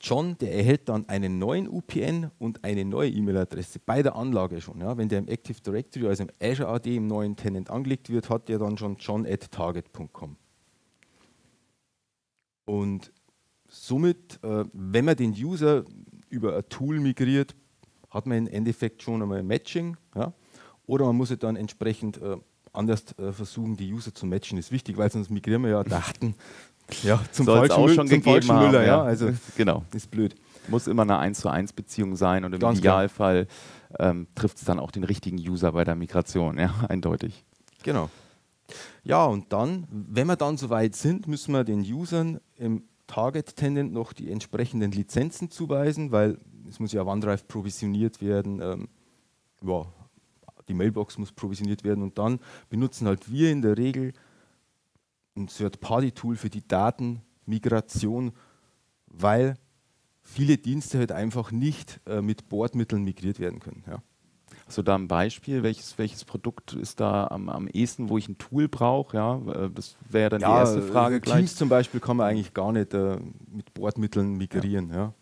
John, 0.03 0.37
der 0.37 0.53
erhält 0.53 0.89
dann 0.89 1.07
einen 1.07 1.39
neuen 1.39 1.69
UPN 1.69 2.29
und 2.37 2.65
eine 2.65 2.83
neue 2.83 3.09
E-Mail-Adresse 3.09 3.79
bei 3.79 4.03
der 4.03 4.17
Anlage 4.17 4.59
schon. 4.59 4.81
Ja. 4.81 4.97
Wenn 4.97 5.07
der 5.07 5.19
im 5.19 5.29
Active 5.29 5.61
Directory, 5.61 6.07
also 6.07 6.23
im 6.23 6.29
Azure 6.41 6.67
AD 6.67 6.93
im 6.93 7.07
neuen 7.07 7.37
Tenant 7.37 7.69
angelegt 7.69 8.09
wird, 8.09 8.29
hat 8.29 8.49
der 8.49 8.59
dann 8.59 8.77
schon 8.77 8.97
john 8.97 9.25
at 9.25 9.49
target.com. 9.49 10.35
Und 12.65 13.13
somit, 13.69 14.43
äh, 14.43 14.65
wenn 14.73 15.05
man 15.05 15.15
den 15.15 15.31
User 15.31 15.85
über 16.29 16.57
ein 16.57 16.67
Tool 16.67 16.99
migriert, 16.99 17.55
hat 18.09 18.25
man 18.25 18.39
im 18.39 18.47
Endeffekt 18.47 19.01
schon 19.01 19.21
einmal 19.21 19.39
ein 19.39 19.47
Matching. 19.47 19.95
Ja. 20.15 20.33
Oder 20.85 21.05
man 21.05 21.15
muss 21.15 21.31
es 21.31 21.39
dann 21.39 21.55
entsprechend 21.55 22.21
äh, 22.21 22.35
anders 22.73 23.05
äh, 23.17 23.31
versuchen, 23.31 23.77
die 23.77 23.93
User 23.93 24.13
zu 24.13 24.25
matchen. 24.25 24.57
Das 24.57 24.65
ist 24.65 24.71
wichtig, 24.71 24.97
weil 24.97 25.09
sonst 25.09 25.29
migrieren 25.29 25.63
wir 25.63 25.69
ja 25.69 25.83
Daten 25.83 26.35
ja, 27.03 27.21
zum 27.31 27.45
Soll 27.45 27.57
falschen, 27.59 27.73
auch 27.73 27.87
schon 27.87 28.07
zum 28.07 28.21
gegeben 28.21 28.23
falschen 28.23 28.55
Müller, 28.55 28.79
haben, 28.79 28.87
ja. 28.87 29.03
Also 29.03 29.29
genau. 29.57 29.83
Ist 29.93 30.11
blöd. 30.11 30.35
Muss 30.67 30.87
immer 30.87 31.03
eine 31.03 31.17
1 31.17 31.39
zu 31.39 31.49
1 31.49 31.73
Beziehung 31.73 32.15
sein 32.15 32.45
und 32.45 32.53
im 32.53 32.59
Ganz 32.59 32.79
Idealfall 32.79 33.47
ähm, 33.99 34.27
trifft 34.35 34.57
es 34.57 34.63
dann 34.63 34.79
auch 34.79 34.91
den 34.91 35.03
richtigen 35.03 35.37
User 35.37 35.73
bei 35.73 35.83
der 35.83 35.95
Migration, 35.95 36.57
ja, 36.57 36.73
eindeutig. 36.89 37.43
Genau. 37.83 38.09
Ja, 39.03 39.25
und 39.25 39.51
dann, 39.51 39.87
wenn 39.91 40.27
wir 40.27 40.37
dann 40.37 40.57
soweit 40.57 40.95
sind, 40.95 41.27
müssen 41.27 41.53
wir 41.53 41.63
den 41.63 41.81
Usern 41.81 42.39
im 42.57 42.83
Target 43.07 43.57
Tenant 43.57 43.91
noch 43.91 44.13
die 44.13 44.31
entsprechenden 44.31 44.91
Lizenzen 44.91 45.51
zuweisen, 45.51 46.11
weil 46.11 46.37
es 46.69 46.79
muss 46.79 46.93
ja 46.93 47.03
OneDrive 47.03 47.47
provisioniert 47.47 48.21
werden, 48.21 48.61
ähm, 48.61 48.87
ja, 49.61 49.85
die 50.67 50.73
Mailbox 50.73 51.17
muss 51.17 51.31
provisioniert 51.31 51.83
werden 51.83 52.03
und 52.03 52.17
dann 52.17 52.39
benutzen 52.69 53.07
halt 53.07 53.29
wir 53.29 53.51
in 53.51 53.61
der 53.61 53.77
Regel 53.77 54.13
ein 55.35 55.47
Third-Party-Tool 55.47 56.35
für 56.35 56.49
die 56.49 56.67
Datenmigration, 56.67 58.33
weil 59.07 59.55
viele 60.21 60.57
Dienste 60.57 60.99
halt 60.99 61.11
einfach 61.11 61.51
nicht 61.51 61.99
äh, 62.05 62.21
mit 62.21 62.49
Bordmitteln 62.49 63.03
migriert 63.03 63.39
werden 63.39 63.59
können. 63.59 63.83
Ja. 63.87 64.01
Hast 64.65 64.77
du 64.77 64.81
da 64.81 64.95
ein 64.95 65.07
Beispiel? 65.07 65.61
Welches, 65.61 65.97
welches 65.97 66.23
Produkt 66.23 66.73
ist 66.73 66.99
da 66.99 67.27
am, 67.27 67.49
am 67.49 67.67
ehesten, 67.67 68.09
wo 68.09 68.17
ich 68.17 68.29
ein 68.29 68.37
Tool 68.37 68.67
brauche? 68.69 69.17
Ja, 69.17 69.37
äh, 69.37 69.69
das 69.69 69.97
wäre 70.09 70.29
dann 70.29 70.41
ja, 70.41 70.53
die 70.53 70.59
erste 70.59 70.81
Frage. 70.81 71.21
Teams 71.21 71.25
gleich. 71.25 71.55
zum 71.55 71.69
Beispiel 71.69 71.99
kann 71.99 72.17
man 72.17 72.27
eigentlich 72.27 72.53
gar 72.53 72.71
nicht 72.71 72.93
äh, 72.93 73.19
mit 73.51 73.73
Bordmitteln 73.73 74.35
migrieren. 74.35 74.89
Ja. 74.89 74.95
ja. 74.95 75.13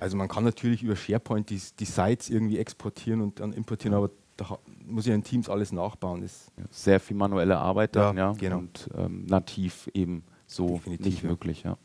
Also 0.00 0.16
man 0.16 0.28
kann 0.28 0.44
natürlich 0.44 0.82
über 0.82 0.96
SharePoint 0.96 1.50
die, 1.50 1.60
die 1.78 1.84
Sites 1.84 2.30
irgendwie 2.30 2.58
exportieren 2.58 3.20
und 3.20 3.40
dann 3.40 3.52
importieren, 3.52 3.94
aber 3.94 4.10
da 4.38 4.58
muss 4.86 5.06
ich 5.06 5.12
in 5.12 5.22
Teams 5.22 5.50
alles 5.50 5.72
nachbauen. 5.72 6.22
Das 6.22 6.50
Sehr 6.70 7.00
viel 7.00 7.16
manuelle 7.16 7.58
Arbeit 7.58 7.96
dann, 7.96 8.16
ja, 8.16 8.30
ja. 8.30 8.32
Genau. 8.38 8.58
und 8.58 8.88
ähm, 8.96 9.26
nativ 9.26 9.90
eben 9.92 10.22
so 10.46 10.76
Definitiv, 10.76 11.06
nicht 11.06 11.22
ja. 11.22 11.28
möglich. 11.28 11.62
Ja. 11.64 11.76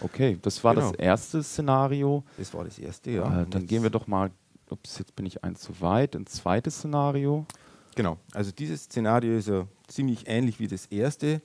Okay, 0.00 0.38
das 0.42 0.62
war 0.62 0.74
genau. 0.74 0.90
das 0.90 0.98
erste 0.98 1.42
Szenario. 1.42 2.24
Das 2.36 2.52
war 2.52 2.64
das 2.64 2.78
erste, 2.78 3.12
ja. 3.12 3.42
Äh, 3.42 3.46
dann 3.48 3.66
gehen 3.66 3.82
wir 3.82 3.90
doch 3.90 4.06
mal, 4.06 4.30
ups, 4.68 4.98
jetzt 4.98 5.14
bin 5.16 5.24
ich 5.26 5.42
eins 5.44 5.60
zu 5.60 5.80
weit, 5.80 6.16
ein 6.16 6.26
zweites 6.26 6.78
Szenario. 6.78 7.46
Genau, 7.94 8.18
also 8.34 8.50
dieses 8.50 8.84
Szenario 8.84 9.38
ist 9.38 9.48
ja 9.48 9.66
ziemlich 9.86 10.24
ähnlich 10.26 10.58
wie 10.60 10.66
das 10.66 10.86
erste 10.86 11.40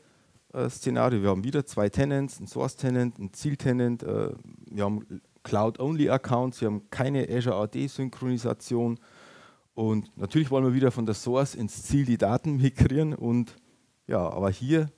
äh, 0.54 0.70
Szenario. 0.70 1.22
Wir 1.22 1.30
haben 1.30 1.44
wieder 1.44 1.66
zwei 1.66 1.88
Tenants, 1.88 2.40
ein 2.40 2.48
Source-Tenant, 2.48 3.20
ein 3.20 3.32
Ziel-Tenant. 3.32 4.04
Äh, 4.04 4.32
wir 4.70 4.84
haben 4.84 5.22
Cloud-Only-Accounts, 5.44 6.62
wir 6.62 6.68
haben 6.68 6.90
keine 6.90 7.28
Azure 7.30 7.56
AD-Synchronisation. 7.56 9.00
Und 9.74 10.16
natürlich 10.18 10.52
wollen 10.52 10.66
wir 10.66 10.74
wieder 10.74 10.92
von 10.92 11.06
der 11.06 11.16
Source 11.16 11.56
ins 11.56 11.84
Ziel 11.84 12.06
die 12.06 12.18
Daten 12.18 12.58
migrieren. 12.58 13.14
Und 13.14 13.56
ja, 14.08 14.20
aber 14.20 14.50
hier 14.50 14.92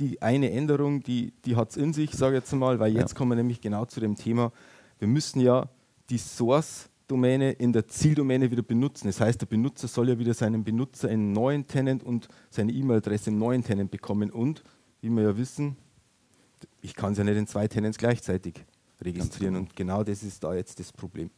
die 0.00 0.20
eine 0.20 0.50
Änderung, 0.50 1.02
die, 1.02 1.32
die 1.44 1.56
hat 1.56 1.70
es 1.70 1.76
in 1.76 1.92
sich, 1.92 2.12
sage 2.12 2.36
ich 2.36 2.42
jetzt 2.42 2.52
mal, 2.52 2.78
weil 2.78 2.92
jetzt 2.92 3.12
ja. 3.12 3.16
kommen 3.16 3.32
wir 3.32 3.36
nämlich 3.36 3.60
genau 3.60 3.84
zu 3.84 4.00
dem 4.00 4.16
Thema, 4.16 4.52
wir 4.98 5.08
müssen 5.08 5.40
ja 5.40 5.68
die 6.10 6.18
Source-Domäne 6.18 7.52
in 7.52 7.72
der 7.72 7.86
Zieldomäne 7.86 8.50
wieder 8.50 8.62
benutzen. 8.62 9.06
Das 9.06 9.20
heißt, 9.20 9.40
der 9.40 9.46
Benutzer 9.46 9.88
soll 9.88 10.08
ja 10.08 10.18
wieder 10.18 10.34
seinen 10.34 10.64
Benutzer 10.64 11.08
in 11.08 11.20
einen 11.20 11.32
neuen 11.32 11.66
Tenant 11.66 12.02
und 12.02 12.28
seine 12.50 12.72
E-Mail-Adresse 12.72 13.30
im 13.30 13.38
neuen 13.38 13.62
Tenant 13.62 13.90
bekommen. 13.90 14.30
Und, 14.30 14.64
wie 15.00 15.10
wir 15.10 15.22
ja 15.22 15.36
wissen, 15.36 15.76
ich 16.80 16.94
kann 16.94 17.12
es 17.12 17.18
ja 17.18 17.24
nicht 17.24 17.36
in 17.36 17.46
zwei 17.46 17.68
Tenants 17.68 17.98
gleichzeitig 17.98 18.64
registrieren. 19.00 19.54
Genau. 19.54 19.66
Und 19.66 19.76
genau 19.76 20.04
das 20.04 20.22
ist 20.22 20.42
da 20.42 20.54
jetzt 20.54 20.80
das 20.80 20.92
Problem. 20.92 21.30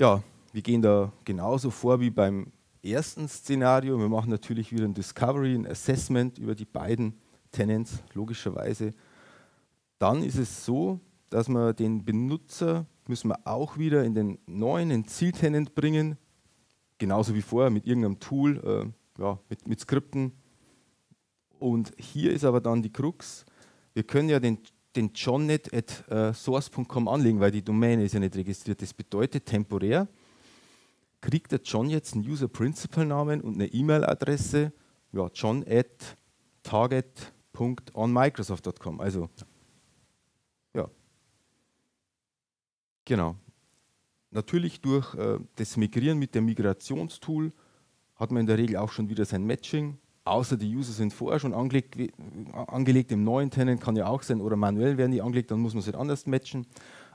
Ja, 0.00 0.22
wir 0.58 0.62
gehen 0.62 0.82
da 0.82 1.12
genauso 1.24 1.70
vor 1.70 2.00
wie 2.00 2.10
beim 2.10 2.50
ersten 2.82 3.28
Szenario. 3.28 3.96
Wir 3.96 4.08
machen 4.08 4.28
natürlich 4.28 4.72
wieder 4.72 4.86
ein 4.86 4.92
Discovery, 4.92 5.54
ein 5.54 5.68
Assessment 5.68 6.36
über 6.36 6.56
die 6.56 6.64
beiden 6.64 7.14
Tenants, 7.52 8.02
logischerweise. 8.12 8.90
Dann 10.00 10.24
ist 10.24 10.36
es 10.36 10.64
so, 10.64 10.98
dass 11.30 11.48
wir 11.48 11.74
den 11.74 12.04
Benutzer 12.04 12.86
müssen 13.06 13.28
wir 13.28 13.38
auch 13.46 13.78
wieder 13.78 14.02
in 14.02 14.14
den 14.14 14.38
neuen, 14.46 14.90
in 14.90 15.06
Zieltenant 15.06 15.76
bringen, 15.76 16.18
genauso 16.98 17.36
wie 17.36 17.42
vorher 17.42 17.70
mit 17.70 17.86
irgendeinem 17.86 18.18
Tool, 18.18 18.92
äh, 19.16 19.22
ja, 19.22 19.38
mit, 19.48 19.68
mit 19.68 19.78
Skripten. 19.78 20.32
Und 21.60 21.92
hier 21.98 22.32
ist 22.32 22.42
aber 22.42 22.60
dann 22.60 22.82
die 22.82 22.90
Krux, 22.90 23.46
wir 23.94 24.02
können 24.02 24.28
ja 24.28 24.40
den, 24.40 24.58
den 24.96 25.12
johnnet 25.14 25.72
at 25.72 26.04
uh, 26.10 26.32
source.com 26.32 27.06
anlegen, 27.06 27.38
weil 27.38 27.52
die 27.52 27.62
Domäne 27.62 28.02
ist 28.02 28.14
ja 28.14 28.18
nicht 28.18 28.34
registriert. 28.34 28.82
Das 28.82 28.92
bedeutet 28.92 29.46
temporär, 29.46 30.08
kriegt 31.20 31.52
der 31.52 31.60
John 31.62 31.90
jetzt 31.90 32.14
einen 32.14 32.26
User 32.28 32.48
Principal 32.48 33.06
Namen 33.06 33.40
und 33.40 33.54
eine 33.54 33.66
E-Mail-Adresse, 33.66 34.72
ja, 35.12 35.28
john 35.34 35.64
at 35.68 36.16
target.onmicrosoft.com. 36.62 39.00
Also, 39.00 39.28
ja. 40.74 40.88
Genau. 43.04 43.36
Natürlich 44.30 44.80
durch 44.80 45.14
äh, 45.14 45.38
das 45.56 45.76
Migrieren 45.76 46.18
mit 46.18 46.34
dem 46.34 46.44
Migrationstool 46.44 47.52
hat 48.16 48.30
man 48.30 48.40
in 48.40 48.46
der 48.46 48.58
Regel 48.58 48.76
auch 48.76 48.92
schon 48.92 49.08
wieder 49.08 49.24
sein 49.24 49.44
Matching. 49.44 49.96
Außer 50.24 50.58
die 50.58 50.76
User 50.76 50.92
sind 50.92 51.14
vorher 51.14 51.40
schon 51.40 51.54
angelegt, 51.54 51.96
angelegt 52.52 53.10
im 53.12 53.24
neuen 53.24 53.50
Tenant, 53.50 53.80
kann 53.80 53.96
ja 53.96 54.06
auch 54.06 54.22
sein, 54.22 54.42
oder 54.42 54.56
manuell 54.56 54.98
werden 54.98 55.12
die 55.12 55.22
angelegt, 55.22 55.50
dann 55.50 55.60
muss 55.60 55.72
man 55.72 55.80
es 55.80 55.86
halt 55.86 55.96
anders 55.96 56.26
matchen. 56.26 56.66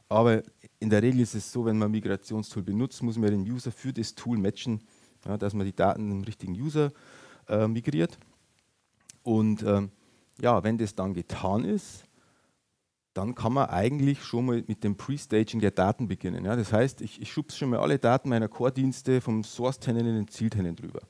Aber 0.09 0.41
in 0.83 0.89
der 0.89 1.01
Regel 1.01 1.21
ist 1.21 1.33
es 1.33 1.51
so, 1.51 1.63
wenn 1.65 1.77
man 1.77 1.87
ein 1.87 1.91
Migrationstool 1.91 2.61
benutzt, 2.61 3.01
muss 3.01 3.17
man 3.17 3.31
den 3.31 3.49
User 3.49 3.71
für 3.71 3.93
das 3.93 4.13
Tool 4.13 4.37
matchen, 4.37 4.81
ja, 5.25 5.37
dass 5.37 5.53
man 5.53 5.65
die 5.65 5.75
Daten 5.75 6.11
im 6.11 6.23
richtigen 6.23 6.53
User 6.53 6.91
äh, 7.47 7.67
migriert. 7.67 8.19
Und 9.23 9.63
ähm, 9.63 9.91
ja, 10.41 10.61
wenn 10.63 10.77
das 10.77 10.93
dann 10.93 11.13
getan 11.13 11.63
ist, 11.63 12.03
dann 13.13 13.33
kann 13.33 13.53
man 13.53 13.69
eigentlich 13.69 14.23
schon 14.23 14.45
mal 14.45 14.63
mit 14.67 14.83
dem 14.83 14.97
Pre-Staging 14.97 15.61
der 15.61 15.71
Daten 15.71 16.09
beginnen. 16.09 16.43
Ja, 16.43 16.57
das 16.57 16.73
heißt, 16.73 16.99
ich, 17.01 17.21
ich 17.21 17.31
schubse 17.31 17.57
schon 17.57 17.69
mal 17.69 17.79
alle 17.79 17.97
Daten 17.97 18.27
meiner 18.27 18.49
Core-Dienste 18.49 19.21
vom 19.21 19.43
Source-Tenant 19.43 20.07
in 20.07 20.15
den 20.15 20.27
Ziel-Tenant 20.27 20.83
rüber. 20.83 21.01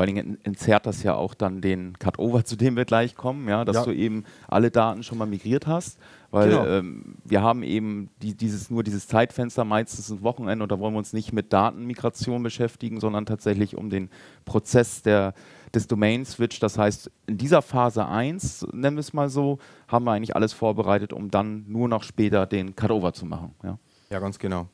Vor 0.00 0.06
allen 0.06 0.14
Dingen 0.14 0.38
entzerrt 0.44 0.86
das 0.86 1.02
ja 1.02 1.14
auch 1.14 1.34
dann 1.34 1.60
den 1.60 1.92
Cutover, 1.98 2.42
zu 2.42 2.56
dem 2.56 2.74
wir 2.74 2.86
gleich 2.86 3.16
kommen, 3.16 3.46
ja, 3.50 3.66
dass 3.66 3.76
ja. 3.76 3.84
du 3.84 3.92
eben 3.92 4.24
alle 4.48 4.70
Daten 4.70 5.02
schon 5.02 5.18
mal 5.18 5.26
migriert 5.26 5.66
hast. 5.66 5.98
Weil 6.30 6.48
genau. 6.48 6.66
ähm, 6.66 7.16
wir 7.22 7.42
haben 7.42 7.62
eben 7.62 8.08
die, 8.22 8.34
dieses, 8.34 8.70
nur 8.70 8.82
dieses 8.82 9.08
Zeitfenster, 9.08 9.66
meistens 9.66 10.08
ein 10.08 10.22
Wochenende, 10.22 10.62
und 10.62 10.72
da 10.72 10.78
wollen 10.78 10.94
wir 10.94 10.98
uns 10.98 11.12
nicht 11.12 11.34
mit 11.34 11.52
Datenmigration 11.52 12.42
beschäftigen, 12.42 12.98
sondern 12.98 13.26
tatsächlich 13.26 13.76
um 13.76 13.90
den 13.90 14.08
Prozess 14.46 15.02
der, 15.02 15.34
des 15.74 15.86
Domain-Switch. 15.86 16.60
Das 16.60 16.78
heißt, 16.78 17.10
in 17.26 17.36
dieser 17.36 17.60
Phase 17.60 18.06
1, 18.06 18.68
nennen 18.72 18.96
wir 18.96 19.00
es 19.00 19.12
mal 19.12 19.28
so, 19.28 19.58
haben 19.86 20.06
wir 20.06 20.12
eigentlich 20.12 20.34
alles 20.34 20.54
vorbereitet, 20.54 21.12
um 21.12 21.30
dann 21.30 21.66
nur 21.68 21.88
noch 21.88 22.04
später 22.04 22.46
den 22.46 22.74
Cutover 22.74 23.12
zu 23.12 23.26
machen. 23.26 23.54
Ja, 23.62 23.78
ja 24.08 24.18
ganz 24.18 24.38
genau. 24.38 24.66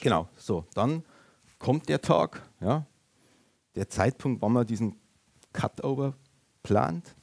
Genau, 0.00 0.26
so, 0.36 0.64
dann 0.74 1.04
kommt 1.60 1.88
der 1.88 2.00
Tag, 2.00 2.42
ja, 2.60 2.86
der 3.74 3.88
Zeitpunkt, 3.88 4.42
wann 4.42 4.52
man 4.52 4.66
diesen 4.66 4.96
Cutover 5.52 6.14
plant. 6.62 7.14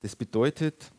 Das 0.00 0.16
bedeutet, 0.16 0.90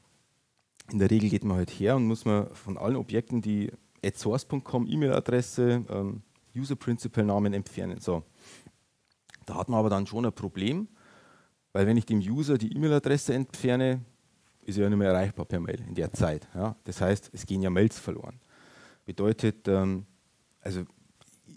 in 0.91 0.99
der 0.99 1.11
Regel 1.11 1.29
geht 1.29 1.43
man 1.43 1.57
halt 1.57 1.69
her 1.69 1.95
und 1.95 2.05
muss 2.05 2.25
man 2.25 2.53
von 2.53 2.77
allen 2.77 2.95
Objekten 2.95 3.41
die 3.41 3.71
source.com 4.13 4.87
E-Mail-Adresse, 4.87 5.85
ähm, 5.89 6.21
User-Principal-Namen 6.55 7.53
entfernen. 7.53 7.99
So. 7.99 8.23
Da 9.45 9.55
hat 9.55 9.69
man 9.69 9.79
aber 9.79 9.89
dann 9.89 10.07
schon 10.07 10.25
ein 10.25 10.33
Problem, 10.33 10.87
weil 11.73 11.87
wenn 11.87 11.97
ich 11.97 12.05
dem 12.05 12.19
User 12.19 12.57
die 12.57 12.73
E-Mail-Adresse 12.73 13.33
entferne, 13.33 14.01
ist 14.61 14.77
er 14.77 14.83
ja 14.83 14.89
nicht 14.89 14.97
mehr 14.97 15.09
erreichbar 15.09 15.45
per 15.45 15.59
Mail 15.59 15.81
in 15.87 15.95
der 15.95 16.11
Zeit. 16.13 16.47
Ja? 16.55 16.75
Das 16.83 17.01
heißt, 17.01 17.29
es 17.33 17.45
gehen 17.45 17.61
ja 17.61 17.69
Mails 17.69 17.99
verloren. 17.99 18.39
Bedeutet, 19.05 19.67
ähm, 19.67 20.05
also 20.61 20.83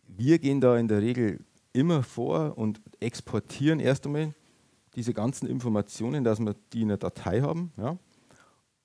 wir 0.06 0.38
gehen 0.38 0.60
da 0.60 0.76
in 0.76 0.88
der 0.88 1.00
Regel 1.00 1.40
immer 1.78 2.02
vor 2.02 2.58
und 2.58 2.80
exportieren 2.98 3.78
erst 3.78 4.06
einmal 4.06 4.34
diese 4.96 5.14
ganzen 5.14 5.46
Informationen, 5.46 6.24
dass 6.24 6.40
wir 6.40 6.56
die 6.72 6.82
in 6.82 6.88
der 6.88 6.96
Datei 6.96 7.40
haben. 7.40 7.72
Ja? 7.76 7.96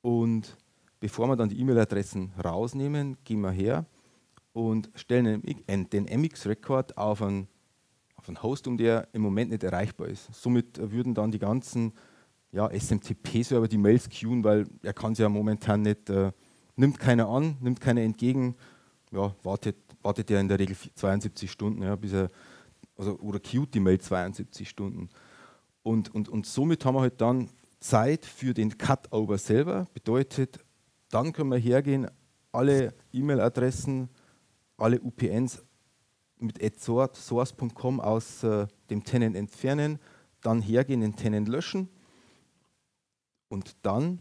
Und 0.01 0.55
bevor 0.99 1.27
wir 1.27 1.35
dann 1.35 1.49
die 1.49 1.59
E-Mail-Adressen 1.59 2.33
rausnehmen, 2.43 3.17
gehen 3.23 3.41
wir 3.41 3.49
her 3.49 3.85
und 4.53 4.91
stellen 4.93 5.41
den 5.41 6.05
MX-Record 6.05 6.97
auf 6.97 7.23
einen, 7.23 7.47
auf 8.15 8.27
einen 8.27 8.43
Host, 8.43 8.67
um 8.67 8.77
der 8.77 9.07
im 9.11 9.23
Moment 9.23 9.49
nicht 9.49 9.63
erreichbar 9.63 10.07
ist. 10.07 10.31
Somit 10.31 10.77
würden 10.79 11.15
dann 11.15 11.31
die 11.31 11.39
ganzen 11.39 11.93
ja, 12.51 12.69
SMTP-Server 12.69 13.67
die 13.67 13.79
Mails 13.79 14.07
queuen, 14.07 14.43
weil 14.43 14.67
er 14.83 14.93
kann 14.93 15.15
sie 15.15 15.23
ja 15.23 15.29
momentan 15.29 15.81
nicht, 15.81 16.11
äh, 16.11 16.31
nimmt 16.75 16.99
keiner 16.99 17.27
an, 17.27 17.57
nimmt 17.59 17.81
keiner 17.81 18.01
entgegen, 18.01 18.55
ja, 19.11 19.33
wartet, 19.41 19.77
wartet 20.03 20.29
er 20.29 20.39
in 20.39 20.47
der 20.47 20.59
Regel 20.59 20.75
72 20.75 21.49
Stunden, 21.49 21.81
ja, 21.81 21.95
bis 21.95 22.13
er 22.13 22.29
also, 22.95 23.17
oder 23.19 23.39
queued 23.39 23.73
die 23.73 23.79
Mail 23.79 23.99
72 23.99 24.67
Stunden. 24.69 25.09
Und, 25.81 26.13
und, 26.13 26.29
und 26.29 26.45
somit 26.45 26.85
haben 26.85 26.95
wir 26.95 27.01
halt 27.01 27.19
dann 27.19 27.49
Zeit 27.79 28.25
für 28.25 28.53
den 28.53 28.77
Cutover 28.77 29.37
selber. 29.37 29.87
Bedeutet, 29.93 30.59
dann 31.09 31.33
können 31.33 31.49
wir 31.49 31.57
hergehen, 31.57 32.07
alle 32.51 32.93
E-Mail-Adressen, 33.11 34.09
alle 34.77 35.01
UPNs 35.01 35.63
mit 36.37 36.79
source.com 36.79 37.99
aus 37.99 38.43
äh, 38.43 38.67
dem 38.89 39.03
Tenant 39.03 39.35
entfernen, 39.35 39.99
dann 40.41 40.61
hergehen, 40.61 41.01
den 41.01 41.15
Tenant 41.15 41.47
löschen 41.47 41.89
und 43.53 43.75
dann 43.83 44.19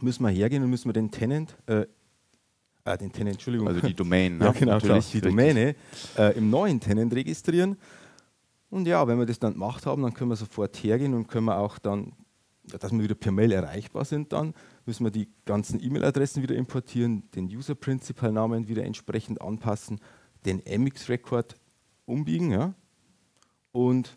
müssen 0.00 0.24
wir 0.24 0.30
hergehen 0.30 0.62
und 0.64 0.70
müssen 0.70 0.88
wir 0.88 0.92
den 0.92 1.12
Tenant 1.12 1.56
äh, 1.66 1.86
äh, 2.84 2.98
den 2.98 3.12
Tenant, 3.12 3.36
Entschuldigung. 3.36 3.68
Also 3.68 3.80
die 3.80 3.94
Domain, 3.94 4.38
ne? 4.38 4.46
ja, 4.46 4.52
genau, 4.52 4.72
Natürlich, 4.72 5.10
die 5.10 5.20
Domäne 5.20 5.74
äh, 6.16 6.36
im 6.36 6.50
neuen 6.50 6.80
Tenant 6.80 7.12
registrieren. 7.14 7.76
Und 8.70 8.86
ja, 8.86 9.06
wenn 9.06 9.18
wir 9.18 9.26
das 9.26 9.38
dann 9.38 9.54
gemacht 9.54 9.86
haben, 9.86 10.02
dann 10.02 10.14
können 10.14 10.30
wir 10.30 10.36
sofort 10.36 10.76
hergehen 10.76 11.14
und 11.14 11.28
können 11.28 11.46
wir 11.46 11.58
auch 11.58 11.78
dann, 11.78 12.12
dass 12.64 12.92
wir 12.92 13.02
wieder 13.02 13.14
per 13.14 13.32
Mail 13.32 13.52
erreichbar 13.52 14.04
sind, 14.04 14.32
dann 14.32 14.54
müssen 14.84 15.04
wir 15.04 15.10
die 15.10 15.28
ganzen 15.44 15.82
E-Mail-Adressen 15.82 16.42
wieder 16.42 16.56
importieren, 16.56 17.30
den 17.34 17.46
User-Principal-Namen 17.46 18.68
wieder 18.68 18.84
entsprechend 18.84 19.40
anpassen, 19.40 20.00
den 20.44 20.62
MX-Record 20.66 21.54
umbiegen, 22.04 22.50
ja. 22.50 22.74
Und 23.72 24.16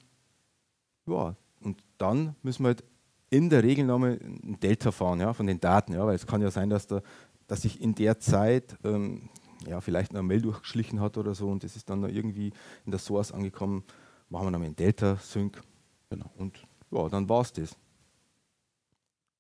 ja, 1.08 1.36
und 1.62 1.84
dann 1.98 2.36
müssen 2.44 2.64
wir 2.64 2.70
halt 2.70 2.84
in 3.30 3.50
der 3.50 3.64
Regel 3.64 3.86
nochmal 3.86 4.20
ein 4.22 4.58
Delta 4.60 4.92
fahren 4.92 5.20
ja, 5.20 5.34
von 5.34 5.48
den 5.48 5.60
Daten, 5.60 5.94
ja, 5.94 6.06
weil 6.06 6.16
es 6.16 6.28
kann 6.28 6.42
ja 6.42 6.52
sein, 6.52 6.70
dass 6.70 6.88
da 6.88 7.02
dass 7.48 7.64
sich 7.64 7.82
in 7.82 7.96
der 7.96 8.20
Zeit 8.20 8.78
ähm, 8.84 9.30
ja, 9.66 9.82
vielleicht 9.82 10.12
eine 10.12 10.24
Mail 10.24 10.42
durchgeschlichen 10.42 11.00
hat 11.00 11.18
oder 11.18 11.34
so 11.34 11.50
und 11.50 11.64
das 11.64 11.76
ist 11.76 11.90
dann 11.90 12.04
irgendwie 12.04 12.54
in 12.86 12.92
der 12.92 13.00
Source 13.00 13.32
angekommen, 13.32 13.84
machen 14.30 14.48
wir 14.48 14.52
dann 14.52 14.64
einen 14.64 14.76
Delta-Sync 14.76 15.62
genau. 16.10 16.30
und 16.38 16.58
ja, 16.92 17.10
dann 17.10 17.28
war 17.28 17.42
es 17.42 17.54
das. 17.54 17.76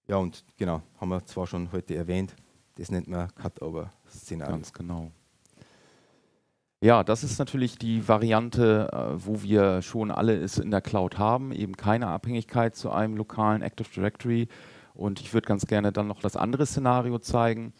Ja, 0.07 0.17
und 0.17 0.43
genau, 0.57 0.81
haben 0.99 1.09
wir 1.09 1.25
zwar 1.25 1.47
schon 1.47 1.71
heute 1.71 1.95
erwähnt, 1.95 2.35
das 2.75 2.91
nennt 2.91 3.07
man 3.07 3.33
Cutover-Szenario. 3.35 4.53
Ganz 4.53 4.71
genau. 4.71 5.11
Ja, 6.79 7.03
das 7.03 7.23
ist 7.23 7.39
natürlich 7.39 7.79
die 7.79 8.07
Variante, 8.07 8.89
äh, 8.93 9.25
wo 9.25 9.41
wir 9.41 9.81
schon 9.81 10.11
alle 10.11 10.35
es 10.35 10.59
in 10.59 10.69
der 10.69 10.81
Cloud 10.81 11.17
haben, 11.17 11.51
eben 11.51 11.75
keine 11.75 12.07
Abhängigkeit 12.07 12.75
zu 12.75 12.91
einem 12.91 13.17
lokalen 13.17 13.63
Active 13.63 13.89
Directory. 13.89 14.47
Und 14.97 15.21
ich 15.21 15.33
würde 15.33 15.47
ganz 15.47 15.67
gerne 15.67 15.91
dann 15.91 16.07
noch 16.07 16.21
das 16.21 16.35
andere 16.35 16.65
Szenario 16.65 17.19
zeigen. 17.19 17.73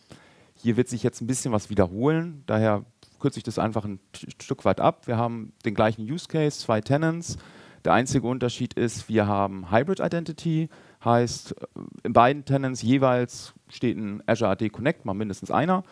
Hier 0.56 0.77
wird 0.77 0.88
sich 0.88 1.03
jetzt 1.03 1.21
ein 1.21 1.27
bisschen 1.27 1.51
was 1.51 1.69
wiederholen, 1.69 2.43
daher 2.45 2.86
kürze 3.19 3.39
ich 3.39 3.43
das 3.43 3.60
einfach 3.60 3.86
ein 3.86 3.99
Stück 4.13 4.65
weit 4.65 4.80
ab. 4.80 5.08
Wir 5.08 5.17
haben 5.17 5.53
den 5.65 5.73
gleichen 5.73 6.03
Use 6.03 6.27
Case, 6.27 6.60
zwei 6.60 6.82
Tenants. 6.82 7.38
Der 7.86 7.93
einzige 7.93 8.27
Unterschied 8.27 8.73
ist, 8.73 9.10
wir 9.10 9.27
haben 9.27 9.71
Hybrid 9.71 9.99
Identity, 9.99 10.69
heißt 11.03 11.56
in 12.03 12.13
beiden 12.13 12.45
Tenants 12.45 12.82
jeweils 12.82 13.53
steht 13.69 13.97
ein 13.97 14.21
Azure 14.25 14.51
AD 14.51 14.69
Connect, 14.69 15.06
mal 15.06 15.13
mindestens 15.13 15.51
einer. 15.51 15.84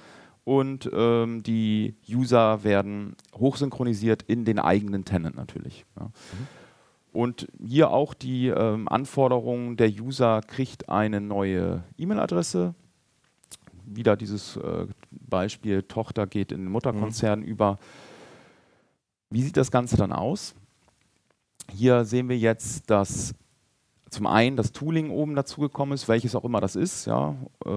Und 0.43 0.89
ähm, 0.93 1.41
die 1.41 1.95
User 2.07 2.63
werden 2.63 3.15
hochsynchronisiert 3.33 4.23
in 4.23 4.45
den 4.45 4.59
eigenen 4.59 5.03
Tenant 5.03 5.35
natürlich. 5.35 5.85
Ja. 5.99 6.05
Mhm. 6.05 6.11
Und 7.15 7.47
hier 7.65 7.91
auch 7.91 8.13
die 8.13 8.47
ähm, 8.47 8.89
Anforderung, 8.89 9.77
der 9.77 9.89
User 9.89 10.41
kriegt 10.41 10.89
eine 10.89 11.21
neue 11.21 11.81
E-Mail-Adresse. 11.97 12.75
Wieder 13.85 14.17
dieses 14.17 14.57
äh, 14.57 14.85
Beispiel, 15.11 15.83
Tochter 15.83 16.27
geht 16.27 16.51
in 16.51 16.65
den 16.65 16.71
Mutterkonzern 16.71 17.39
mhm. 17.39 17.45
über. 17.45 17.79
Wie 19.29 19.41
sieht 19.41 19.55
das 19.55 19.71
Ganze 19.71 19.95
dann 19.95 20.11
aus? 20.11 20.55
Hier 21.71 22.03
sehen 22.03 22.27
wir 22.27 22.37
jetzt, 22.37 22.89
dass 22.89 23.33
zum 24.09 24.27
einen 24.27 24.57
das 24.57 24.73
Tooling 24.73 25.09
oben 25.09 25.35
dazugekommen 25.35 25.95
ist, 25.95 26.09
welches 26.09 26.35
auch 26.35 26.43
immer 26.43 26.59
das 26.59 26.75
ist. 26.75 27.05
Ja. 27.05 27.37
Äh, 27.65 27.69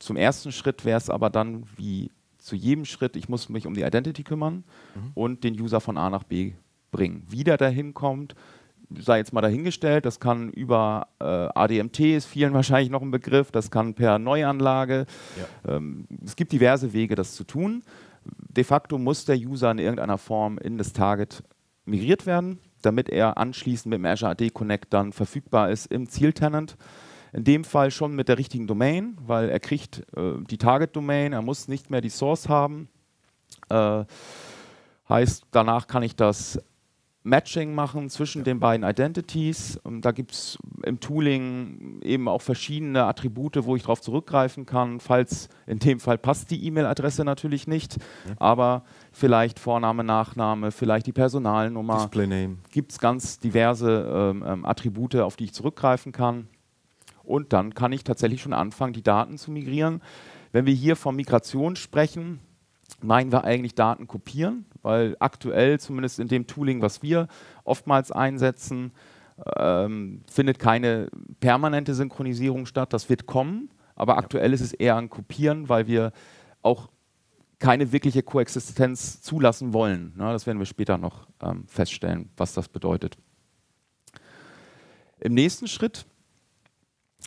zum 0.00 0.16
ersten 0.16 0.50
Schritt 0.50 0.84
wäre 0.84 0.98
es 0.98 1.08
aber 1.08 1.30
dann, 1.30 1.66
wie 1.76 2.10
zu 2.38 2.56
jedem 2.56 2.84
Schritt, 2.84 3.14
ich 3.14 3.28
muss 3.28 3.48
mich 3.48 3.68
um 3.68 3.74
die 3.74 3.82
Identity 3.82 4.24
kümmern 4.24 4.64
mhm. 4.96 5.12
und 5.14 5.44
den 5.44 5.60
User 5.60 5.80
von 5.80 5.96
A 5.96 6.10
nach 6.10 6.24
B 6.24 6.54
bringen. 6.90 7.24
Wie 7.28 7.44
der 7.44 7.56
dahin 7.56 7.94
kommt, 7.94 8.34
sei 8.98 9.18
jetzt 9.18 9.32
mal 9.32 9.40
dahingestellt, 9.40 10.04
das 10.04 10.20
kann 10.20 10.50
über 10.50 11.08
äh, 11.20 11.24
ADMT, 11.24 12.00
ist 12.00 12.26
vielen 12.26 12.52
wahrscheinlich 12.54 12.90
noch 12.90 13.02
ein 13.02 13.10
Begriff, 13.10 13.50
das 13.50 13.70
kann 13.70 13.94
per 13.94 14.18
Neuanlage. 14.18 15.06
Ja. 15.36 15.76
Ähm, 15.76 16.06
es 16.24 16.36
gibt 16.36 16.52
diverse 16.52 16.92
Wege, 16.92 17.14
das 17.14 17.34
zu 17.34 17.44
tun. 17.44 17.82
De 18.24 18.64
facto 18.64 18.98
muss 18.98 19.24
der 19.24 19.36
User 19.36 19.70
in 19.70 19.78
irgendeiner 19.78 20.18
Form 20.18 20.58
in 20.58 20.76
das 20.76 20.92
Target 20.92 21.42
migriert 21.84 22.26
werden, 22.26 22.58
damit 22.82 23.08
er 23.08 23.38
anschließend 23.38 23.90
mit 23.90 23.98
dem 23.98 24.04
Azure 24.04 24.32
AD 24.32 24.50
Connect 24.50 24.92
dann 24.92 25.12
verfügbar 25.12 25.70
ist 25.70 25.86
im 25.86 26.08
Zieltenant. 26.08 26.76
In 27.32 27.44
dem 27.44 27.62
Fall 27.62 27.92
schon 27.92 28.16
mit 28.16 28.28
der 28.28 28.38
richtigen 28.38 28.66
Domain, 28.66 29.16
weil 29.24 29.50
er 29.50 29.60
kriegt 29.60 30.02
äh, 30.16 30.32
die 30.50 30.58
Target-Domain, 30.58 31.32
er 31.32 31.42
muss 31.42 31.68
nicht 31.68 31.88
mehr 31.88 32.00
die 32.00 32.10
Source 32.10 32.48
haben. 32.48 32.88
Äh, 33.68 34.04
heißt, 35.08 35.44
danach 35.52 35.86
kann 35.86 36.02
ich 36.02 36.16
das 36.16 36.60
Matching 37.22 37.74
machen 37.74 38.08
zwischen 38.08 38.44
den 38.44 38.60
beiden 38.60 38.88
Identities. 38.88 39.78
Da 40.00 40.10
gibt 40.10 40.32
es 40.32 40.58
im 40.84 41.00
Tooling 41.00 42.00
eben 42.02 42.28
auch 42.28 42.40
verschiedene 42.40 43.04
Attribute, 43.04 43.62
wo 43.64 43.76
ich 43.76 43.82
darauf 43.82 44.00
zurückgreifen 44.00 44.64
kann, 44.64 45.00
falls 45.00 45.48
in 45.66 45.78
dem 45.78 46.00
Fall 46.00 46.16
passt 46.16 46.50
die 46.50 46.64
E-Mail-Adresse 46.64 47.24
natürlich 47.24 47.66
nicht, 47.66 47.98
ja. 47.98 48.34
aber 48.38 48.84
vielleicht 49.12 49.58
Vorname, 49.58 50.02
Nachname, 50.02 50.70
vielleicht 50.70 51.06
die 51.06 51.12
Personalnummer. 51.12 51.98
Display 51.98 52.26
Name. 52.26 52.56
Gibt 52.70 52.92
es 52.92 52.98
ganz 52.98 53.38
diverse 53.38 54.32
ähm, 54.32 54.44
ähm, 54.46 54.64
Attribute, 54.64 55.16
auf 55.16 55.36
die 55.36 55.44
ich 55.44 55.52
zurückgreifen 55.52 56.12
kann. 56.12 56.48
Und 57.22 57.52
dann 57.52 57.74
kann 57.74 57.92
ich 57.92 58.02
tatsächlich 58.02 58.40
schon 58.40 58.54
anfangen, 58.54 58.94
die 58.94 59.02
Daten 59.02 59.36
zu 59.36 59.50
migrieren. 59.50 60.00
Wenn 60.52 60.66
wir 60.66 60.74
hier 60.74 60.96
von 60.96 61.14
Migration 61.14 61.76
sprechen, 61.76 62.40
meinen 63.02 63.32
wir 63.32 63.44
eigentlich 63.44 63.74
Daten 63.74 64.06
kopieren, 64.06 64.66
weil 64.82 65.16
aktuell, 65.20 65.78
zumindest 65.80 66.18
in 66.18 66.28
dem 66.28 66.46
Tooling, 66.46 66.82
was 66.82 67.02
wir 67.02 67.28
oftmals 67.64 68.12
einsetzen, 68.12 68.92
ähm, 69.56 70.22
findet 70.30 70.58
keine 70.58 71.08
permanente 71.40 71.94
Synchronisierung 71.94 72.66
statt. 72.66 72.92
Das 72.92 73.08
wird 73.08 73.26
kommen, 73.26 73.70
aber 73.94 74.18
aktuell 74.18 74.52
ist 74.52 74.60
es 74.60 74.72
eher 74.72 74.96
ein 74.96 75.10
Kopieren, 75.10 75.68
weil 75.68 75.86
wir 75.86 76.12
auch 76.62 76.88
keine 77.58 77.92
wirkliche 77.92 78.22
Koexistenz 78.22 79.20
zulassen 79.20 79.72
wollen. 79.72 80.12
Na, 80.16 80.32
das 80.32 80.46
werden 80.46 80.58
wir 80.58 80.66
später 80.66 80.98
noch 80.98 81.26
ähm, 81.42 81.64
feststellen, 81.66 82.30
was 82.36 82.54
das 82.54 82.68
bedeutet. 82.68 83.18
Im 85.20 85.34
nächsten 85.34 85.68
Schritt 85.68 86.06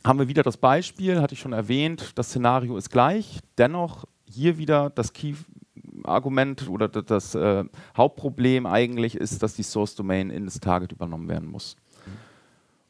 haben 0.03 0.17
wir 0.17 0.27
wieder 0.27 0.41
das 0.41 0.57
Beispiel, 0.57 1.21
hatte 1.21 1.35
ich 1.35 1.39
schon 1.39 1.53
erwähnt, 1.53 2.11
das 2.15 2.29
Szenario 2.29 2.75
ist 2.77 2.89
gleich, 2.89 3.39
dennoch 3.59 4.05
hier 4.25 4.57
wieder 4.57 4.89
das 4.89 5.13
Key-Argument 5.13 6.69
oder 6.69 6.87
das 6.87 7.35
äh, 7.35 7.63
Hauptproblem 7.95 8.65
eigentlich 8.65 9.15
ist, 9.15 9.43
dass 9.43 9.55
die 9.55 9.63
Source-Domain 9.63 10.29
in 10.29 10.45
das 10.45 10.59
Target 10.59 10.91
übernommen 10.91 11.29
werden 11.29 11.49
muss. 11.49 11.75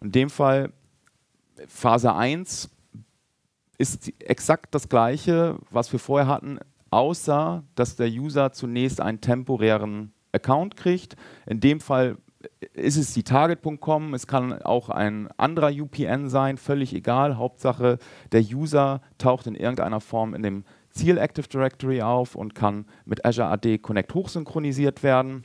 In 0.02 0.12
dem 0.12 0.30
Fall 0.30 0.72
Phase 1.68 2.14
1 2.14 2.70
ist 3.78 4.12
exakt 4.22 4.76
das 4.76 4.90
gleiche, 4.90 5.58
was 5.70 5.92
wir 5.92 6.00
vorher 6.00 6.28
hatten, 6.28 6.60
außer 6.92 7.64
dass 7.76 7.96
der 7.96 8.08
User 8.08 8.52
zunächst 8.52 9.02
einen 9.02 9.22
temporären 9.22 10.14
Account 10.32 10.76
kriegt. 10.76 11.16
In 11.46 11.60
dem 11.60 11.80
Fall 11.80 12.18
ist 12.74 12.98
es 12.98 13.14
die 13.14 13.24
Target.com, 13.24 14.14
es 14.14 14.28
kann 14.28 14.62
auch 14.62 14.90
ein 14.90 15.30
anderer 15.38 15.72
UPN 15.72 16.30
sein, 16.30 16.58
völlig 16.58 16.94
egal. 16.94 17.38
Hauptsache, 17.38 18.00
der 18.32 18.42
User 18.42 19.02
taucht 19.18 19.48
in 19.48 19.56
irgendeiner 19.56 20.02
Form 20.02 20.34
in 20.34 20.44
dem 20.44 20.66
Ziel 20.94 21.18
Active 21.18 21.48
Directory 21.48 22.02
auf 22.02 22.36
und 22.36 22.56
kann 22.56 22.86
mit 23.06 23.26
Azure 23.26 23.48
AD 23.48 23.80
Connect 23.80 24.14
hochsynchronisiert 24.14 25.04
werden. 25.04 25.44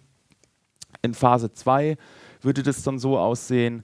In 1.02 1.14
Phase 1.14 1.52
2 1.52 1.96
würde 2.40 2.62
das 2.62 2.82
dann 2.82 2.98
so 2.98 3.18
aussehen, 3.18 3.82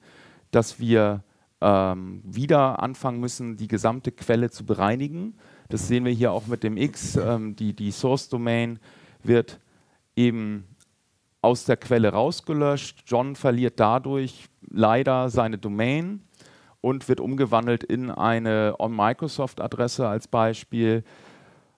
dass 0.51 0.79
wir 0.79 1.25
ähm, 1.61 2.23
wieder 2.25 2.83
anfangen 2.83 3.21
müssen, 3.21 3.57
die 3.57 3.69
gesamte 3.69 4.13
Quelle 4.13 4.51
zu 4.51 4.67
bereinigen. 4.67 5.37
Das 5.69 5.89
sehen 5.89 6.05
wir 6.05 6.13
hier 6.13 6.33
auch 6.33 6.47
mit 6.47 6.63
dem 6.63 6.77
X. 6.77 7.17
Ähm, 7.17 7.57
die, 7.57 7.75
die 7.75 7.91
Source 7.91 8.29
Domain 8.29 8.79
wird 9.23 9.61
eben 10.15 10.69
aus 11.41 11.65
der 11.65 11.77
Quelle 11.77 12.11
rausgelöscht. 12.11 13.05
John 13.07 13.37
verliert 13.37 13.81
dadurch 13.81 14.49
leider 14.69 15.29
seine 15.31 15.59
Domain 15.59 16.23
und 16.81 17.09
wird 17.09 17.21
umgewandelt 17.21 17.83
in 17.83 18.11
eine 18.11 18.75
On-Microsoft-Adresse 18.79 20.07
als 20.07 20.29
Beispiel. 20.29 21.03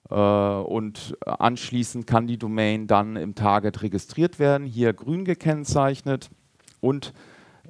Äh, 0.09 0.15
und 0.15 1.17
anschließend 1.25 2.07
kann 2.07 2.27
die 2.27 2.37
Domain 2.37 2.87
dann 2.87 3.15
im 3.15 3.35
Target 3.35 3.81
registriert 3.81 4.39
werden, 4.39 4.65
hier 4.65 4.93
grün 4.93 5.25
gekennzeichnet. 5.25 6.29
Und 6.79 7.13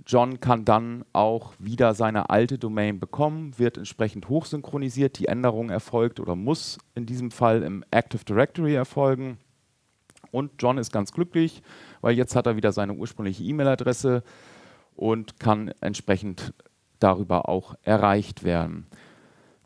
John 0.05 0.39
kann 0.39 0.63
dann 0.63 1.03
auch 1.13 1.53
wieder 1.59 1.93
seine 1.93 2.29
alte 2.29 2.57
Domain 2.57 2.99
bekommen, 2.99 3.57
wird 3.57 3.77
entsprechend 3.77 4.29
hochsynchronisiert. 4.29 5.17
Die 5.19 5.27
Änderung 5.27 5.69
erfolgt 5.69 6.19
oder 6.19 6.35
muss 6.35 6.77
in 6.95 7.05
diesem 7.05 7.31
Fall 7.31 7.63
im 7.63 7.83
Active 7.91 8.23
Directory 8.23 8.75
erfolgen. 8.75 9.37
Und 10.31 10.51
John 10.59 10.77
ist 10.77 10.91
ganz 10.91 11.11
glücklich, 11.11 11.63
weil 12.01 12.15
jetzt 12.15 12.35
hat 12.35 12.45
er 12.45 12.55
wieder 12.55 12.71
seine 12.71 12.93
ursprüngliche 12.93 13.43
E-Mail-Adresse 13.43 14.23
und 14.95 15.39
kann 15.39 15.71
entsprechend 15.81 16.53
darüber 16.99 17.49
auch 17.49 17.75
erreicht 17.83 18.43
werden. 18.43 18.87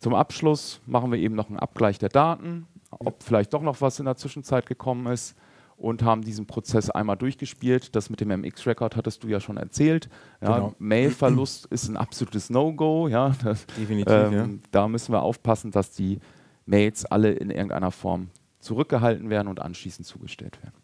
Zum 0.01 0.15
Abschluss 0.15 0.81
machen 0.87 1.11
wir 1.11 1.19
eben 1.19 1.35
noch 1.35 1.47
einen 1.47 1.59
Abgleich 1.59 1.99
der 1.99 2.09
Daten, 2.09 2.65
ob 2.89 3.21
vielleicht 3.21 3.53
doch 3.53 3.61
noch 3.61 3.81
was 3.81 3.99
in 3.99 4.05
der 4.05 4.15
Zwischenzeit 4.15 4.65
gekommen 4.65 5.05
ist 5.05 5.37
und 5.77 6.01
haben 6.01 6.23
diesen 6.23 6.47
Prozess 6.47 6.89
einmal 6.89 7.17
durchgespielt. 7.17 7.95
Das 7.95 8.09
mit 8.09 8.19
dem 8.19 8.29
MX-Record 8.29 8.95
hattest 8.95 9.23
du 9.23 9.27
ja 9.27 9.39
schon 9.39 9.57
erzählt. 9.57 10.09
Ja, 10.41 10.55
genau. 10.55 10.75
Mail-Verlust 10.79 11.67
ist 11.67 11.87
ein 11.87 11.97
absolutes 11.97 12.49
No-Go. 12.49 13.09
Ja, 13.09 13.29
Definitiv. 13.77 14.11
Ähm, 14.11 14.33
ja. 14.33 14.47
Da 14.71 14.87
müssen 14.87 15.13
wir 15.13 15.21
aufpassen, 15.21 15.69
dass 15.69 15.91
die 15.91 16.19
Mails 16.65 17.05
alle 17.05 17.33
in 17.33 17.51
irgendeiner 17.51 17.91
Form 17.91 18.31
zurückgehalten 18.57 19.29
werden 19.29 19.49
und 19.49 19.61
anschließend 19.61 20.07
zugestellt 20.07 20.63
werden. 20.63 20.75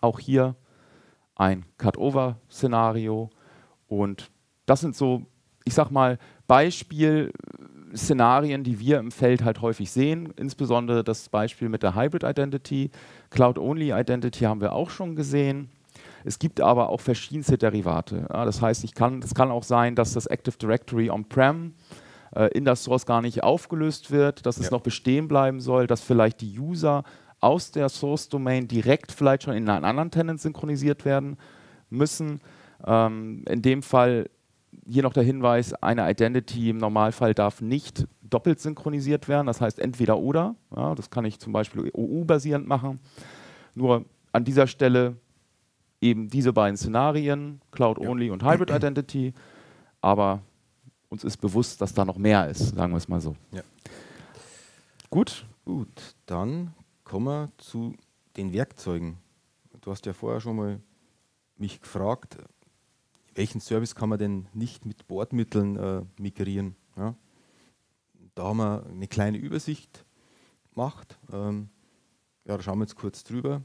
Auch 0.00 0.18
hier 0.18 0.56
ein 1.34 1.66
Cut-Over-Szenario 1.76 3.28
und 3.86 4.30
das 4.64 4.80
sind 4.80 4.96
so, 4.96 5.26
ich 5.66 5.74
sag 5.74 5.90
mal, 5.90 6.18
Beispielszenarien, 7.88 8.64
die 8.64 8.78
wir 8.78 8.98
im 8.98 9.10
Feld 9.10 9.44
halt 9.44 9.60
häufig 9.62 9.90
sehen, 9.90 10.32
insbesondere 10.36 11.04
das 11.04 11.28
Beispiel 11.28 11.68
mit 11.68 11.82
der 11.82 11.94
Hybrid 11.94 12.22
Identity. 12.22 12.90
Cloud-Only 13.30 13.92
Identity 13.92 14.44
haben 14.44 14.60
wir 14.60 14.72
auch 14.72 14.90
schon 14.90 15.16
gesehen. 15.16 15.70
Es 16.24 16.38
gibt 16.38 16.60
aber 16.60 16.90
auch 16.90 17.00
verschiedenste 17.00 17.56
Derivate. 17.56 18.26
Ja, 18.30 18.44
das 18.44 18.60
heißt, 18.60 18.84
es 18.84 18.92
kann, 18.92 19.20
kann 19.34 19.50
auch 19.50 19.62
sein, 19.62 19.94
dass 19.94 20.12
das 20.12 20.26
Active 20.26 20.56
Directory 20.58 21.10
on-prem 21.10 21.74
äh, 22.34 22.48
in 22.52 22.64
der 22.64 22.76
Source 22.76 23.06
gar 23.06 23.22
nicht 23.22 23.42
aufgelöst 23.42 24.10
wird, 24.10 24.44
dass 24.44 24.58
es 24.58 24.70
noch 24.70 24.80
bestehen 24.80 25.28
bleiben 25.28 25.60
soll, 25.60 25.86
dass 25.86 26.00
vielleicht 26.00 26.40
die 26.40 26.58
User 26.58 27.04
aus 27.40 27.70
der 27.70 27.88
Source-Domain 27.88 28.68
direkt 28.68 29.12
vielleicht 29.12 29.44
schon 29.44 29.54
in 29.54 29.68
einen 29.68 29.84
anderen 29.84 30.10
Tenant 30.10 30.40
synchronisiert 30.40 31.04
werden 31.04 31.38
müssen. 31.88 32.40
Ähm, 32.86 33.44
in 33.48 33.62
dem 33.62 33.82
Fall 33.82 34.28
hier 34.88 35.02
noch 35.02 35.12
der 35.12 35.22
Hinweis, 35.22 35.74
eine 35.74 36.10
Identity 36.10 36.70
im 36.70 36.78
Normalfall 36.78 37.34
darf 37.34 37.60
nicht 37.60 38.06
doppelt 38.22 38.60
synchronisiert 38.60 39.28
werden, 39.28 39.46
das 39.46 39.60
heißt 39.60 39.78
entweder 39.78 40.18
oder. 40.18 40.54
Ja, 40.74 40.94
das 40.94 41.10
kann 41.10 41.24
ich 41.24 41.38
zum 41.38 41.52
Beispiel 41.52 41.90
OU-basierend 41.92 42.66
machen. 42.66 43.00
Nur 43.74 44.04
an 44.32 44.44
dieser 44.44 44.66
Stelle 44.66 45.16
eben 46.00 46.28
diese 46.28 46.52
beiden 46.52 46.76
Szenarien, 46.76 47.60
Cloud-Only 47.72 48.28
ja. 48.28 48.32
und 48.32 48.44
Hybrid 48.44 48.70
Identity. 48.70 49.34
Aber 50.00 50.42
uns 51.08 51.24
ist 51.24 51.38
bewusst, 51.38 51.80
dass 51.80 51.94
da 51.94 52.04
noch 52.04 52.18
mehr 52.18 52.48
ist, 52.48 52.74
sagen 52.74 52.92
wir 52.92 52.98
es 52.98 53.08
mal 53.08 53.20
so. 53.20 53.36
Ja. 53.52 53.62
Gut. 55.10 55.44
Gut, 55.64 56.14
dann 56.24 56.72
kommen 57.04 57.26
wir 57.26 57.50
zu 57.58 57.94
den 58.38 58.54
Werkzeugen. 58.54 59.18
Du 59.82 59.90
hast 59.90 60.06
ja 60.06 60.14
vorher 60.14 60.40
schon 60.40 60.56
mal 60.56 60.80
mich 61.58 61.82
gefragt, 61.82 62.38
welchen 63.38 63.60
Service 63.60 63.94
kann 63.94 64.08
man 64.08 64.18
denn 64.18 64.48
nicht 64.52 64.84
mit 64.84 65.06
Bordmitteln 65.06 65.76
äh, 65.76 66.02
migrieren? 66.20 66.74
Ja? 66.96 67.14
Da 68.34 68.42
haben 68.42 68.56
wir 68.56 68.84
eine 68.84 69.06
kleine 69.06 69.38
Übersicht 69.38 70.04
gemacht. 70.74 71.16
Ähm, 71.32 71.68
ja, 72.44 72.56
da 72.56 72.62
schauen 72.62 72.78
wir 72.78 72.84
jetzt 72.84 72.96
kurz 72.96 73.22
drüber. 73.22 73.62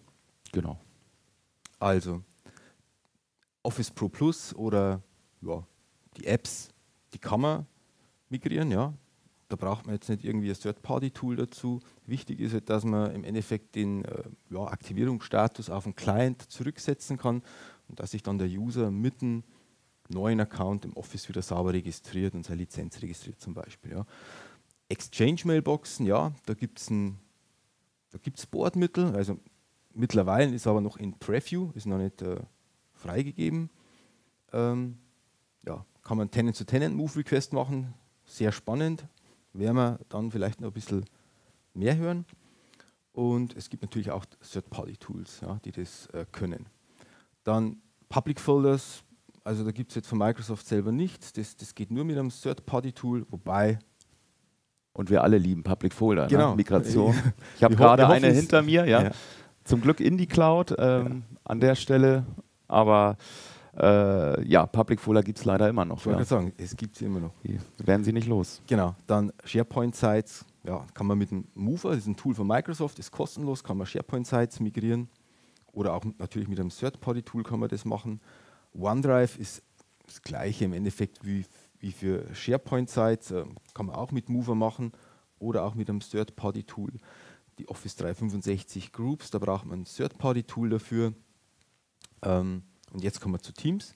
Genau. 0.52 0.80
Also, 1.80 2.22
Office 3.64 3.90
Pro 3.90 4.10
Plus 4.10 4.54
oder 4.54 5.02
ja, 5.42 5.66
die 6.18 6.28
Apps 6.28 6.70
die 7.14 7.20
kann 7.20 7.42
man 7.42 7.66
migrieren, 8.30 8.72
ja. 8.72 8.94
Da 9.50 9.56
braucht 9.56 9.86
man 9.86 9.96
jetzt 9.96 10.10
nicht 10.10 10.24
irgendwie 10.24 10.50
ein 10.50 10.56
Third-Party-Tool 10.56 11.36
dazu. 11.36 11.80
Wichtig 12.06 12.40
ist 12.40 12.54
halt, 12.54 12.70
dass 12.70 12.84
man 12.84 13.12
im 13.12 13.24
Endeffekt 13.24 13.76
den 13.76 14.06
äh, 14.06 14.24
ja, 14.50 14.66
Aktivierungsstatus 14.66 15.70
auf 15.70 15.84
den 15.84 15.96
Client 15.96 16.42
zurücksetzen 16.52 17.18
kann 17.18 17.44
und 17.88 18.00
dass 18.00 18.12
sich 18.12 18.24
dann 18.24 18.38
der 18.38 18.48
User 18.48 18.90
mit 18.90 19.22
einem 19.22 19.44
neuen 20.10 20.40
Account 20.40 20.86
im 20.86 20.94
Office 20.96 21.30
wieder 21.30 21.42
sauber 21.42 21.74
registriert 21.74 22.34
und 22.34 22.46
seine 22.46 22.62
Lizenz 22.62 23.02
registriert 23.02 23.40
zum 23.40 23.54
Beispiel. 23.54 23.92
Ja. 23.92 24.06
Exchange-Mailboxen, 24.90 26.06
ja, 26.06 26.34
da 26.46 26.54
gibt 26.54 26.80
es 26.80 26.88
da 26.88 28.20
gibt 28.22 28.38
es 28.38 28.46
Bordmittel, 28.46 29.16
also 29.16 29.40
mittlerweile 29.94 30.54
ist 30.54 30.68
aber 30.68 30.82
noch 30.82 30.98
in 30.98 31.18
Preview, 31.18 31.72
ist 31.74 31.88
noch 31.88 31.98
nicht 31.98 32.22
äh, 32.22 32.40
freigegeben. 32.94 33.70
Ähm, 34.52 35.00
ja, 35.66 35.84
kann 36.04 36.18
man 36.18 36.30
Tenant-to-Tenant-Move-Request 36.30 37.54
machen, 37.54 37.94
sehr 38.26 38.52
spannend, 38.52 39.06
werden 39.54 39.76
wir 39.76 40.00
dann 40.10 40.32
vielleicht 40.32 40.62
noch 40.62 40.70
ein 40.70 40.74
bisschen 40.74 41.06
mehr 41.74 41.98
hören. 41.98 42.26
Und 43.14 43.56
es 43.56 43.70
gibt 43.70 43.84
natürlich 43.84 44.12
auch 44.12 44.26
Third-Party-Tools, 44.26 45.42
ja, 45.42 45.60
die 45.64 45.72
das 45.72 46.08
äh, 46.08 46.26
können. 46.32 46.68
Dann 47.44 47.82
Public 48.10 48.40
Folders, 48.40 49.04
also 49.44 49.64
da 49.64 49.72
gibt 49.72 49.92
es 49.92 49.96
jetzt 49.96 50.08
von 50.08 50.18
Microsoft 50.18 50.66
selber 50.66 50.92
nichts, 50.92 51.34
das, 51.34 51.56
das 51.56 51.76
geht 51.76 51.92
nur 51.92 52.04
mit 52.04 52.18
einem 52.18 52.30
Third-Party-Tool, 52.30 53.26
wobei 53.30 53.80
und 54.94 55.10
wir 55.10 55.24
alle 55.24 55.38
lieben 55.38 55.64
Public 55.64 55.94
Folder, 55.94 56.24
ne? 56.24 56.30
genau. 56.30 56.50
ne? 56.52 56.56
Migration. 56.56 57.16
Ich 57.58 57.64
habe 57.64 57.76
gerade 57.76 58.08
eine 58.08 58.28
hinter 58.30 58.62
mir, 58.62 58.86
ja. 58.86 59.04
ja. 59.04 59.12
Zum 59.64 59.82
Glück 59.82 60.00
in 60.00 60.18
die 60.18 60.28
Cloud 60.28 60.76
ähm, 60.78 61.24
ja. 61.32 61.38
an 61.46 61.60
der 61.60 61.76
Stelle, 61.76 62.26
aber 62.68 63.18
äh, 63.76 64.48
ja, 64.48 64.66
Public 64.68 65.00
Folder 65.00 65.24
gibt 65.24 65.40
es 65.40 65.46
leider 65.46 65.68
immer 65.68 65.84
noch. 65.84 66.00
Ich 66.00 66.06
wollte 66.06 66.20
ja. 66.20 66.26
sagen, 66.26 66.54
es 66.58 66.76
gibt 66.76 66.96
sie 66.96 67.06
immer 67.06 67.20
noch. 67.20 67.34
Die 67.44 67.60
werden 67.80 68.04
sie 68.04 68.14
nicht 68.14 68.28
los. 68.28 68.62
Genau, 68.68 68.96
dann 69.08 69.32
SharePoint-Sites, 69.46 70.46
ja, 70.64 70.86
kann 70.94 71.08
man 71.08 71.18
mit 71.18 71.32
dem 71.32 71.48
Mover, 71.56 71.90
das 71.90 72.00
ist 72.00 72.08
ein 72.08 72.16
Tool 72.16 72.36
von 72.36 72.46
Microsoft, 72.46 73.00
ist 73.00 73.12
kostenlos, 73.12 73.64
kann 73.64 73.78
man 73.78 73.88
SharePoint-Sites 73.88 74.60
migrieren 74.60 75.10
oder 75.72 75.94
auch 75.94 76.04
natürlich 76.20 76.48
mit 76.48 76.60
einem 76.60 76.70
Third-Party-Tool 76.70 77.44
kann 77.44 77.60
man 77.60 77.70
das 77.70 77.84
machen. 77.84 78.22
OneDrive 78.76 79.38
ist 79.38 79.64
das 80.06 80.22
gleiche 80.22 80.66
im 80.66 80.74
Endeffekt 80.74 81.26
wie, 81.26 81.46
wie 81.80 81.92
für 81.92 82.26
SharePoint-Sites, 82.34 83.32
äh, 83.32 83.46
kann 83.74 83.86
man 83.88 83.96
auch 83.96 84.12
mit 84.12 84.30
Mover 84.30 84.56
machen 84.56 84.92
oder 85.40 85.64
auch 85.64 85.76
mit 85.76 85.90
einem 85.90 86.00
Third-Party-Tool. 86.00 86.92
Die 87.60 87.68
Office 87.68 87.96
365 87.98 88.92
Groups, 88.92 89.30
da 89.30 89.40
braucht 89.40 89.66
man 89.66 89.82
ein 89.82 89.86
Third-Party-Tool 89.86 90.70
dafür. 90.70 91.14
Ähm, 92.24 92.64
und 92.92 93.04
jetzt 93.04 93.22
kommen 93.22 93.36
wir 93.36 93.42
zu 93.42 93.54
Teams. 93.54 93.96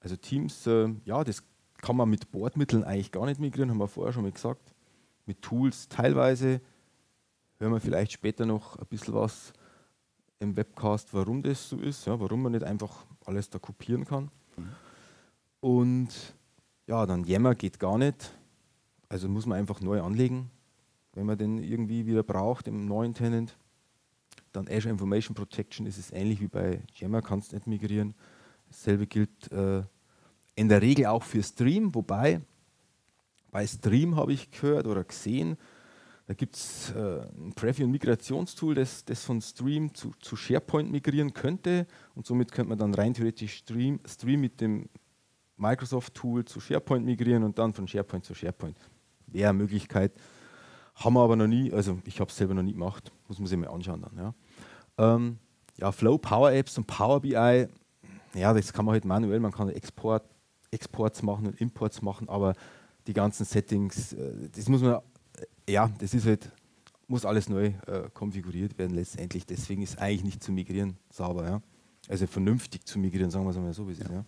Also 0.00 0.16
Teams, 0.16 0.66
äh, 0.66 0.88
ja, 1.04 1.24
das 1.24 1.42
kann 1.78 1.96
man 1.96 2.08
mit 2.08 2.30
Bordmitteln 2.30 2.84
eigentlich 2.84 3.12
gar 3.12 3.26
nicht 3.26 3.40
migrieren, 3.40 3.70
haben 3.70 3.78
wir 3.78 3.88
vorher 3.88 4.12
schon 4.12 4.22
mal 4.22 4.32
gesagt. 4.32 4.74
Mit 5.26 5.42
Tools 5.42 5.88
teilweise. 5.88 6.60
Hören 7.58 7.72
wir 7.72 7.80
vielleicht 7.80 8.12
später 8.12 8.46
noch 8.46 8.76
ein 8.76 8.86
bisschen 8.86 9.14
was 9.14 9.52
im 10.38 10.56
Webcast, 10.56 11.12
warum 11.14 11.42
das 11.42 11.68
so 11.68 11.78
ist, 11.78 12.06
ja, 12.06 12.20
warum 12.20 12.42
man 12.42 12.52
nicht 12.52 12.64
einfach 12.64 13.06
alles 13.26 13.50
da 13.50 13.58
kopieren 13.58 14.04
kann. 14.04 14.30
Mhm. 14.56 14.68
Und 15.60 16.34
ja, 16.86 17.06
dann 17.06 17.24
Yammer 17.24 17.54
geht 17.54 17.78
gar 17.78 17.98
nicht. 17.98 18.32
Also 19.08 19.28
muss 19.28 19.46
man 19.46 19.58
einfach 19.58 19.80
neu 19.80 20.02
anlegen, 20.02 20.50
wenn 21.12 21.26
man 21.26 21.38
den 21.38 21.58
irgendwie 21.58 22.06
wieder 22.06 22.22
braucht 22.22 22.68
im 22.68 22.86
neuen 22.86 23.14
Tenant. 23.14 23.56
Dann 24.52 24.68
Azure 24.68 24.90
Information 24.90 25.34
Protection 25.34 25.86
ist 25.86 25.98
es 25.98 26.10
ähnlich 26.10 26.40
wie 26.40 26.48
bei 26.48 26.82
Jammer, 26.94 27.22
kannst 27.22 27.52
nicht 27.52 27.66
migrieren. 27.66 28.14
Dasselbe 28.68 29.06
gilt 29.06 29.52
äh, 29.52 29.82
in 30.54 30.68
der 30.68 30.82
Regel 30.82 31.06
auch 31.06 31.22
für 31.22 31.42
Stream, 31.42 31.94
wobei 31.94 32.40
bei 33.50 33.66
Stream 33.66 34.16
habe 34.16 34.32
ich 34.32 34.50
gehört 34.50 34.86
oder 34.86 35.04
gesehen, 35.04 35.56
da 36.26 36.34
gibt 36.34 36.56
es 36.56 36.90
äh, 36.90 37.20
ein 37.38 37.54
Preview- 37.54 37.84
und 37.84 37.92
Migrationstool, 37.92 38.74
das, 38.74 39.04
das 39.04 39.22
von 39.22 39.40
Stream 39.40 39.94
zu, 39.94 40.12
zu, 40.20 40.34
SharePoint 40.34 40.90
migrieren 40.90 41.32
könnte 41.32 41.86
und 42.16 42.26
somit 42.26 42.50
könnte 42.50 42.70
man 42.70 42.78
dann 42.78 42.94
rein 42.94 43.14
theoretisch 43.14 43.58
Stream, 43.58 44.00
Stream 44.04 44.40
mit 44.40 44.60
dem 44.60 44.88
Microsoft-Tool 45.56 46.44
zu 46.44 46.58
SharePoint 46.60 47.04
migrieren 47.04 47.44
und 47.44 47.58
dann 47.58 47.72
von 47.72 47.86
SharePoint 47.86 48.24
zu 48.24 48.34
SharePoint. 48.34 48.76
Wäre 49.28 49.50
eine 49.50 49.58
Möglichkeit. 49.58 50.12
Haben 50.96 51.14
wir 51.14 51.20
aber 51.20 51.36
noch 51.36 51.46
nie, 51.46 51.72
also 51.72 52.00
ich 52.04 52.18
habe 52.18 52.30
es 52.30 52.36
selber 52.36 52.54
noch 52.54 52.62
nie 52.62 52.72
gemacht, 52.72 53.12
muss 53.28 53.38
man 53.38 53.46
sich 53.46 53.58
mal 53.58 53.68
anschauen 53.68 54.02
dann. 54.02 54.16
Ja. 54.18 55.14
Ähm, 55.14 55.38
ja, 55.76 55.92
Flow, 55.92 56.18
Power 56.18 56.50
Apps 56.52 56.76
und 56.76 56.86
Power 56.86 57.20
BI, 57.20 57.68
ja, 58.34 58.52
das 58.52 58.72
kann 58.72 58.84
man 58.84 58.94
halt 58.94 59.04
manuell, 59.04 59.38
man 59.38 59.52
kann 59.52 59.68
Export, 59.68 60.24
Exports 60.72 61.22
machen 61.22 61.46
und 61.46 61.60
Imports 61.60 62.02
machen, 62.02 62.28
aber 62.28 62.54
die 63.06 63.12
ganzen 63.12 63.44
Settings, 63.44 64.12
äh, 64.14 64.48
das 64.50 64.68
muss 64.68 64.82
man, 64.82 65.00
ja, 65.68 65.90
das 65.98 66.14
ist 66.14 66.26
halt, 66.26 66.50
muss 67.08 67.24
alles 67.24 67.48
neu 67.48 67.72
äh, 67.86 68.08
konfiguriert 68.12 68.78
werden 68.78 68.94
letztendlich. 68.94 69.46
Deswegen 69.46 69.82
ist 69.82 69.98
eigentlich 69.98 70.24
nicht 70.24 70.42
zu 70.42 70.52
migrieren 70.52 70.96
sauber, 71.10 71.44
ja. 71.44 71.62
Also 72.08 72.26
vernünftig 72.26 72.84
zu 72.84 72.98
migrieren, 72.98 73.30
sagen 73.30 73.44
wir 73.44 73.50
es 73.50 73.56
mal 73.56 73.72
so, 73.72 73.88
wie 73.88 73.92
es 73.92 73.98
ist, 73.98 74.10
ja. 74.10 74.24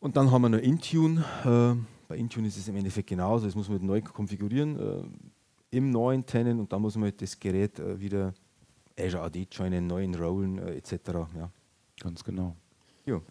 Und 0.00 0.16
dann 0.16 0.30
haben 0.30 0.42
wir 0.42 0.48
noch 0.48 0.58
Intune. 0.58 1.24
Äh, 1.44 1.76
bei 2.08 2.16
Intune 2.16 2.48
ist 2.48 2.56
es 2.56 2.66
im 2.68 2.76
Endeffekt 2.76 3.08
genauso. 3.08 3.44
Das 3.44 3.54
muss 3.54 3.68
man 3.68 3.84
neu 3.84 4.00
konfigurieren 4.00 4.78
äh, 4.78 5.76
im 5.76 5.90
neuen 5.90 6.24
Tenant 6.24 6.58
und 6.58 6.72
dann 6.72 6.82
muss 6.82 6.96
man 6.96 7.04
halt 7.04 7.20
das 7.20 7.38
Gerät 7.38 7.78
äh, 7.78 8.00
wieder 8.00 8.34
Azure 8.98 9.24
AD 9.24 9.46
joinen, 9.52 9.86
neu 9.86 10.02
enrollen 10.02 10.58
äh, 10.58 10.74
etc. 10.76 10.92
Ja. 11.36 11.50
Ganz 12.00 12.24
genau. 12.24 12.56
Jo. 13.04 13.22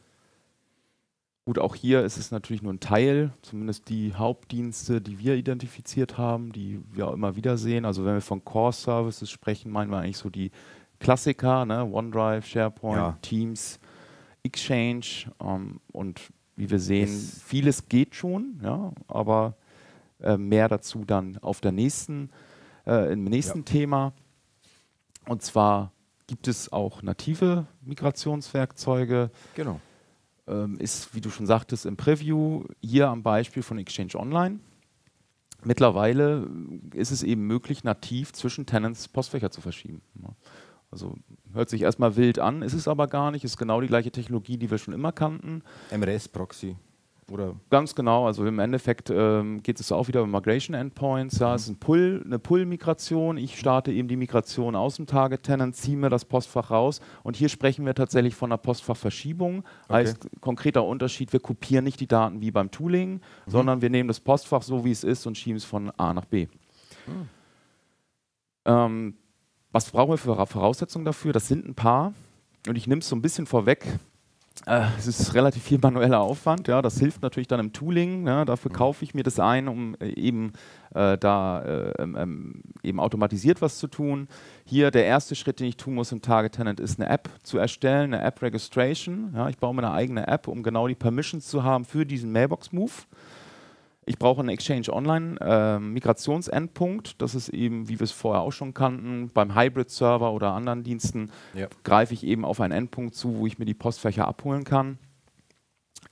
Gut, 1.49 1.57
auch 1.57 1.73
hier 1.73 2.03
ist 2.03 2.17
es 2.17 2.29
natürlich 2.29 2.61
nur 2.61 2.71
ein 2.71 2.79
Teil, 2.79 3.31
zumindest 3.41 3.89
die 3.89 4.13
Hauptdienste, 4.13 5.01
die 5.01 5.17
wir 5.17 5.33
identifiziert 5.33 6.15
haben, 6.15 6.51
die 6.51 6.79
wir 6.91 7.07
auch 7.07 7.13
immer 7.13 7.35
wieder 7.35 7.57
sehen. 7.57 7.85
Also 7.85 8.05
wenn 8.05 8.13
wir 8.13 8.21
von 8.21 8.45
Core 8.45 8.71
Services 8.71 9.31
sprechen, 9.31 9.71
meinen 9.71 9.89
wir 9.89 9.97
eigentlich 9.97 10.17
so 10.17 10.29
die 10.29 10.51
Klassiker, 10.99 11.65
ne? 11.65 11.83
OneDrive, 11.83 12.45
SharePoint, 12.45 12.97
ja. 12.97 13.17
Teams, 13.23 13.79
Exchange 14.43 15.33
ähm, 15.41 15.79
und 15.91 16.21
wie 16.55 16.69
wir 16.69 16.77
sehen, 16.77 17.09
es 17.09 17.41
vieles 17.41 17.89
geht 17.89 18.13
schon, 18.13 18.59
ja, 18.61 18.91
aber 19.07 19.55
äh, 20.21 20.37
mehr 20.37 20.69
dazu 20.69 21.03
dann 21.03 21.39
auf 21.39 21.61
der 21.61 21.71
nächsten, 21.71 22.29
äh, 22.85 23.11
im 23.11 23.23
nächsten 23.23 23.61
ja. 23.61 23.65
Thema. 23.65 24.13
Und 25.27 25.41
zwar 25.41 25.93
gibt 26.27 26.47
es 26.47 26.71
auch 26.71 27.01
native 27.01 27.65
Migrationswerkzeuge. 27.81 29.31
Genau. 29.55 29.81
Ähm, 30.49 30.77
ist, 30.79 31.13
wie 31.13 31.21
du 31.21 31.29
schon 31.29 31.45
sagtest, 31.45 31.85
im 31.85 31.95
Preview 31.95 32.63
hier 32.81 33.09
am 33.09 33.21
Beispiel 33.21 33.61
von 33.61 33.77
Exchange 33.77 34.15
Online. 34.15 34.59
Mittlerweile 35.63 36.49
ist 36.93 37.11
es 37.11 37.21
eben 37.21 37.45
möglich, 37.45 37.83
nativ 37.83 38.33
zwischen 38.33 38.65
Tenants 38.65 39.07
Postfächer 39.07 39.51
zu 39.51 39.61
verschieben. 39.61 40.01
Also 40.89 41.17
hört 41.53 41.69
sich 41.69 41.81
erstmal 41.81 42.15
wild 42.15 42.39
an, 42.39 42.61
ist 42.61 42.73
es 42.73 42.87
aber 42.87 43.07
gar 43.07 43.29
nicht, 43.31 43.43
ist 43.43 43.57
genau 43.57 43.79
die 43.81 43.87
gleiche 43.87 44.11
Technologie, 44.11 44.57
die 44.57 44.71
wir 44.71 44.77
schon 44.77 44.93
immer 44.93 45.11
kannten. 45.11 45.61
MRS-Proxy. 45.91 46.77
Oder 47.31 47.55
Ganz 47.69 47.95
genau, 47.95 48.25
also 48.25 48.45
im 48.45 48.59
Endeffekt 48.59 49.09
ähm, 49.09 49.61
geht 49.61 49.79
es 49.79 49.91
auch 49.91 50.07
wieder 50.07 50.23
um 50.23 50.31
Migration 50.31 50.75
Endpoints. 50.75 51.39
Ja, 51.39 51.49
mhm. 51.49 51.55
Es 51.55 51.63
ist 51.63 51.69
ein 51.69 51.79
Pull, 51.79 52.21
eine 52.25 52.39
Pull-Migration. 52.39 53.37
Ich 53.37 53.57
starte 53.57 53.91
eben 53.91 54.07
die 54.07 54.15
Migration 54.15 54.75
aus 54.75 54.95
dem 54.95 55.05
Target 55.05 55.43
Tenant, 55.43 55.75
ziehe 55.75 55.97
mir 55.97 56.09
das 56.09 56.25
Postfach 56.25 56.71
raus. 56.71 57.01
Und 57.23 57.35
hier 57.35 57.49
sprechen 57.49 57.85
wir 57.85 57.93
tatsächlich 57.93 58.35
von 58.35 58.51
einer 58.51 58.57
Postfachverschiebung. 58.57 59.59
Okay. 59.59 59.93
Heißt 59.93 60.27
konkreter 60.41 60.83
Unterschied, 60.83 61.33
wir 61.33 61.39
kopieren 61.39 61.83
nicht 61.83 61.99
die 61.99 62.07
Daten 62.07 62.41
wie 62.41 62.51
beim 62.51 62.71
Tooling, 62.71 63.13
mhm. 63.13 63.21
sondern 63.45 63.81
wir 63.81 63.89
nehmen 63.89 64.07
das 64.07 64.19
Postfach 64.19 64.61
so, 64.61 64.83
wie 64.85 64.91
es 64.91 65.03
ist 65.03 65.25
und 65.25 65.37
schieben 65.37 65.57
es 65.57 65.65
von 65.65 65.91
A 65.91 66.13
nach 66.13 66.25
B. 66.25 66.47
Mhm. 67.07 67.29
Ähm, 68.65 69.13
was 69.71 69.91
brauchen 69.91 70.11
wir 70.11 70.17
für 70.17 70.45
Voraussetzungen 70.45 71.05
dafür? 71.05 71.33
Das 71.33 71.47
sind 71.47 71.67
ein 71.67 71.75
paar. 71.75 72.13
Und 72.67 72.75
ich 72.75 72.87
nehme 72.87 72.99
es 72.99 73.09
so 73.09 73.15
ein 73.15 73.21
bisschen 73.21 73.45
vorweg. 73.45 73.85
Äh, 74.65 74.85
es 74.97 75.07
ist 75.07 75.33
relativ 75.33 75.63
viel 75.63 75.79
manueller 75.79 76.19
Aufwand. 76.19 76.67
Ja, 76.67 76.81
das 76.81 76.99
hilft 76.99 77.21
natürlich 77.21 77.47
dann 77.47 77.59
im 77.59 77.73
Tooling. 77.73 78.27
Ja, 78.27 78.45
dafür 78.45 78.71
kaufe 78.71 79.03
ich 79.03 79.13
mir 79.13 79.23
das 79.23 79.39
ein, 79.39 79.67
um 79.67 79.95
äh, 79.99 80.09
eben 80.09 80.53
äh, 80.93 81.17
da 81.17 81.61
äh, 81.61 82.01
ähm, 82.01 82.15
ähm, 82.17 82.61
eben 82.83 82.99
automatisiert 82.99 83.61
was 83.61 83.77
zu 83.77 83.87
tun. 83.87 84.27
Hier 84.65 84.91
der 84.91 85.05
erste 85.05 85.35
Schritt, 85.35 85.59
den 85.59 85.67
ich 85.67 85.77
tun 85.77 85.95
muss 85.95 86.11
im 86.11 86.21
Target 86.21 86.53
Tenant, 86.53 86.79
ist 86.79 86.99
eine 86.99 87.09
App 87.09 87.29
zu 87.43 87.57
erstellen, 87.57 88.13
eine 88.13 88.23
App 88.23 88.41
Registration. 88.41 89.33
Ja, 89.35 89.49
ich 89.49 89.57
baue 89.57 89.73
mir 89.73 89.83
eine 89.83 89.93
eigene 89.93 90.27
App, 90.27 90.47
um 90.47 90.63
genau 90.63 90.87
die 90.87 90.95
Permissions 90.95 91.47
zu 91.47 91.63
haben 91.63 91.85
für 91.85 92.05
diesen 92.05 92.31
Mailbox 92.31 92.71
Move. 92.71 92.91
Ich 94.09 94.17
brauche 94.17 94.39
einen 94.39 94.49
Exchange 94.49 94.91
Online 94.91 95.39
äh, 95.39 95.77
Migrationsendpunkt. 95.77 97.21
Das 97.21 97.35
ist 97.35 97.49
eben, 97.49 97.89
wie 97.89 97.99
wir 97.99 98.05
es 98.05 98.11
vorher 98.11 98.41
auch 98.41 98.49
schon 98.49 98.73
kannten, 98.73 99.29
beim 99.31 99.53
Hybrid-Server 99.53 100.33
oder 100.33 100.53
anderen 100.53 100.81
Diensten 100.81 101.29
ja. 101.53 101.67
greife 101.83 102.15
ich 102.15 102.23
eben 102.23 102.43
auf 102.43 102.59
einen 102.59 102.73
Endpunkt 102.73 103.13
zu, 103.13 103.37
wo 103.37 103.45
ich 103.45 103.59
mir 103.59 103.65
die 103.65 103.75
Postfächer 103.75 104.27
abholen 104.27 104.63
kann. 104.63 104.97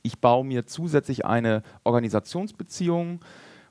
Ich 0.03 0.19
baue 0.19 0.45
mir 0.45 0.67
zusätzlich 0.67 1.25
eine 1.25 1.63
Organisationsbeziehung, 1.85 3.19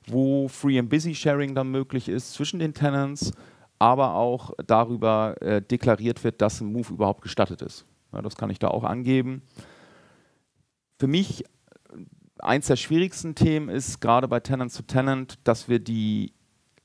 wo 0.07 0.49
Free 0.49 0.77
and 0.77 0.89
Busy 0.89 1.15
Sharing 1.15 1.55
dann 1.55 1.71
möglich 1.71 2.09
ist 2.09 2.33
zwischen 2.33 2.59
den 2.59 2.73
Tenants, 2.73 3.31
aber 3.79 4.15
auch 4.15 4.51
darüber 4.67 5.41
äh, 5.41 5.61
deklariert 5.61 6.25
wird, 6.25 6.41
dass 6.41 6.59
ein 6.59 6.73
Move 6.73 6.91
überhaupt 6.91 7.21
gestattet 7.21 7.61
ist. 7.61 7.85
Ja, 8.11 8.21
das 8.21 8.35
kann 8.35 8.49
ich 8.49 8.59
da 8.59 8.67
auch 8.67 8.83
angeben. 8.83 9.41
Für 10.99 11.07
mich 11.07 11.45
eins 12.39 12.67
der 12.67 12.75
schwierigsten 12.75 13.35
Themen 13.35 13.69
ist 13.69 14.01
gerade 14.01 14.27
bei 14.27 14.39
Tenant 14.39 14.75
to 14.75 14.83
Tenant, 14.83 15.39
dass 15.43 15.69
wir 15.69 15.79
die 15.79 16.33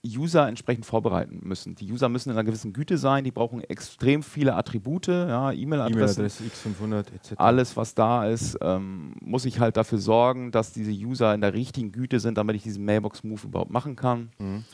User 0.05 0.49
entsprechend 0.49 0.85
vorbereiten 0.85 1.41
müssen. 1.43 1.77
Die 1.77 1.91
User 1.91 2.09
müssen 2.09 2.31
in 2.31 2.37
einer 2.37 2.45
gewissen 2.45 2.73
Güte 2.73 2.99
sein, 2.99 3.23
die 3.23 3.31
brauchen 3.31 3.63
extrem 3.63 4.25
viele 4.25 4.57
Attribute, 4.57 5.07
ja, 5.07 5.53
E-Mail-Adressen, 5.53 6.25
e 6.25 6.29
X500 6.29 7.13
etc. 7.15 7.33
Alles, 7.37 7.77
was 7.77 7.95
da 7.95 8.27
ist, 8.27 8.59
ähm, 8.63 9.15
muss 9.21 9.45
ich 9.45 9.61
halt 9.61 9.77
dafür 9.77 9.99
sorgen, 9.99 10.51
dass 10.51 10.73
diese 10.73 10.91
User 10.91 11.33
in 11.35 11.41
der 11.41 11.55
richtigen 11.55 11.93
Güte 11.93 12.19
sind, 12.19 12.37
damit 12.37 12.57
ich 12.57 12.65
diesen 12.65 12.85
Mailbox-Move 12.85 13.47
überhaupt 13.47 13.71
machen 13.71 13.95
kann. 13.95 14.31
Mhm. 14.39 14.65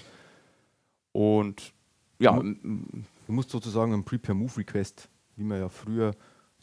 Und 1.13 1.75
ja, 2.19 2.33
du, 2.33 2.55
du 3.27 3.33
musst 3.33 3.51
sozusagen 3.51 3.93
einen 3.93 4.05
Prepare-Move-Request, 4.05 5.11
wie 5.37 5.45
man 5.45 5.61
ja 5.61 5.69
früher 5.69 6.13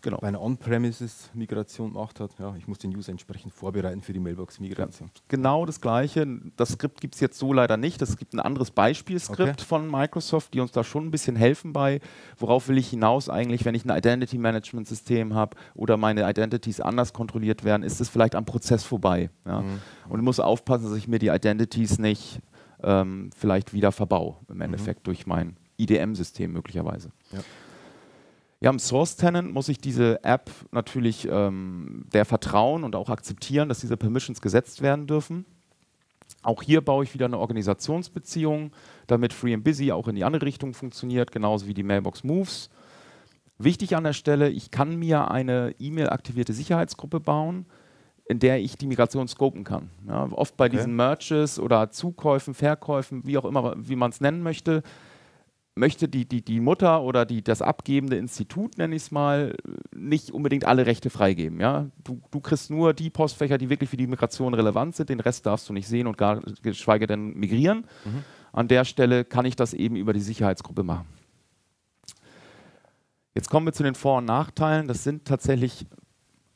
genau. 0.06 0.18
bei 0.20 0.28
einer 0.28 0.42
On-Premises-Migration 0.42 1.92
gemacht 1.92 2.20
hat. 2.20 2.32
Ja, 2.40 2.56
ich 2.58 2.68
muss 2.68 2.78
den 2.78 2.96
User 2.96 3.12
entsprechend 3.12 3.54
vorbereiten 3.54 4.02
für 4.02 4.14
die 4.14 4.20
Mailbox-Migration. 4.20 5.10
Genau 5.28 5.66
das 5.66 5.82
Gleiche. 5.82 6.26
Das 6.56 6.70
Skript 6.70 7.02
gibt 7.02 7.16
es 7.16 7.22
jetzt 7.22 7.38
so 7.38 7.52
leider 7.52 7.76
nicht. 7.76 8.02
Es 8.02 8.16
gibt 8.18 8.34
ein 8.34 8.40
anderes 8.40 8.72
Beispielskript 8.72 9.62
okay. 9.62 9.64
von 9.64 9.90
Microsoft, 9.90 10.54
die 10.54 10.62
uns 10.62 10.72
da 10.72 10.84
schon 10.84 11.08
ein 11.08 11.12
bisschen 11.12 11.36
helfen 11.36 11.74
bei, 11.74 12.00
worauf 12.38 12.68
will 12.70 12.78
ich 12.78 12.90
hinaus 12.90 13.30
eigentlich, 13.30 13.66
wenn 13.66 13.76
ich 13.76 13.86
ein 13.86 13.96
Identity-Management-System 13.96 15.34
habe 15.34 15.58
oder 15.74 15.98
meine 15.98 16.30
Identities 16.30 16.80
anders 16.80 17.12
kontrolliert 17.12 17.64
werden, 17.64 17.84
ist 17.84 18.00
es 18.00 18.08
vielleicht 18.08 18.36
am 18.36 18.46
Prozess 18.46 18.84
vorbei. 18.84 19.30
Ja? 19.46 19.62
Mhm. 19.62 19.82
Und 20.08 20.20
ich 20.20 20.24
muss 20.24 20.40
aufpassen, 20.40 20.86
dass 20.86 20.98
ich 20.98 21.08
mir 21.08 21.20
die 21.20 21.28
Identities 21.30 21.98
nicht 21.98 22.40
ähm, 22.84 23.32
vielleicht 23.36 23.74
wieder 23.74 23.92
verbau, 23.92 24.40
im 24.50 24.62
Endeffekt 24.62 25.02
mhm. 25.02 25.04
durch 25.06 25.26
mein 25.26 25.58
IDM-System 25.78 26.52
möglicherweise. 26.52 27.10
Ja. 27.32 27.40
Ja, 28.62 28.70
im 28.70 28.80
Source 28.80 29.16
Tenant 29.16 29.54
muss 29.54 29.70
ich 29.70 29.80
diese 29.80 30.24
App 30.24 30.50
natürlich 30.72 31.28
ähm, 31.30 32.06
der 32.14 32.26
vertrauen 32.26 32.84
und 32.84 32.96
auch 32.96 33.10
akzeptieren, 33.10 33.70
dass 33.70 33.80
diese 33.80 33.98
Permissions 33.98 34.42
gesetzt 34.42 34.82
werden 34.82 35.08
dürfen. 35.08 35.46
Auch 36.42 36.62
hier 36.62 36.82
baue 36.82 37.04
ich 37.04 37.14
wieder 37.14 37.26
eine 37.26 37.40
Organisationsbeziehung, 37.40 38.72
damit 39.08 39.34
Free 39.34 39.54
and 39.54 39.64
Busy 39.64 39.92
auch 39.92 40.08
in 40.08 40.16
die 40.16 40.24
andere 40.24 40.46
Richtung 40.46 40.74
funktioniert, 40.74 41.32
genauso 41.32 41.68
wie 41.68 41.74
die 41.74 41.84
Mailbox 41.84 42.24
Moves. 42.24 42.70
Wichtig 43.58 43.96
an 43.96 44.04
der 44.04 44.14
Stelle, 44.14 44.50
ich 44.50 44.70
kann 44.70 44.98
mir 44.98 45.32
eine 45.32 45.74
E-Mail-aktivierte 45.80 46.54
Sicherheitsgruppe 46.54 47.20
bauen, 47.20 47.66
in 48.28 48.40
der 48.40 48.60
ich 48.60 48.78
die 48.78 48.88
Migration 48.88 49.28
scopen 49.28 49.64
kann. 49.64 49.90
Ja, 50.08 50.28
oft 50.32 50.58
bei 50.58 50.66
okay. 50.66 50.78
diesen 50.78 50.96
Merges 50.96 51.60
oder 51.60 51.90
Zukäufen, 51.90 52.54
Verkäufen, 52.54 53.26
wie 53.26 53.38
auch 53.38 53.46
immer, 53.46 53.76
wie 53.78 53.96
man 53.96 54.12
es 54.12 54.22
nennen 54.22 54.42
möchte, 54.44 54.84
möchte 55.76 56.08
die, 56.08 56.26
die, 56.26 56.42
die 56.42 56.62
Mutter 56.62 57.02
oder 57.02 57.26
die, 57.26 57.44
das 57.44 57.62
abgebende 57.62 58.16
Institut, 58.16 58.78
nenne 58.78 58.96
ich 58.96 59.04
es 59.04 59.12
mal, 59.12 59.56
nicht 59.94 60.32
unbedingt 60.32 60.66
alle 60.66 60.86
Rechte 60.86 61.10
freigeben. 61.10 61.60
Ja? 61.60 61.88
Du, 62.04 62.22
du 62.32 62.40
kriegst 62.40 62.70
nur 62.70 62.94
die 62.94 63.10
Postfächer, 63.10 63.58
die 63.58 63.70
wirklich 63.70 63.90
für 63.90 63.98
die 63.98 64.08
Migration 64.08 64.54
relevant 64.54 64.96
sind, 64.96 65.10
den 65.10 65.20
Rest 65.20 65.46
darfst 65.46 65.68
du 65.68 65.74
nicht 65.74 65.88
sehen 65.88 66.08
und 66.08 66.18
gar, 66.18 66.40
geschweige 66.62 67.08
denn 67.08 67.34
migrieren. 67.34 67.86
Mhm. 68.06 68.24
An 68.54 68.70
der 68.70 68.86
Stelle 68.86 69.26
kann 69.26 69.44
ich 69.44 69.58
das 69.58 69.74
eben 69.74 69.98
über 69.98 70.14
die 70.14 70.22
Sicherheitsgruppe 70.22 70.84
machen. 70.84 71.08
Jetzt 73.34 73.50
kommen 73.50 73.66
wir 73.66 73.74
zu 73.74 73.84
den 73.84 73.96
Vor- 73.96 74.20
und 74.20 74.26
Nachteilen. 74.26 74.88
Das 74.88 75.04
sind 75.04 75.26
tatsächlich 75.26 75.86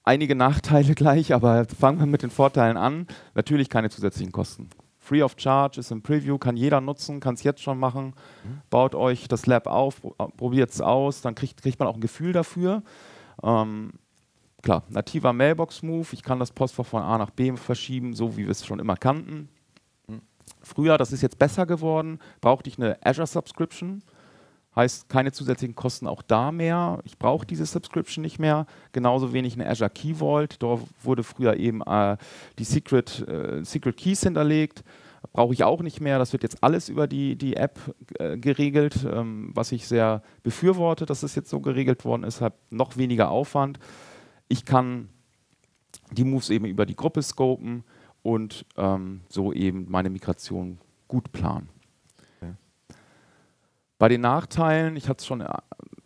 einige 0.04 0.34
Nachteile 0.34 0.96
gleich, 0.96 1.34
aber 1.34 1.66
fangen 1.66 2.00
wir 2.00 2.06
mit 2.06 2.24
den 2.24 2.30
Vorteilen 2.30 2.78
an. 2.78 3.06
Natürlich 3.36 3.70
keine 3.70 3.90
zusätzlichen 3.90 4.32
Kosten. 4.32 4.70
Free 5.10 5.24
of 5.24 5.34
Charge 5.38 5.80
ist 5.80 5.90
im 5.90 6.04
Preview, 6.04 6.38
kann 6.38 6.56
jeder 6.56 6.82
nutzen, 6.82 7.20
kann 7.20 7.34
es 7.34 7.42
jetzt 7.42 7.64
schon 7.64 7.80
machen. 7.80 8.14
Mhm. 8.44 8.62
Baut 8.70 8.94
euch 8.94 9.28
das 9.28 9.48
Lab 9.48 9.66
auf, 9.66 10.04
probiert 10.38 10.70
es 10.70 10.82
aus, 10.82 11.22
dann 11.22 11.34
kriegt, 11.34 11.64
kriegt 11.64 11.80
man 11.80 11.88
auch 11.88 11.96
ein 11.96 12.02
Gefühl 12.02 12.32
dafür. 12.32 12.84
Ähm, 13.42 13.94
klar, 14.62 14.84
nativer 14.90 15.34
Mailbox-Move, 15.34 16.10
ich 16.12 16.22
kann 16.22 16.38
das 16.38 16.52
Postfach 16.52 16.86
von 16.86 17.02
A 17.02 17.18
nach 17.18 17.32
B 17.32 17.52
verschieben, 17.56 18.14
so 18.14 18.38
wie 18.38 18.44
wir 18.44 18.52
es 18.52 18.64
schon 18.64 18.78
immer 18.78 18.98
kannten. 18.98 19.50
Mhm. 20.06 20.22
Früher, 20.62 21.00
das 21.00 21.12
ist 21.12 21.24
jetzt 21.24 21.40
besser 21.40 21.66
geworden, 21.66 22.20
brauchte 22.40 22.70
ich 22.70 22.78
eine 22.78 23.00
Azure 23.04 23.26
Subscription. 23.26 24.04
Heißt, 24.80 25.10
keine 25.10 25.34
zusätzlichen 25.34 25.76
Kosten 25.76 26.08
auch 26.08 26.22
da 26.22 26.54
mehr. 26.54 27.00
Ich 27.04 27.18
brauche 27.18 27.46
diese 27.46 27.66
Subscription 27.66 28.22
nicht 28.22 28.40
mehr. 28.40 28.66
Genauso 28.94 29.34
wenig 29.34 29.56
eine 29.56 29.68
Azure 29.68 29.90
Key 29.90 30.16
Vault. 30.16 30.56
Dort 30.60 30.84
wurde 31.04 31.24
früher 31.24 31.58
eben 31.58 31.82
äh, 31.82 32.16
die 32.60 32.64
Secret, 32.64 33.28
äh, 33.28 33.62
Secret 33.66 33.98
Keys 33.98 34.24
hinterlegt. 34.24 34.86
Brauche 35.34 35.54
ich 35.54 35.66
auch 35.66 35.82
nicht 35.82 36.00
mehr. 36.00 36.18
Das 36.18 36.32
wird 36.32 36.44
jetzt 36.44 36.64
alles 36.64 36.88
über 36.88 37.08
die, 37.08 37.36
die 37.36 37.58
App 37.58 37.78
äh, 38.20 38.38
geregelt, 38.38 39.06
ähm, 39.06 39.52
was 39.54 39.74
ich 39.74 39.86
sehr 39.86 40.24
befürworte, 40.44 41.06
dass 41.06 41.24
es 41.24 41.36
jetzt 41.36 41.50
so 41.50 41.60
geregelt 41.60 42.06
worden 42.06 42.24
ist. 42.24 42.40
Hat 42.40 42.54
noch 42.70 42.96
weniger 42.96 43.32
Aufwand. 43.32 43.80
Ich 44.48 44.64
kann 44.64 45.10
die 46.12 46.24
Moves 46.24 46.50
eben 46.52 46.64
über 46.64 46.86
die 46.86 46.96
Gruppe 46.96 47.22
scopen 47.22 47.84
und 48.24 48.66
ähm, 48.78 49.24
so 49.28 49.52
eben 49.52 49.92
meine 49.92 50.10
Migration 50.10 50.78
gut 51.10 51.34
planen. 51.34 51.68
Bei 54.00 54.08
den 54.08 54.22
Nachteilen, 54.22 54.96
ich 54.96 55.10
hatte 55.10 55.20
es 55.20 55.26
schon 55.28 55.44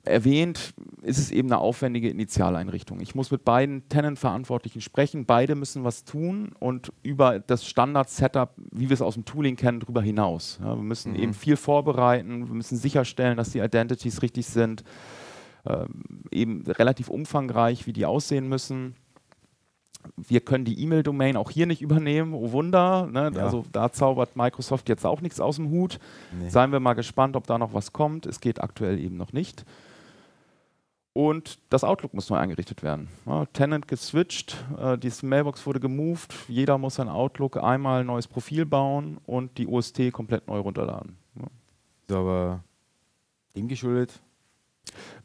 erwähnt, 0.03 0.73
ist 1.03 1.19
es 1.19 1.31
eben 1.31 1.47
eine 1.49 1.59
aufwendige 1.59 2.09
Initialeinrichtung. 2.09 2.99
Ich 2.99 3.13
muss 3.13 3.29
mit 3.29 3.45
beiden 3.45 3.87
Tenant-Verantwortlichen 3.87 4.81
sprechen, 4.81 5.25
beide 5.25 5.55
müssen 5.55 5.83
was 5.83 6.03
tun 6.03 6.53
und 6.59 6.91
über 7.03 7.39
das 7.39 7.65
Standard-Setup, 7.65 8.53
wie 8.71 8.89
wir 8.89 8.95
es 8.95 9.01
aus 9.01 9.13
dem 9.13 9.25
Tooling 9.25 9.55
kennen, 9.55 9.79
darüber 9.79 10.01
hinaus. 10.01 10.59
Ja, 10.61 10.75
wir 10.75 10.83
müssen 10.83 11.13
mhm. 11.13 11.19
eben 11.19 11.33
viel 11.33 11.55
vorbereiten, 11.55 12.47
wir 12.47 12.55
müssen 12.55 12.77
sicherstellen, 12.77 13.37
dass 13.37 13.51
die 13.51 13.59
Identities 13.59 14.21
richtig 14.23 14.47
sind, 14.47 14.83
ähm, 15.65 16.03
eben 16.31 16.63
relativ 16.65 17.09
umfangreich, 17.09 17.85
wie 17.85 17.93
die 17.93 18.05
aussehen 18.05 18.49
müssen 18.49 18.95
wir 20.17 20.41
können 20.41 20.65
die 20.65 20.81
E-Mail-Domain 20.81 21.37
auch 21.37 21.49
hier 21.49 21.65
nicht 21.65 21.81
übernehmen, 21.81 22.33
oh 22.33 22.51
Wunder. 22.51 23.07
Ne? 23.11 23.31
Ja. 23.35 23.43
Also 23.43 23.65
da 23.71 23.91
zaubert 23.91 24.35
Microsoft 24.35 24.89
jetzt 24.89 25.05
auch 25.05 25.21
nichts 25.21 25.39
aus 25.39 25.57
dem 25.57 25.69
Hut. 25.69 25.99
Nee. 26.37 26.49
Seien 26.49 26.71
wir 26.71 26.79
mal 26.79 26.93
gespannt, 26.93 27.35
ob 27.35 27.47
da 27.47 27.57
noch 27.57 27.73
was 27.73 27.93
kommt. 27.93 28.25
Es 28.25 28.39
geht 28.39 28.61
aktuell 28.61 28.99
eben 28.99 29.17
noch 29.17 29.33
nicht. 29.33 29.65
Und 31.13 31.59
das 31.69 31.83
Outlook 31.83 32.15
muss 32.15 32.29
neu 32.31 32.37
eingerichtet 32.37 32.81
werden. 32.81 33.07
Ja, 33.27 33.45
Tenant 33.45 33.87
geswitcht, 33.87 34.57
äh, 34.79 34.97
die 34.97 35.11
Mailbox 35.21 35.65
wurde 35.67 35.79
gemoved, 35.79 36.33
jeder 36.47 36.79
muss 36.79 36.95
sein 36.95 37.07
Outlook 37.07 37.57
einmal 37.57 38.01
ein 38.01 38.07
neues 38.07 38.27
Profil 38.27 38.65
bauen 38.65 39.19
und 39.27 39.59
die 39.59 39.67
OST 39.67 40.11
komplett 40.11 40.47
neu 40.47 40.57
runterladen. 40.57 41.15
Ja. 42.09 42.17
Aber 42.17 42.63
dem 43.55 43.67
geschuldet, 43.67 44.21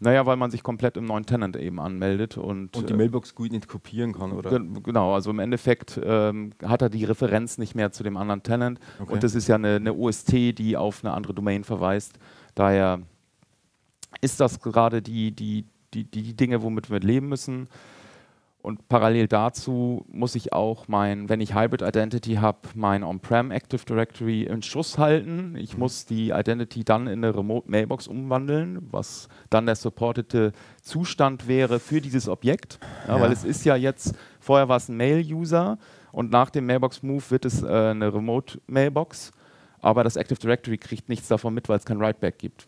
naja, 0.01 0.25
weil 0.27 0.37
man 0.37 0.51
sich 0.51 0.63
komplett 0.63 0.97
im 0.97 1.05
neuen 1.05 1.27
Tenant 1.27 1.57
eben 1.57 1.81
anmeldet 1.81 2.37
und, 2.37 2.77
und 2.77 2.89
die 2.89 2.93
äh, 2.93 2.97
Mailbox 2.97 3.35
gut 3.35 3.53
nicht 3.53 3.69
kopieren 3.69 4.13
kann, 4.13 4.33
oder? 4.33 4.59
Genau, 4.59 5.15
also 5.15 5.31
im 5.31 5.39
Endeffekt 5.41 6.01
ähm, 6.03 6.53
hat 6.65 6.83
er 6.83 6.89
die 6.89 7.05
Referenz 7.05 7.59
nicht 7.59 7.75
mehr 7.75 7.91
zu 7.93 8.03
dem 8.03 8.17
anderen 8.17 8.43
Tenant 8.43 8.79
okay. 9.01 9.13
und 9.13 9.23
das 9.23 9.35
ist 9.35 9.49
ja 9.49 9.57
eine, 9.57 9.77
eine 9.77 9.95
OST, 9.95 10.59
die 10.59 10.77
auf 10.77 11.05
eine 11.05 11.13
andere 11.15 11.35
Domain 11.35 11.65
verweist. 11.65 12.19
Daher 12.55 13.01
ist 14.21 14.41
das 14.41 14.61
gerade 14.61 15.03
die, 15.03 15.33
die, 15.33 15.67
die, 15.95 16.05
die 16.05 16.35
Dinge, 16.35 16.63
womit 16.63 16.91
wir 16.91 17.01
leben 17.01 17.29
müssen. 17.29 17.69
Und 18.61 18.89
parallel 18.89 19.29
dazu 19.29 20.05
muss 20.09 20.35
ich 20.35 20.53
auch 20.53 20.89
mein, 20.89 21.29
wenn 21.29 21.41
ich 21.41 21.55
Hybrid 21.55 21.81
Identity 21.81 22.35
habe, 22.35 22.59
mein 22.75 23.05
On-Prem 23.05 23.53
Active 23.53 23.85
Directory 23.85 24.43
in 24.43 24.63
Schuss 24.63 24.99
halten. 24.99 25.55
Ich 25.57 25.75
mhm. 25.75 25.81
muss 25.81 26.07
die 26.07 26.31
Identity 26.31 26.83
dann 26.85 27.07
in 27.07 27.25
eine 27.25 27.37
Remote 27.37 27.71
Mailbox 27.71 28.09
umwandeln, 28.09 28.89
was 28.91 29.29
dann 29.49 29.67
der 29.67 29.77
supportete 29.77 30.53
Zustand 30.83 31.47
wäre 31.47 31.79
für 31.79 32.01
dieses 32.01 32.29
Objekt. 32.29 32.81
Ja, 33.07 33.17
ja. 33.17 33.23
Weil 33.23 33.33
es 33.33 33.45
ist 33.45 33.65
ja 33.65 33.77
jetzt, 33.77 34.15
vorher 34.41 34.69
war 34.69 34.77
es 34.77 34.89
ein 34.89 34.97
Mail-User 34.97 35.79
und 36.11 36.31
nach 36.31 36.51
dem 36.51 36.67
Mailbox-Move 36.67 37.23
wird 37.31 37.45
es 37.45 37.63
äh, 37.63 37.67
eine 37.67 38.13
Remote 38.13 38.61
Mailbox, 38.67 39.31
aber 39.81 40.03
das 40.03 40.17
Active 40.17 40.39
Directory 40.39 40.79
kriegt 40.79 41.09
nichts 41.09 41.29
davon 41.29 41.55
mit, 41.55 41.69
weil 41.69 41.79
es 41.79 41.85
kein 41.85 42.01
Writeback 42.01 42.39
gibt. 42.39 42.67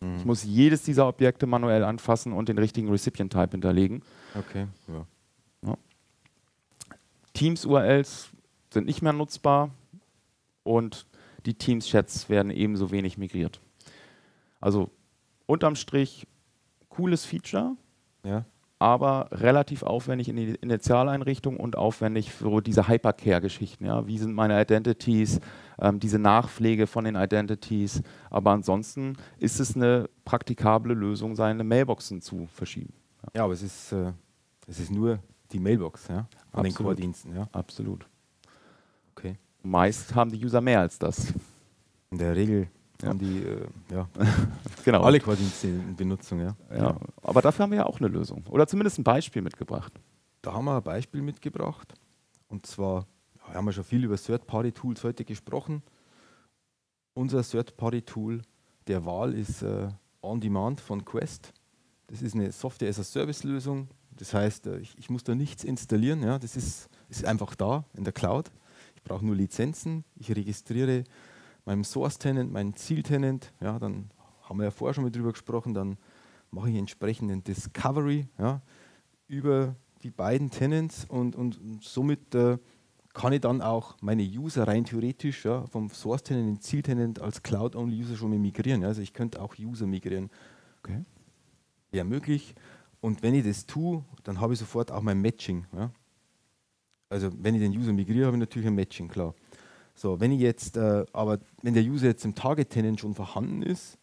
Mhm. 0.00 0.16
Ich 0.16 0.24
muss 0.26 0.44
jedes 0.44 0.82
dieser 0.82 1.08
Objekte 1.08 1.46
manuell 1.46 1.82
anfassen 1.82 2.34
und 2.34 2.50
den 2.50 2.58
richtigen 2.58 2.90
Recipient-Type 2.90 3.52
hinterlegen. 3.52 4.02
Okay, 4.34 4.66
ja. 4.88 5.06
Teams-URLs 7.40 8.32
sind 8.68 8.84
nicht 8.84 9.00
mehr 9.00 9.14
nutzbar 9.14 9.70
und 10.62 11.06
die 11.46 11.54
Teams-Chats 11.54 12.28
werden 12.28 12.50
ebenso 12.50 12.90
wenig 12.90 13.16
migriert. 13.16 13.62
Also 14.60 14.90
unterm 15.46 15.74
Strich 15.74 16.26
cooles 16.90 17.24
Feature, 17.24 17.76
ja. 18.24 18.44
aber 18.78 19.30
relativ 19.32 19.84
aufwendig 19.84 20.28
in 20.28 20.36
die 20.36 20.54
Initialeinrichtung 20.56 21.56
und 21.56 21.76
aufwendig 21.76 22.30
für 22.30 22.60
diese 22.60 22.88
Hypercare-Geschichten. 22.88 23.86
Ja? 23.86 24.06
Wie 24.06 24.18
sind 24.18 24.34
meine 24.34 24.60
Identities, 24.60 25.40
ähm, 25.80 25.98
diese 25.98 26.18
Nachpflege 26.18 26.86
von 26.86 27.06
den 27.06 27.16
Identities. 27.16 28.02
Aber 28.28 28.50
ansonsten 28.50 29.16
ist 29.38 29.60
es 29.60 29.74
eine 29.74 30.10
praktikable 30.26 30.92
Lösung, 30.92 31.34
seine 31.34 31.64
Mailboxen 31.64 32.20
zu 32.20 32.48
verschieben. 32.52 32.92
Ja, 33.22 33.28
ja 33.36 33.44
aber 33.44 33.54
es 33.54 33.62
ist, 33.62 33.92
äh, 33.92 34.12
es 34.66 34.78
ist 34.78 34.90
nur 34.90 35.20
die 35.52 35.58
Mailbox, 35.58 36.08
ja? 36.08 36.26
An 36.52 36.64
den 36.64 36.74
Core-Diensten, 36.74 37.34
ja? 37.34 37.48
Absolut. 37.52 38.06
Okay. 39.14 39.36
Meist 39.62 40.14
haben 40.14 40.30
die 40.30 40.44
User 40.44 40.60
mehr 40.60 40.80
als 40.80 40.98
das. 40.98 41.32
In 42.10 42.18
der 42.18 42.34
Regel 42.34 42.68
haben 43.02 43.18
die 43.18 43.42
äh, 43.42 43.66
ja, 43.90 44.08
genau. 44.84 45.02
alle 45.02 45.20
Core-Dienste 45.20 45.68
in 45.68 45.96
Benutzung, 45.96 46.40
ja. 46.40 46.56
ja. 46.74 46.96
Aber 47.22 47.42
dafür 47.42 47.64
haben 47.64 47.70
wir 47.70 47.78
ja 47.78 47.86
auch 47.86 47.98
eine 47.98 48.08
Lösung. 48.08 48.44
Oder 48.48 48.66
zumindest 48.66 48.98
ein 48.98 49.04
Beispiel 49.04 49.42
mitgebracht. 49.42 49.92
Da 50.42 50.52
haben 50.52 50.64
wir 50.64 50.76
ein 50.76 50.82
Beispiel 50.82 51.22
mitgebracht. 51.22 51.94
Und 52.48 52.66
zwar 52.66 53.06
ja, 53.48 53.54
haben 53.54 53.64
wir 53.66 53.72
schon 53.72 53.84
viel 53.84 54.04
über 54.04 54.16
Third-Party-Tools 54.16 55.04
heute 55.04 55.24
gesprochen. 55.24 55.82
Unser 57.14 57.42
Third-Party-Tool 57.42 58.42
der 58.86 59.04
Wahl 59.04 59.34
ist 59.34 59.62
äh, 59.62 59.88
On 60.22 60.40
Demand 60.40 60.80
von 60.80 61.04
Quest. 61.04 61.52
Das 62.08 62.22
ist 62.22 62.34
eine 62.34 62.50
Software-as-a-Service-Lösung, 62.50 63.88
das 64.20 64.34
heißt, 64.34 64.66
äh, 64.66 64.78
ich, 64.78 64.96
ich, 64.98 65.10
muss 65.10 65.24
da 65.24 65.34
nichts 65.34 65.64
installieren, 65.64 66.22
ja, 66.22 66.38
das 66.38 66.56
ist, 66.56 66.88
ist 67.08 67.24
einfach 67.24 67.54
da 67.54 67.84
in 67.94 68.04
der 68.04 68.12
Cloud. 68.12 68.50
Ich 68.94 69.02
brauche 69.02 69.24
nur 69.24 69.34
Lizenzen, 69.34 70.04
ich 70.16 70.30
registriere 70.30 71.04
meinem 71.64 71.84
Source-Tenant, 71.84 72.52
meinen 72.52 72.74
Ziel-Tenant, 72.74 73.52
ja, 73.60 73.78
dann 73.78 74.10
haben 74.42 74.58
wir 74.58 74.64
ja 74.64 74.70
vorher 74.70 74.94
schon 74.94 75.04
mal 75.04 75.10
drüber 75.10 75.32
gesprochen, 75.32 75.72
dann 75.72 75.96
mache 76.50 76.70
ich 76.70 76.76
entsprechenden 76.76 77.42
Discovery 77.42 78.28
ja, 78.38 78.60
über 79.26 79.74
die 80.02 80.10
beiden 80.10 80.50
Tenants 80.50 81.06
und, 81.06 81.34
und, 81.34 81.58
und 81.58 81.82
somit 81.82 82.34
äh, 82.34 82.58
kann 83.14 83.32
ich 83.32 83.40
dann 83.40 83.62
auch 83.62 83.96
meine 84.02 84.22
User 84.22 84.68
rein 84.68 84.84
theoretisch 84.84 85.44
ja, 85.44 85.66
vom 85.66 85.88
Source 85.90 86.24
Tenant 86.24 86.48
in 86.48 86.60
Ziel 86.60 86.82
Tenant 86.82 87.20
als 87.20 87.42
Cloud-Only 87.42 88.02
User 88.02 88.16
schon 88.16 88.30
mal 88.30 88.38
migrieren. 88.38 88.84
Also 88.84 89.00
ich 89.00 89.12
könnte 89.12 89.40
auch 89.40 89.56
User 89.58 89.86
migrieren. 89.86 90.30
Okay. 90.82 91.04
Wäre 91.90 92.04
möglich. 92.04 92.54
Und 93.00 93.22
wenn 93.22 93.34
ich 93.34 93.44
das 93.44 93.66
tue, 93.66 94.04
dann 94.24 94.40
habe 94.40 94.52
ich 94.52 94.58
sofort 94.58 94.90
auch 94.90 95.00
mein 95.00 95.20
Matching. 95.20 95.66
Ja. 95.74 95.90
Also 97.08 97.30
wenn 97.38 97.54
ich 97.54 97.60
den 97.60 97.76
User 97.76 97.92
migriere, 97.92 98.26
habe 98.26 98.36
ich 98.36 98.40
natürlich 98.40 98.68
ein 98.68 98.74
Matching, 98.74 99.08
klar. 99.08 99.34
So, 99.94 100.20
wenn 100.20 100.32
ich 100.32 100.40
jetzt, 100.40 100.76
äh, 100.76 101.04
aber 101.12 101.38
wenn 101.62 101.74
der 101.74 101.82
User 101.82 102.06
jetzt 102.06 102.24
im 102.24 102.34
Target-Tenant 102.34 103.00
schon 103.00 103.14
vorhanden 103.14 103.62
ist, 103.62 103.98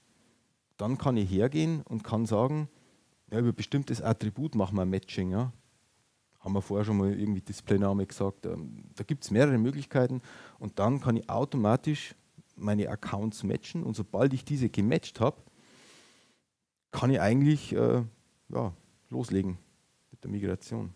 dann 0.77 0.97
kann 0.97 1.17
ich 1.17 1.29
hergehen 1.29 1.81
und 1.83 2.03
kann 2.03 2.25
sagen, 2.25 2.69
ja, 3.31 3.39
über 3.39 3.51
bestimmtes 3.51 4.01
Attribut 4.01 4.55
machen 4.55 4.75
wir 4.75 4.83
ein 4.83 4.89
Matching. 4.89 5.31
Ja. 5.31 5.51
Haben 6.39 6.53
wir 6.53 6.61
vorher 6.61 6.85
schon 6.85 6.97
mal 6.97 7.13
irgendwie 7.13 7.41
Displayname 7.41 8.05
gesagt. 8.05 8.45
Ähm, 8.45 8.83
da 8.95 9.03
gibt 9.03 9.23
es 9.23 9.31
mehrere 9.31 9.57
Möglichkeiten 9.57 10.21
und 10.59 10.79
dann 10.79 11.01
kann 11.01 11.17
ich 11.17 11.29
automatisch 11.29 12.15
meine 12.55 12.89
Accounts 12.89 13.43
matchen 13.43 13.83
und 13.83 13.95
sobald 13.95 14.33
ich 14.33 14.43
diese 14.43 14.69
gematcht 14.69 15.19
habe, 15.19 15.37
kann 16.91 17.11
ich 17.11 17.21
eigentlich 17.21 17.73
äh, 17.73 18.03
ja, 18.49 18.73
loslegen 19.09 19.57
mit 20.11 20.23
der 20.23 20.31
Migration. 20.31 20.93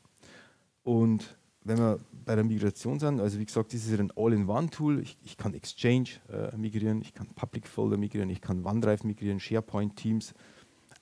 Und 0.83 1.37
wenn 1.63 1.77
wir 1.77 1.99
bei 2.25 2.35
der 2.35 2.43
Migration 2.43 2.99
sind, 2.99 3.19
also 3.19 3.37
wie 3.39 3.45
gesagt, 3.45 3.73
das 3.73 3.85
ist 3.85 3.99
ein 3.99 4.11
All-in-One-Tool. 4.15 4.99
Ich, 4.99 5.17
ich, 5.23 5.37
kann 5.37 5.53
Exchange 5.53 6.09
äh, 6.29 6.55
migrieren, 6.57 7.01
ich 7.01 7.13
kann 7.13 7.27
Public 7.27 7.67
Folder 7.67 7.97
migrieren, 7.97 8.29
ich 8.29 8.41
kann 8.41 8.65
OneDrive 8.65 9.03
migrieren, 9.03 9.39
SharePoint, 9.39 9.95
Teams. 9.95 10.33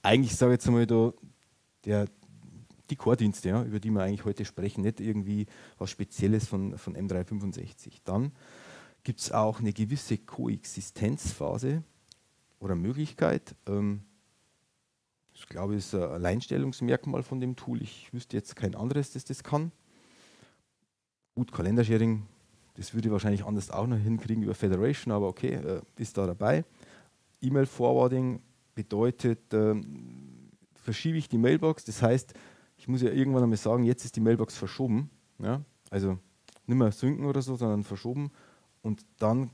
Eigentlich 0.01 0.35
sage 0.35 0.53
ich 0.53 0.55
jetzt 0.57 0.67
einmal 0.67 0.85
da, 0.85 1.13
der, 1.85 2.07
die 2.89 2.95
Core-Dienste, 2.95 3.49
ja, 3.49 3.63
über 3.63 3.79
die 3.79 3.89
wir 3.89 4.01
eigentlich 4.01 4.25
heute 4.25 4.43
sprechen, 4.43 4.81
nicht 4.81 4.99
irgendwie 4.99 5.45
was 5.77 5.91
Spezielles 5.91 6.47
von, 6.47 6.77
von 6.77 6.95
M365. 6.95 8.01
Dann 8.03 8.31
gibt 9.03 9.21
es 9.21 9.31
auch 9.31 9.59
eine 9.59 9.71
gewisse 9.71 10.17
Koexistenzphase 10.17 11.83
oder 12.59 12.75
Möglichkeit. 12.75 13.55
Ähm, 13.65 14.01
ich 15.39 15.47
glaube, 15.47 15.75
das 15.75 15.85
ist 15.85 15.95
ein 15.95 16.03
Alleinstellungsmerkmal 16.03 17.23
von 17.23 17.39
dem 17.39 17.55
Tool. 17.55 17.81
Ich 17.81 18.13
wüsste 18.13 18.35
jetzt 18.35 18.55
kein 18.55 18.75
anderes, 18.75 19.13
das 19.13 19.23
das 19.23 19.41
kann. 19.41 19.71
Gut, 21.33 21.53
Kalendersharing, 21.53 22.25
das 22.75 22.93
würde 22.93 23.07
ich 23.07 23.11
wahrscheinlich 23.11 23.45
anders 23.45 23.71
auch 23.71 23.87
noch 23.87 23.97
hinkriegen 23.97 24.43
über 24.43 24.53
Federation, 24.53 25.13
aber 25.13 25.27
okay, 25.27 25.53
äh, 25.53 25.81
ist 25.97 26.17
da 26.17 26.27
dabei. 26.27 26.65
E-Mail-Forwarding 27.41 28.41
bedeutet, 28.75 29.53
äh, 29.53 29.75
verschiebe 30.75 31.17
ich 31.17 31.29
die 31.29 31.37
Mailbox, 31.37 31.85
das 31.85 32.01
heißt, 32.01 32.33
ich 32.77 32.87
muss 32.87 33.01
ja 33.01 33.11
irgendwann 33.11 33.43
einmal 33.43 33.57
sagen, 33.57 33.83
jetzt 33.83 34.03
ist 34.05 34.15
die 34.15 34.21
Mailbox 34.21 34.57
verschoben. 34.57 35.09
Ja? 35.37 35.61
Also 35.89 36.17
nicht 36.65 36.77
mehr 36.77 36.91
synken 36.91 37.25
oder 37.25 37.41
so, 37.41 37.55
sondern 37.55 37.83
verschoben. 37.83 38.31
Und 38.81 39.05
dann 39.17 39.51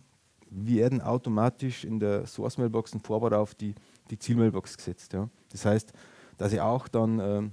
werden 0.50 1.02
automatisch 1.02 1.84
in 1.84 2.00
der 2.00 2.28
Source-Mailbox 2.28 2.94
ein 2.94 3.02
Forward 3.02 3.34
auf 3.34 3.56
die, 3.56 3.76
die 4.10 4.20
Ziel-Mailbox 4.20 4.78
gesetzt. 4.78 5.14
Ja? 5.14 5.30
Das 5.52 5.66
heißt, 5.66 5.94
dass 6.38 6.54
ich 6.54 6.62
auch 6.62 6.88
dann 6.88 7.20
ähm, 7.20 7.52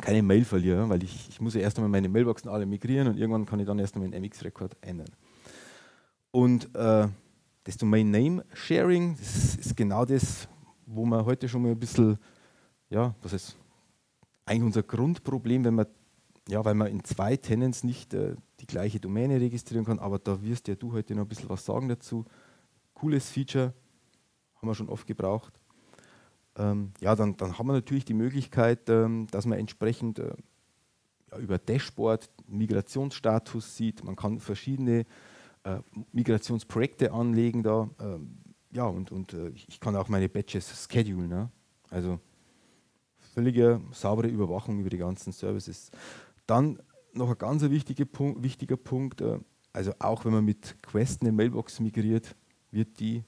keine 0.00 0.22
Mail 0.22 0.44
verliere, 0.44 0.88
weil 0.88 1.02
ich, 1.02 1.28
ich 1.28 1.40
muss 1.40 1.54
ja 1.54 1.60
erst 1.60 1.78
einmal 1.78 1.90
meine 1.90 2.08
Mailboxen 2.08 2.50
alle 2.50 2.66
migrieren 2.66 3.08
und 3.08 3.18
irgendwann 3.18 3.46
kann 3.46 3.60
ich 3.60 3.66
dann 3.66 3.78
erst 3.78 3.94
einmal 3.94 4.10
den 4.10 4.22
MX-Rekord 4.22 4.76
ändern. 4.80 5.10
Und 6.30 6.74
äh, 6.74 7.08
das 7.64 7.76
Domain 7.76 8.10
Name 8.10 8.44
Sharing, 8.52 9.16
das 9.18 9.56
ist 9.56 9.76
genau 9.76 10.04
das, 10.04 10.48
wo 10.86 11.04
man 11.04 11.24
heute 11.24 11.48
schon 11.48 11.62
mal 11.62 11.72
ein 11.72 11.78
bisschen, 11.78 12.18
ja, 12.88 13.14
was 13.22 13.32
ist 13.32 13.56
eigentlich 14.46 14.64
unser 14.64 14.82
Grundproblem, 14.82 15.64
wenn 15.64 15.74
man, 15.74 15.86
ja, 16.48 16.64
weil 16.64 16.74
man 16.74 16.88
in 16.88 17.04
zwei 17.04 17.36
Tenants 17.36 17.84
nicht 17.84 18.14
äh, 18.14 18.34
die 18.60 18.66
gleiche 18.66 18.98
Domäne 18.98 19.40
registrieren 19.40 19.84
kann, 19.84 19.98
aber 19.98 20.18
da 20.18 20.42
wirst 20.42 20.68
ja 20.68 20.74
du 20.74 20.92
heute 20.92 21.14
noch 21.14 21.22
ein 21.22 21.28
bisschen 21.28 21.48
was 21.48 21.64
sagen 21.64 21.88
dazu. 21.88 22.24
Cooles 22.94 23.30
Feature, 23.30 23.72
haben 24.56 24.68
wir 24.68 24.74
schon 24.74 24.88
oft 24.88 25.06
gebraucht 25.06 25.59
ähm, 26.60 26.92
ja, 27.00 27.14
dann, 27.16 27.36
dann 27.36 27.58
haben 27.58 27.66
wir 27.66 27.72
natürlich 27.72 28.04
die 28.04 28.14
Möglichkeit, 28.14 28.88
ähm, 28.88 29.26
dass 29.30 29.46
man 29.46 29.58
entsprechend 29.58 30.18
äh, 30.18 30.34
ja, 31.30 31.38
über 31.38 31.58
Dashboard 31.58 32.28
Migrationsstatus 32.46 33.76
sieht. 33.76 34.04
Man 34.04 34.16
kann 34.16 34.40
verschiedene 34.40 35.06
äh, 35.64 35.78
Migrationsprojekte 36.12 37.12
anlegen 37.12 37.62
da. 37.62 37.88
Ähm, 38.00 38.38
ja, 38.72 38.84
und, 38.84 39.10
und 39.10 39.32
äh, 39.32 39.50
ich 39.50 39.80
kann 39.80 39.96
auch 39.96 40.08
meine 40.08 40.28
Batches 40.28 40.86
schedulen. 40.90 41.28
Ne? 41.28 41.50
Also 41.88 42.20
völlige 43.34 43.80
saubere 43.92 44.28
Überwachung 44.28 44.80
über 44.80 44.90
die 44.90 44.98
ganzen 44.98 45.32
Services. 45.32 45.90
Dann 46.46 46.78
noch 47.12 47.30
ein 47.30 47.38
ganz 47.38 47.62
wichtiger 47.62 48.04
Punkt, 48.04 48.42
wichtiger 48.42 48.76
Punkt 48.76 49.20
äh, 49.20 49.40
also 49.72 49.92
auch 49.98 50.24
wenn 50.24 50.32
man 50.32 50.44
mit 50.44 50.76
Quest 50.82 51.22
eine 51.22 51.32
Mailbox 51.32 51.80
migriert, 51.80 52.34
wird 52.70 52.98
die 53.00 53.22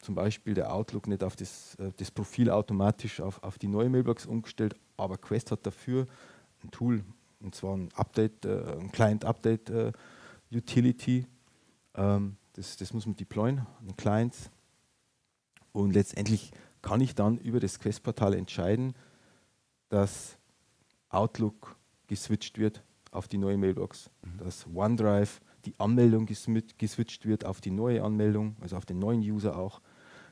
zum 0.00 0.14
Beispiel 0.14 0.54
der 0.54 0.72
Outlook 0.72 1.06
nicht 1.06 1.22
auf 1.22 1.36
das, 1.36 1.74
äh, 1.76 1.92
das 1.96 2.10
Profil 2.10 2.50
automatisch 2.50 3.20
auf, 3.20 3.42
auf 3.42 3.58
die 3.58 3.68
neue 3.68 3.88
Mailbox 3.88 4.26
umgestellt, 4.26 4.74
aber 4.96 5.18
Quest 5.18 5.50
hat 5.50 5.66
dafür 5.66 6.06
ein 6.64 6.70
Tool, 6.70 7.04
und 7.40 7.54
zwar 7.54 7.76
ein 7.76 7.88
Update, 7.94 8.44
äh, 8.44 8.78
ein 8.78 8.92
Client-Update 8.92 9.70
äh, 9.70 9.92
Utility. 10.52 11.26
Ähm, 11.94 12.36
das, 12.54 12.76
das 12.76 12.92
muss 12.92 13.06
man 13.06 13.16
deployen 13.16 13.66
an 13.80 13.96
Clients. 13.96 14.50
Und 15.72 15.92
letztendlich 15.92 16.50
kann 16.82 17.00
ich 17.00 17.14
dann 17.14 17.38
über 17.38 17.60
das 17.60 17.78
Quest-Portal 17.78 18.34
entscheiden, 18.34 18.94
dass 19.88 20.36
Outlook 21.08 21.76
geswitcht 22.06 22.58
wird 22.58 22.82
auf 23.10 23.28
die 23.28 23.38
neue 23.38 23.58
Mailbox, 23.58 24.10
mhm. 24.22 24.44
dass 24.44 24.66
OneDrive 24.66 25.40
die 25.64 25.74
Anmeldung 25.78 26.26
geswitcht 26.26 27.26
wird 27.26 27.44
auf 27.44 27.60
die 27.60 27.70
neue 27.70 28.02
Anmeldung, 28.02 28.56
also 28.60 28.76
auf 28.76 28.86
den 28.86 28.98
neuen 28.98 29.20
User 29.20 29.56
auch 29.58 29.80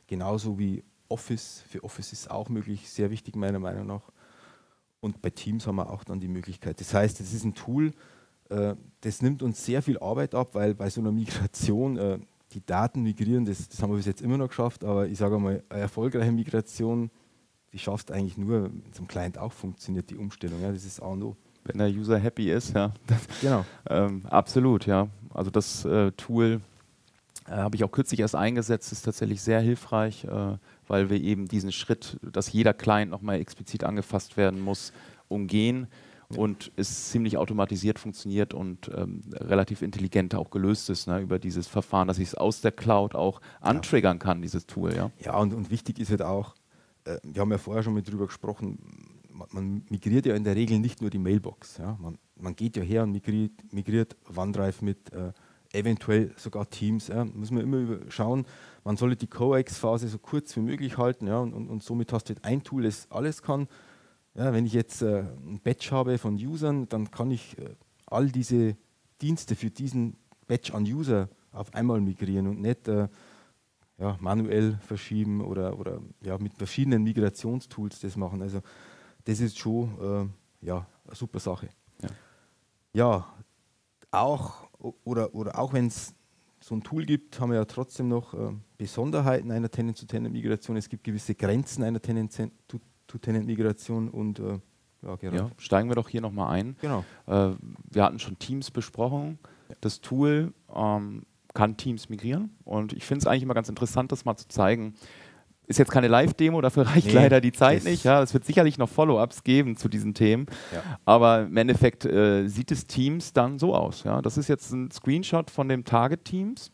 Genauso 0.09 0.59
wie 0.59 0.83
Office. 1.09 1.63
Für 1.69 1.85
Office 1.85 2.13
ist 2.13 2.31
auch 2.31 2.49
möglich, 2.49 2.91
sehr 2.91 3.11
wichtig 3.11 3.37
meiner 3.37 3.61
Meinung 3.61 3.87
nach. 3.87 4.11
Und 5.01 5.23
bei 5.23 5.31
Teams 5.31 5.67
haben 5.67 5.77
wir 5.77 5.91
auch 5.91 6.03
dann 6.03 6.19
die 6.19 6.29
Möglichkeit. 6.29 6.81
Das 6.81 6.93
heißt, 6.93 7.21
es 7.21 7.33
ist 7.33 7.45
ein 7.45 7.55
Tool, 7.55 7.93
äh, 8.49 8.75
das 9.03 9.23
nimmt 9.23 9.43
uns 9.43 9.65
sehr 9.65 9.83
viel 9.83 9.99
Arbeit 9.99 10.35
ab, 10.35 10.55
weil 10.55 10.75
bei 10.75 10.91
so 10.91 11.01
einer 11.01 11.13
Migration 11.13 11.99
äh, 11.99 12.19
die 12.53 12.65
Daten 12.65 13.03
migrieren, 13.03 13.45
das, 13.45 13.69
das 13.69 13.81
haben 13.83 13.91
wir 13.91 13.97
bis 13.97 14.07
jetzt 14.07 14.23
immer 14.23 14.39
noch 14.39 14.49
geschafft, 14.49 14.83
aber 14.83 15.07
ich 15.07 15.19
sage 15.19 15.39
mal, 15.39 15.63
eine 15.69 15.81
erfolgreiche 15.81 16.33
Migration, 16.33 17.11
die 17.75 17.79
schafft 17.79 18.11
eigentlich 18.11 18.39
nur, 18.39 18.65
wenn 18.65 18.83
es 18.91 18.99
am 18.99 19.07
Client 19.07 19.37
auch 19.37 19.53
funktioniert, 19.53 20.09
die 20.09 20.17
Umstellung. 20.17 20.63
Ja, 20.63 20.73
das 20.73 20.87
ist 20.87 21.01
A 21.01 21.09
und. 21.09 21.37
Wenn 21.69 21.79
der 21.79 21.89
User 21.89 22.19
happy 22.19 22.51
ist, 22.51 22.75
ja. 22.75 22.93
genau. 23.41 23.65
ähm, 23.89 24.23
absolut, 24.27 24.87
ja. 24.87 25.09
Also 25.33 25.51
das 25.51 25.85
äh, 25.85 26.11
Tool 26.13 26.61
äh, 27.49 27.53
Habe 27.53 27.77
ich 27.77 27.85
auch 27.85 27.93
kürzlich 27.93 28.21
erst 28.21 28.35
eingesetzt, 28.35 28.93
ist 28.93 29.03
tatsächlich 29.03 29.41
sehr 29.43 29.61
hilfreich, 29.61 30.25
äh, 30.25 30.57
weil 30.87 31.11
wir 31.11 31.21
eben 31.21 31.47
diesen 31.47 31.73
Schritt, 31.73 32.19
dass 32.23 32.53
jeder 32.53 32.75
Client 32.75 33.11
nochmal 33.11 33.41
explizit 33.41 33.85
angefasst 33.85 34.37
werden 34.37 34.61
muss, 34.61 34.93
umgehen 35.29 35.89
und 36.37 36.73
es 36.77 37.11
ziemlich 37.11 37.39
automatisiert 37.39 37.99
funktioniert 37.99 38.53
und 38.53 38.91
ähm, 38.95 39.23
relativ 39.33 39.81
intelligent 39.81 40.35
auch 40.35 40.51
gelöst 40.51 40.91
ist 40.91 41.07
ne, 41.07 41.21
über 41.21 41.39
dieses 41.39 41.67
Verfahren, 41.67 42.07
dass 42.07 42.19
ich 42.19 42.29
es 42.29 42.35
aus 42.35 42.61
der 42.61 42.73
Cloud 42.73 43.15
auch 43.15 43.41
antriggern 43.61 44.19
kann, 44.19 44.43
dieses 44.43 44.67
Tool. 44.67 44.95
Ja, 44.95 45.11
ja 45.19 45.37
und, 45.39 45.55
und 45.55 45.71
wichtig 45.71 45.99
ist 45.99 46.11
halt 46.11 46.23
auch, 46.23 46.55
äh, 47.05 47.17
wir 47.23 47.41
haben 47.41 47.51
ja 47.51 47.59
vorher 47.59 47.83
schon 47.83 47.95
mit 47.95 48.11
drüber 48.11 48.27
gesprochen, 48.27 48.79
man, 49.39 49.49
man, 49.53 49.83
migriert 49.89 50.27
ja 50.27 50.35
in 50.35 50.45
der 50.45 50.57
Regel 50.57 50.79
nicht 50.79 51.01
nur 51.01 51.11
die 51.11 51.19
Mailbox. 51.19 51.79
Ja? 51.79 51.97
Man, 52.01 52.19
man 52.37 52.57
geht 52.57 52.77
ja 52.77 52.83
her 52.83 53.05
und 53.05 53.13
migriert, 53.13 53.53
migriert 53.73 54.17
OneDrive 54.35 54.83
mit 54.83 55.13
äh, 55.13 55.33
eventuell 55.73 56.33
sogar 56.37 56.69
Teams. 56.69 57.09
Ja. 57.09 57.25
Muss 57.25 57.51
man 57.51 57.63
immer 57.63 57.99
schauen, 58.09 58.47
man 58.85 58.97
sollte 58.97 59.17
die 59.17 59.27
Coax-Phase 59.27 60.09
so 60.09 60.19
kurz 60.19 60.57
wie 60.57 60.61
möglich 60.61 60.99
halten 60.99 61.27
ja, 61.27 61.39
und, 61.39 61.55
und, 61.55 61.69
und, 61.69 61.83
somit 61.83 62.13
hast 62.13 62.29
du 62.29 62.35
ein 62.43 62.63
Tool, 62.63 62.83
das 62.83 63.11
alles 63.11 63.43
kann. 63.43 63.69
Ja, 64.35 64.53
wenn 64.53 64.67
ich 64.67 64.73
jetzt 64.73 65.03
äh, 65.03 65.25
ein 65.47 65.61
Batch 65.63 65.91
habe 65.93 66.19
von 66.19 66.35
Usern, 66.35 66.89
dann 66.89 67.11
kann 67.11 67.31
ich 67.31 67.59
äh, 67.59 67.75
all 68.07 68.29
diese 68.29 68.77
Dienste 69.21 69.57
für 69.57 69.71
diesen 69.71 70.17
Batch 70.47 70.73
an 70.73 70.85
User 70.85 71.29
auf 71.53 71.75
einmal 71.75 72.01
migrieren 72.01 72.47
und 72.47 72.61
nicht 72.61 72.89
äh, 72.89 73.09
ja, 73.99 74.17
manuell 74.21 74.79
verschieben 74.87 75.41
oder, 75.41 75.79
oder 75.79 76.01
ja, 76.21 76.39
mit 76.39 76.55
verschiedenen 76.55 77.03
Migrationstools 77.03 78.01
das 78.01 78.17
machen. 78.17 78.41
Also 78.43 78.61
das 79.29 79.39
ist 79.41 79.59
schon 79.59 80.33
äh, 80.63 80.67
ja, 80.67 80.87
eine 81.07 81.15
super 81.15 81.39
Sache. 81.39 81.69
Ja, 82.03 82.09
ja 82.95 83.27
auch 84.11 84.67
oder, 85.05 85.35
oder 85.35 85.59
auch 85.59 85.75
wenn 85.75 85.89
es 85.89 86.15
so 86.61 86.75
ein 86.75 86.83
Tool 86.83 87.05
gibt, 87.05 87.39
haben 87.39 87.51
wir 87.51 87.59
ja 87.59 87.67
trotzdem 87.67 88.09
noch 88.09 88.33
äh, 88.33 88.55
Besonderheiten 88.79 89.51
einer 89.51 89.71
Tenant-zu-Tenant-Migration. 89.71 90.79
Es 90.79 90.89
gibt 90.89 91.05
gewisse 91.05 91.35
Grenzen 91.35 91.85
einer 91.85 92.01
Tenant-zu-Tenant-Migration 92.01 94.09
und 94.09 94.39
äh, 94.39 94.59
ja, 95.03 95.19
ja, 95.31 95.51
steigen 95.59 95.91
wir 95.91 95.95
doch 95.95 96.09
hier 96.09 96.23
nochmal 96.23 96.55
ein. 96.55 96.79
Genau. 96.81 97.05
Äh, 97.27 97.51
wir 97.91 98.03
hatten 98.03 98.19
schon 98.19 98.39
Teams 98.39 98.71
besprochen. 98.71 99.39
Ja. 99.69 99.75
Das 99.83 100.01
Tool 100.01 100.55
ähm, 100.75 101.27
kann 101.53 101.77
Teams 101.77 102.09
migrieren 102.09 102.57
und 102.65 102.95
ich 102.95 103.05
finde 103.05 103.21
es 103.21 103.27
eigentlich 103.27 103.43
immer 103.43 103.53
ganz 103.53 103.69
interessant, 103.69 104.11
das 104.11 104.25
mal 104.25 104.39
zu 104.39 104.49
zeigen. 104.49 104.95
Ist 105.69 105.79
jetzt 105.79 105.91
keine 105.91 106.09
Live-Demo, 106.09 106.63
dafür 106.63 106.87
reicht 106.87 107.09
nee, 107.09 107.13
leider 107.13 107.43
die 107.43 107.53
Zeit 107.53 107.85
nicht. 107.85 108.03
Ja, 108.03 108.23
es 108.23 108.33
wird 108.33 108.45
sicherlich 108.47 108.79
noch 108.79 108.89
Follow-ups 108.89 109.45
geben 109.45 109.77
zu 109.77 109.89
diesen 109.89 110.15
Themen. 110.15 110.47
Ja. 110.73 110.83
Aber 111.05 111.43
im 111.43 111.57
Endeffekt 111.57 112.07
äh, 112.07 112.49
sieht 112.49 112.71
es 112.73 112.87
Teams 112.87 113.35
dann 113.35 113.59
so 113.59 113.75
aus. 113.75 114.03
Ja. 114.03 114.23
Das 114.23 114.39
ist 114.39 114.49
jetzt 114.49 114.73
ein 114.73 114.91
Screenshot 114.91 115.51
von 115.51 115.69
dem 115.69 115.85
Target-Teams. 115.85 116.73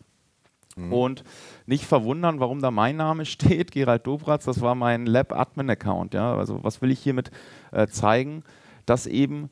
Mhm. 0.76 0.92
Und 0.92 1.24
nicht 1.66 1.84
verwundern, 1.84 2.38
warum 2.38 2.60
da 2.60 2.70
mein 2.70 2.96
Name 2.96 3.26
steht, 3.26 3.72
Gerald 3.72 4.06
Dobratz, 4.06 4.44
das 4.44 4.60
war 4.60 4.76
mein 4.76 5.06
Lab-Admin-Account. 5.06 6.14
Ja. 6.14 6.36
Also 6.36 6.62
was 6.62 6.80
will 6.80 6.92
ich 6.92 7.00
hiermit 7.00 7.32
äh, 7.72 7.88
zeigen? 7.88 8.44
Dass 8.86 9.06
eben 9.06 9.50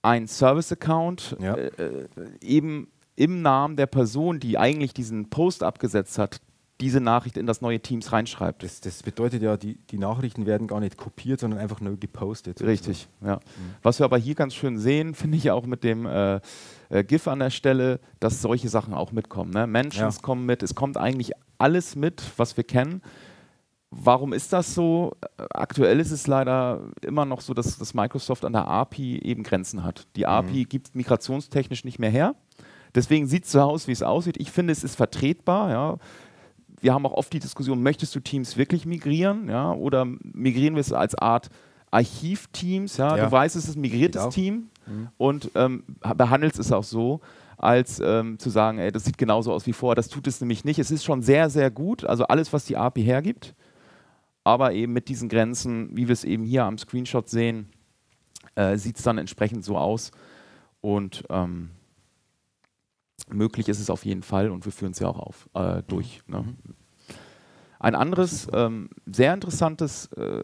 ein 0.00 0.26
Service-Account 0.26 1.36
ja. 1.38 1.54
äh, 1.54 1.66
äh 1.66 2.08
eben 2.40 2.88
im 3.14 3.42
Namen 3.42 3.76
der 3.76 3.86
Person, 3.86 4.40
die 4.40 4.58
eigentlich 4.58 4.94
diesen 4.94 5.28
Post 5.28 5.62
abgesetzt 5.62 6.18
hat, 6.18 6.40
diese 6.84 7.00
Nachricht 7.00 7.38
in 7.38 7.46
das 7.46 7.62
neue 7.62 7.80
Teams 7.80 8.12
reinschreibt. 8.12 8.62
Das, 8.62 8.82
das 8.82 9.02
bedeutet 9.02 9.42
ja, 9.42 9.56
die, 9.56 9.76
die, 9.88 9.96
Nachrichten 9.96 10.44
werden 10.44 10.66
gar 10.66 10.80
nicht 10.80 10.98
kopiert, 10.98 11.40
sondern 11.40 11.58
einfach 11.58 11.80
nur 11.80 11.96
gepostet. 11.96 12.60
Richtig, 12.60 13.08
ja. 13.24 13.36
Mhm. 13.36 13.40
Was 13.82 14.00
wir 14.00 14.04
aber 14.04 14.18
hier 14.18 14.34
ganz 14.34 14.54
schön 14.54 14.76
sehen, 14.76 15.14
finde 15.14 15.38
ich 15.38 15.50
auch 15.50 15.64
mit 15.64 15.82
dem 15.82 16.04
äh, 16.04 16.40
äh, 16.90 17.02
GIF 17.02 17.26
an 17.26 17.38
der 17.38 17.48
Stelle, 17.48 18.00
dass 18.20 18.42
solche 18.42 18.68
Sachen 18.68 18.92
auch 18.92 19.12
mitkommen. 19.12 19.50
Ne? 19.50 19.66
Menschen 19.66 20.02
ja. 20.02 20.10
kommen 20.20 20.44
mit, 20.44 20.62
es 20.62 20.74
kommt 20.74 20.98
eigentlich 20.98 21.32
alles 21.56 21.96
mit, 21.96 22.22
was 22.36 22.58
wir 22.58 22.64
kennen. 22.64 23.00
Warum 23.88 24.34
ist 24.34 24.52
das 24.52 24.74
so? 24.74 25.16
Aktuell 25.54 26.00
ist 26.00 26.10
es 26.10 26.26
leider 26.26 26.82
immer 27.00 27.24
noch 27.24 27.40
so, 27.40 27.54
dass, 27.54 27.78
dass 27.78 27.94
Microsoft 27.94 28.44
an 28.44 28.52
der 28.52 28.68
API 28.68 29.20
eben 29.22 29.42
Grenzen 29.42 29.84
hat. 29.84 30.06
Die 30.16 30.26
API 30.26 30.64
mhm. 30.64 30.68
gibt 30.68 30.94
migrationstechnisch 30.94 31.84
nicht 31.84 31.98
mehr 31.98 32.10
her. 32.10 32.34
Deswegen 32.94 33.26
sieht 33.26 33.44
es 33.44 33.52
so 33.52 33.60
aus, 33.62 33.88
wie 33.88 33.92
es 33.92 34.02
aussieht. 34.02 34.36
Ich 34.38 34.50
finde, 34.50 34.72
es 34.72 34.84
ist 34.84 34.96
vertretbar. 34.96 35.70
Ja 35.70 35.98
wir 36.84 36.92
haben 36.92 37.06
auch 37.06 37.14
oft 37.14 37.32
die 37.32 37.38
Diskussion, 37.38 37.82
möchtest 37.82 38.14
du 38.14 38.20
Teams 38.20 38.58
wirklich 38.58 38.84
migrieren? 38.84 39.48
Ja, 39.48 39.72
oder 39.72 40.04
migrieren 40.04 40.74
wir 40.74 40.82
es 40.82 40.92
als 40.92 41.14
Art 41.14 41.48
Archivteams? 41.90 42.98
Ja? 42.98 43.16
ja. 43.16 43.24
Du 43.24 43.32
weißt, 43.32 43.56
es 43.56 43.66
ist 43.66 43.76
ein 43.76 43.80
migriertes. 43.80 44.28
Team 44.28 44.68
mhm. 44.86 45.08
und 45.16 45.50
ähm, 45.54 45.84
behandelst 46.14 46.58
es 46.58 46.70
auch 46.72 46.84
so, 46.84 47.22
als 47.56 48.00
ähm, 48.04 48.38
zu 48.38 48.50
sagen, 48.50 48.78
ey, 48.78 48.92
das 48.92 49.06
sieht 49.06 49.16
genauso 49.16 49.50
aus 49.50 49.66
wie 49.66 49.72
vorher. 49.72 49.94
Das 49.94 50.08
tut 50.08 50.26
es 50.26 50.42
nämlich 50.42 50.66
nicht. 50.66 50.78
Es 50.78 50.90
ist 50.90 51.04
schon 51.04 51.22
sehr, 51.22 51.48
sehr 51.48 51.70
gut, 51.70 52.04
also 52.04 52.24
alles, 52.24 52.52
was 52.52 52.66
die 52.66 52.76
API 52.76 53.02
hergibt, 53.02 53.54
aber 54.44 54.74
eben 54.74 54.92
mit 54.92 55.08
diesen 55.08 55.30
Grenzen, 55.30 55.88
wie 55.96 56.06
wir 56.06 56.12
es 56.12 56.24
eben 56.24 56.44
hier 56.44 56.64
am 56.64 56.76
Screenshot 56.76 57.30
sehen, 57.30 57.70
äh, 58.56 58.76
sieht 58.76 58.98
es 58.98 59.04
dann 59.04 59.16
entsprechend 59.16 59.64
so 59.64 59.78
aus. 59.78 60.10
Und 60.82 61.24
ähm, 61.30 61.70
möglich 63.28 63.68
ist 63.68 63.80
es 63.80 63.90
auf 63.90 64.04
jeden 64.04 64.22
Fall 64.22 64.50
und 64.50 64.64
wir 64.64 64.72
führen 64.72 64.92
es 64.92 64.98
ja 64.98 65.08
auch 65.08 65.18
auf, 65.18 65.48
äh, 65.54 65.82
durch. 65.86 66.22
Ne? 66.26 66.42
Mhm. 66.42 66.56
Ein 67.78 67.94
anderes, 67.94 68.48
ähm, 68.52 68.88
sehr 69.04 69.34
interessantes 69.34 70.06
äh, 70.12 70.40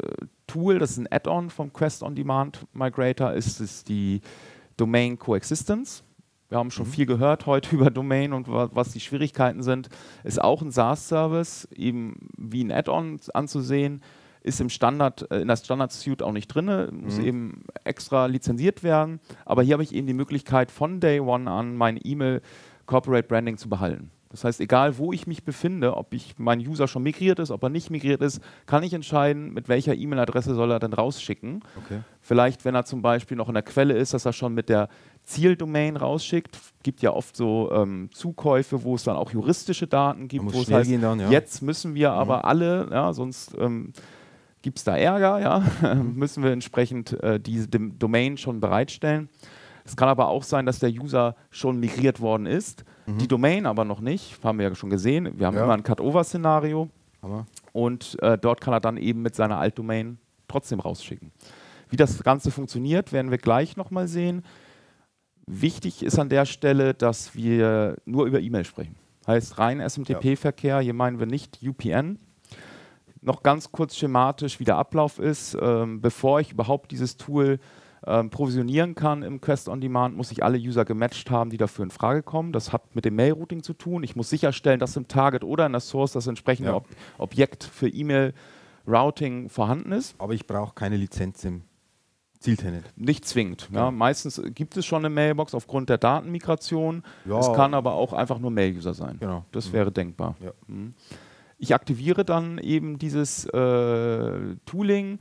Tool, 0.47 0.78
das 0.78 0.93
ist 0.93 0.99
ein 0.99 1.09
Add-on 1.11 1.49
vom 1.49 1.72
Quest 1.72 2.03
On 2.03 2.14
Demand 2.14 2.66
Migrator, 2.74 3.33
ist, 3.33 3.61
ist 3.61 3.89
die 3.89 4.20
Domain 4.76 5.18
Coexistence. 5.18 6.03
Wir 6.51 6.59
haben 6.59 6.70
schon 6.70 6.87
mhm. 6.87 6.91
viel 6.91 7.07
gehört 7.07 7.47
heute 7.47 7.74
über 7.74 7.91
Domain 7.91 8.33
und 8.33 8.49
wa 8.49 8.68
was 8.72 8.91
die 8.93 9.01
Schwierigkeiten 9.01 9.62
sind. 9.62 9.89
Ist 10.24 10.43
auch 10.43 10.61
ein 10.61 10.70
SaaS-Service, 10.70 11.68
eben 11.74 12.28
wie 12.37 12.64
ein 12.64 12.72
Add-on 12.72 13.20
anzusehen, 13.33 14.03
ist 14.43 14.61
im 14.61 14.68
Standard, 14.68 15.31
äh, 15.31 15.41
in 15.41 15.49
der 15.49 15.57
Standard-Suite 15.57 16.22
auch 16.22 16.33
nicht 16.33 16.49
drin, 16.49 16.66
muss 16.93 17.18
mhm. 17.18 17.24
eben 17.24 17.64
extra 17.85 18.26
lizenziert 18.26 18.83
werden. 18.83 19.20
Aber 19.45 19.62
hier 19.62 19.74
habe 19.74 19.83
ich 19.83 19.95
eben 19.95 20.07
die 20.07 20.14
Möglichkeit, 20.14 20.70
von 20.70 21.01
Day 21.01 21.20
One 21.20 21.51
an 21.51 21.76
meine 21.76 22.01
E-Mail 22.01 22.43
Corporate 22.91 23.28
Branding 23.28 23.57
zu 23.57 23.68
behalten. 23.68 24.11
Das 24.30 24.43
heißt, 24.43 24.61
egal 24.61 24.99
wo 24.99 25.12
ich 25.12 25.28
mich 25.28 25.45
befinde, 25.45 25.97
ob 25.97 26.12
ich 26.12 26.34
mein 26.38 26.59
User 26.59 26.88
schon 26.88 27.05
migriert 27.05 27.38
ist, 27.38 27.53
ob 27.53 27.62
er 27.62 27.68
nicht 27.68 27.88
migriert 27.91 28.20
ist, 28.20 28.41
kann 28.66 28.82
ich 28.82 28.93
entscheiden, 28.93 29.53
mit 29.53 29.68
welcher 29.68 29.95
E-Mail-Adresse 29.95 30.55
soll 30.55 30.72
er 30.72 30.80
dann 30.80 30.93
rausschicken. 30.93 31.62
Okay. 31.84 32.01
Vielleicht, 32.20 32.64
wenn 32.64 32.74
er 32.74 32.84
zum 32.84 33.01
Beispiel 33.01 33.36
noch 33.36 33.49
in 33.49 33.55
der 33.55 33.62
Quelle 33.62 33.95
ist, 33.95 34.12
dass 34.12 34.24
er 34.24 34.32
schon 34.32 34.55
mit 34.55 34.68
der 34.68 34.88
Zieldomain 35.22 35.97
rausschickt. 35.97 36.59
Gibt 36.82 37.01
ja 37.01 37.12
oft 37.12 37.36
so 37.36 37.70
ähm, 37.72 38.09
Zukäufe, 38.12 38.82
wo 38.82 38.97
es 38.97 39.05
dann 39.05 39.16
auch 39.16 39.30
juristische 39.30 39.86
Daten 39.86 40.26
gibt, 40.26 40.53
wo 40.53 40.61
es 40.61 40.70
heißt, 40.70 40.91
dann, 41.01 41.20
ja. 41.20 41.30
jetzt 41.30 41.62
müssen 41.62 41.95
wir 41.95 42.11
mhm. 42.11 42.16
aber 42.16 42.45
alle, 42.45 42.88
ja, 42.91 43.12
sonst 43.12 43.57
ähm, 43.59 43.93
gibt 44.62 44.78
es 44.78 44.84
da 44.84 44.97
Ärger, 44.97 45.41
ja, 45.41 45.95
müssen 46.03 46.43
wir 46.43 46.51
entsprechend 46.51 47.20
äh, 47.22 47.38
diese 47.38 47.68
Domain 47.68 48.36
schon 48.36 48.59
bereitstellen. 48.61 49.28
Es 49.91 49.97
kann 49.97 50.09
aber 50.09 50.28
auch 50.28 50.45
sein, 50.45 50.66
dass 50.66 50.78
der 50.78 50.91
User 50.91 51.34
schon 51.51 51.80
migriert 51.80 52.20
worden 52.20 52.47
ist, 52.47 52.84
mhm. 53.07 53.18
die 53.18 53.26
Domain 53.26 53.66
aber 53.66 53.84
noch 53.84 54.01
nicht. 54.01 54.38
Haben 54.45 54.61
wir 54.61 54.68
ja 54.68 54.74
schon 54.76 54.88
gesehen. 54.88 55.36
Wir 55.36 55.49
haben 55.49 55.57
ja. 55.57 55.64
immer 55.64 55.74
ein 55.74 55.82
Cut-Over-Szenario. 55.82 56.88
Und 57.72 58.16
äh, 58.22 58.38
dort 58.38 58.61
kann 58.61 58.72
er 58.72 58.78
dann 58.78 58.97
eben 58.97 59.20
mit 59.20 59.34
seiner 59.34 59.59
Altdomain 59.59 60.18
trotzdem 60.47 60.78
rausschicken. 60.78 61.32
Wie 61.88 61.97
das 61.97 62.22
Ganze 62.22 62.53
funktioniert, 62.53 63.12
werden 63.12 63.32
wir 63.32 63.38
gleich 63.38 63.76
nochmal 63.76 64.07
sehen. 64.07 64.45
Wichtig 65.49 66.05
ist 66.05 66.20
an 66.20 66.28
der 66.28 66.47
Stelle, 66.47 66.95
dass 66.95 67.34
wir 67.34 67.97
nur 68.05 68.26
über 68.26 68.38
E-Mail 68.38 68.64
sprechen. 68.64 68.95
Heißt 69.26 69.59
rein 69.59 69.80
SMTP-Verkehr, 69.80 70.78
hier 70.78 70.95
meinen 70.95 71.18
wir 71.18 71.26
nicht 71.26 71.59
UPN. 71.66 72.20
Noch 73.22 73.43
ganz 73.43 73.72
kurz 73.72 73.97
schematisch, 73.97 74.61
wie 74.61 74.64
der 74.64 74.76
Ablauf 74.76 75.18
ist. 75.18 75.59
Ähm, 75.61 76.01
bevor 76.01 76.38
ich 76.38 76.53
überhaupt 76.53 76.93
dieses 76.93 77.16
Tool 77.16 77.59
ähm, 78.07 78.31
provisionieren 78.31 78.95
kann 78.95 79.23
im 79.23 79.41
Quest 79.41 79.69
on 79.69 79.81
Demand, 79.81 80.17
muss 80.17 80.33
ich 80.33 80.43
alle 80.43 80.59
User 80.59 80.85
gematcht 80.85 81.31
haben, 81.31 81.51
die 81.51 81.59
dafür 81.59 81.85
in 81.85 81.91
Frage 81.91 82.23
kommen. 82.23 82.53
Das 82.53 82.73
hat 82.73 82.95
mit 82.95 83.05
dem 83.05 83.17
Mail-Routing 83.17 83.63
zu 83.63 83.75
tun. 83.75 84.03
Ich 84.03 84.17
muss 84.17 84.31
sicherstellen, 84.31 84.81
dass 84.81 84.97
im 84.97 85.09
Target 85.09 85.45
oder 85.45 85.67
in 85.67 85.73
der 85.73 85.81
Source 85.81 86.13
das 86.13 86.27
entsprechende 86.27 86.71
ja. 86.71 86.77
Ob 86.77 86.87
Objekt 87.19 87.65
für 87.65 87.89
E-Mail-Routing 87.89 89.49
vorhanden 89.49 89.93
ist. 89.93 90.15
Aber 90.19 90.33
ich 90.33 90.47
brauche 90.47 90.75
keine 90.75 90.97
Lizenz 90.97 91.45
im 91.45 91.63
Zieltenant. 92.39 92.87
Nicht 92.97 93.27
zwingend. 93.27 93.69
Ja. 93.71 93.81
Ja. 93.81 93.91
Meistens 93.91 94.41
gibt 94.55 94.77
es 94.79 94.87
schon 94.87 95.05
eine 95.05 95.15
Mailbox 95.15 95.55
aufgrund 95.55 95.91
der 95.91 95.99
Datenmigration. 95.99 97.03
Ja. 97.27 97.39
Es 97.39 97.53
kann 97.53 97.75
aber 97.75 97.93
auch 97.93 98.15
einfach 98.15 98.39
nur 98.39 98.51
Mail-User 98.51 98.95
sein. 98.95 99.19
Genau. 99.21 99.45
Das 99.53 99.69
mhm. 99.69 99.73
wäre 99.75 99.93
denkbar. 99.93 100.37
Mhm. 100.67 100.95
Ich 101.59 101.75
aktiviere 101.75 102.25
dann 102.25 102.57
eben 102.57 102.99
dieses 102.99 103.45
äh, 103.45 104.57
Tooling 104.65 105.19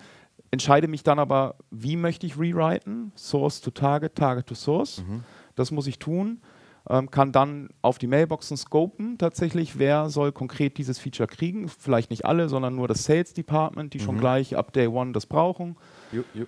entscheide 0.52 0.88
mich 0.88 1.04
dann 1.04 1.20
aber, 1.20 1.56
wie 1.72 1.96
möchte 1.96 2.26
ich 2.26 2.38
rewriten? 2.38 3.12
Source 3.16 3.62
to 3.62 3.72
Target, 3.72 4.16
Target 4.16 4.48
to 4.48 4.56
Source. 4.56 5.04
Mhm. 5.08 5.24
Das 5.56 5.72
muss 5.72 5.88
ich 5.88 6.00
tun. 6.00 6.42
Ähm, 6.90 7.12
kann 7.12 7.32
dann 7.32 7.70
auf 7.82 8.00
die 8.00 8.08
Mailboxen 8.08 8.58
scopen, 8.58 9.18
tatsächlich, 9.18 9.78
wer 9.78 10.10
soll 10.10 10.32
konkret 10.32 10.78
dieses 10.78 10.98
Feature 10.98 11.28
kriegen. 11.28 11.68
Vielleicht 11.68 12.10
nicht 12.10 12.26
alle, 12.26 12.50
sondern 12.50 12.76
nur 12.76 12.88
das 12.88 13.04
Sales 13.04 13.34
Department, 13.34 13.94
die 13.94 14.00
mhm. 14.00 14.04
schon 14.04 14.20
gleich 14.20 14.56
ab 14.56 14.74
Day 14.74 14.88
One 14.88 15.12
das 15.12 15.26
brauchen. 15.26 15.76
Jupp, 16.12 16.26
jupp. 16.34 16.48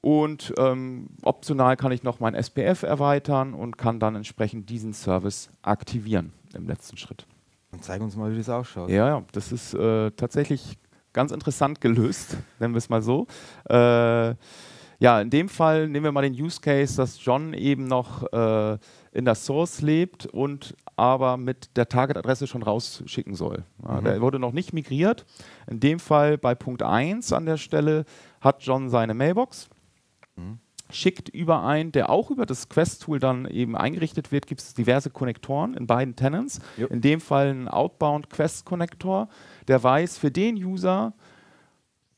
Und 0.00 0.54
ähm, 0.56 1.08
optional 1.22 1.76
kann 1.76 1.90
ich 1.90 2.04
noch 2.04 2.20
mein 2.20 2.34
SPF 2.34 2.84
erweitern 2.84 3.54
und 3.54 3.76
kann 3.76 3.98
dann 3.98 4.14
entsprechend 4.14 4.70
diesen 4.70 4.92
Service 4.92 5.50
aktivieren 5.62 6.32
im 6.54 6.68
letzten 6.68 6.96
Schritt. 6.96 7.26
Und 7.72 7.82
zeig 7.82 8.00
uns 8.00 8.14
mal, 8.14 8.32
wie 8.32 8.38
das 8.38 8.48
ausschaut. 8.48 8.88
Ja, 8.88 9.08
ja 9.08 9.24
das 9.32 9.50
ist 9.50 9.74
äh, 9.74 10.12
tatsächlich 10.12 10.78
ganz 11.16 11.32
interessant 11.32 11.80
gelöst, 11.80 12.36
nennen 12.60 12.74
wir 12.74 12.78
es 12.78 12.88
mal 12.88 13.02
so. 13.02 13.26
Äh, 13.68 14.34
ja, 14.98 15.20
in 15.20 15.30
dem 15.30 15.48
Fall 15.48 15.88
nehmen 15.88 16.04
wir 16.04 16.12
mal 16.12 16.22
den 16.22 16.34
Use 16.34 16.60
Case, 16.60 16.96
dass 16.96 17.22
John 17.24 17.52
eben 17.52 17.86
noch 17.86 18.32
äh, 18.32 18.78
in 19.12 19.24
der 19.24 19.34
Source 19.34 19.82
lebt 19.82 20.26
und 20.26 20.76
aber 20.94 21.36
mit 21.36 21.76
der 21.76 21.88
Target-Adresse 21.88 22.46
schon 22.46 22.62
rausschicken 22.62 23.34
soll. 23.34 23.64
Ja, 23.82 24.00
mhm. 24.00 24.04
Der 24.04 24.20
wurde 24.20 24.38
noch 24.38 24.52
nicht 24.52 24.72
migriert. 24.72 25.26
In 25.66 25.80
dem 25.80 25.98
Fall 25.98 26.38
bei 26.38 26.54
Punkt 26.54 26.82
1 26.82 27.32
an 27.32 27.44
der 27.44 27.58
Stelle 27.58 28.04
hat 28.40 28.62
John 28.62 28.88
seine 28.88 29.12
Mailbox. 29.12 29.68
Mhm 30.36 30.60
schickt 30.90 31.28
über 31.28 31.64
ein, 31.64 31.92
der 31.92 32.10
auch 32.10 32.30
über 32.30 32.46
das 32.46 32.68
Quest-Tool 32.68 33.18
dann 33.18 33.46
eben 33.46 33.76
eingerichtet 33.76 34.32
wird, 34.32 34.46
gibt 34.46 34.60
es 34.60 34.74
diverse 34.74 35.10
Konnektoren 35.10 35.74
in 35.74 35.86
beiden 35.86 36.16
Tenants. 36.16 36.60
Yep. 36.78 36.90
In 36.90 37.00
dem 37.00 37.20
Fall 37.20 37.48
ein 37.48 37.68
Outbound 37.68 38.30
Quest-Konnektor, 38.30 39.28
der 39.68 39.82
weiß, 39.82 40.18
für 40.18 40.30
den 40.30 40.56
User, 40.56 41.12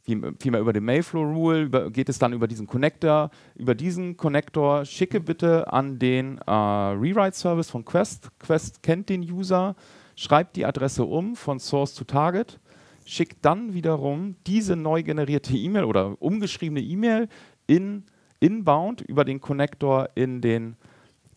vielmehr 0.05 0.61
über 0.61 0.73
den 0.73 0.85
Mayflow-Rule, 0.85 1.91
geht 1.91 2.09
es 2.09 2.19
dann 2.19 2.33
über 2.33 2.49
diesen 2.49 2.67
Connector. 2.67 3.31
Über 3.55 3.75
diesen 3.75 4.17
Connector 4.17 4.85
schicke 4.85 5.21
bitte 5.21 5.71
an 5.73 5.99
den 5.99 6.39
äh, 6.39 6.51
Rewrite-Service 6.51 7.71
von 7.71 7.85
Quest. 7.85 8.31
Quest 8.39 8.83
kennt 8.83 9.09
den 9.09 9.23
User, 9.23 9.77
schreibt 10.17 10.57
die 10.57 10.65
Adresse 10.65 11.05
um 11.05 11.37
von 11.37 11.59
Source 11.61 11.95
zu 11.95 12.05
Target, 12.05 12.59
schickt 13.05 13.45
dann 13.45 13.75
wiederum 13.75 14.37
diese 14.47 14.77
neu 14.77 15.03
generierte 15.03 15.55
E-Mail 15.55 15.85
oder 15.85 16.21
umgeschriebene 16.21 16.81
E-Mail 16.81 17.29
in 17.67 18.05
inbound 18.41 19.01
über 19.03 19.25
den 19.25 19.41
Connector 19.41 20.09
in 20.15 20.41
den 20.41 20.77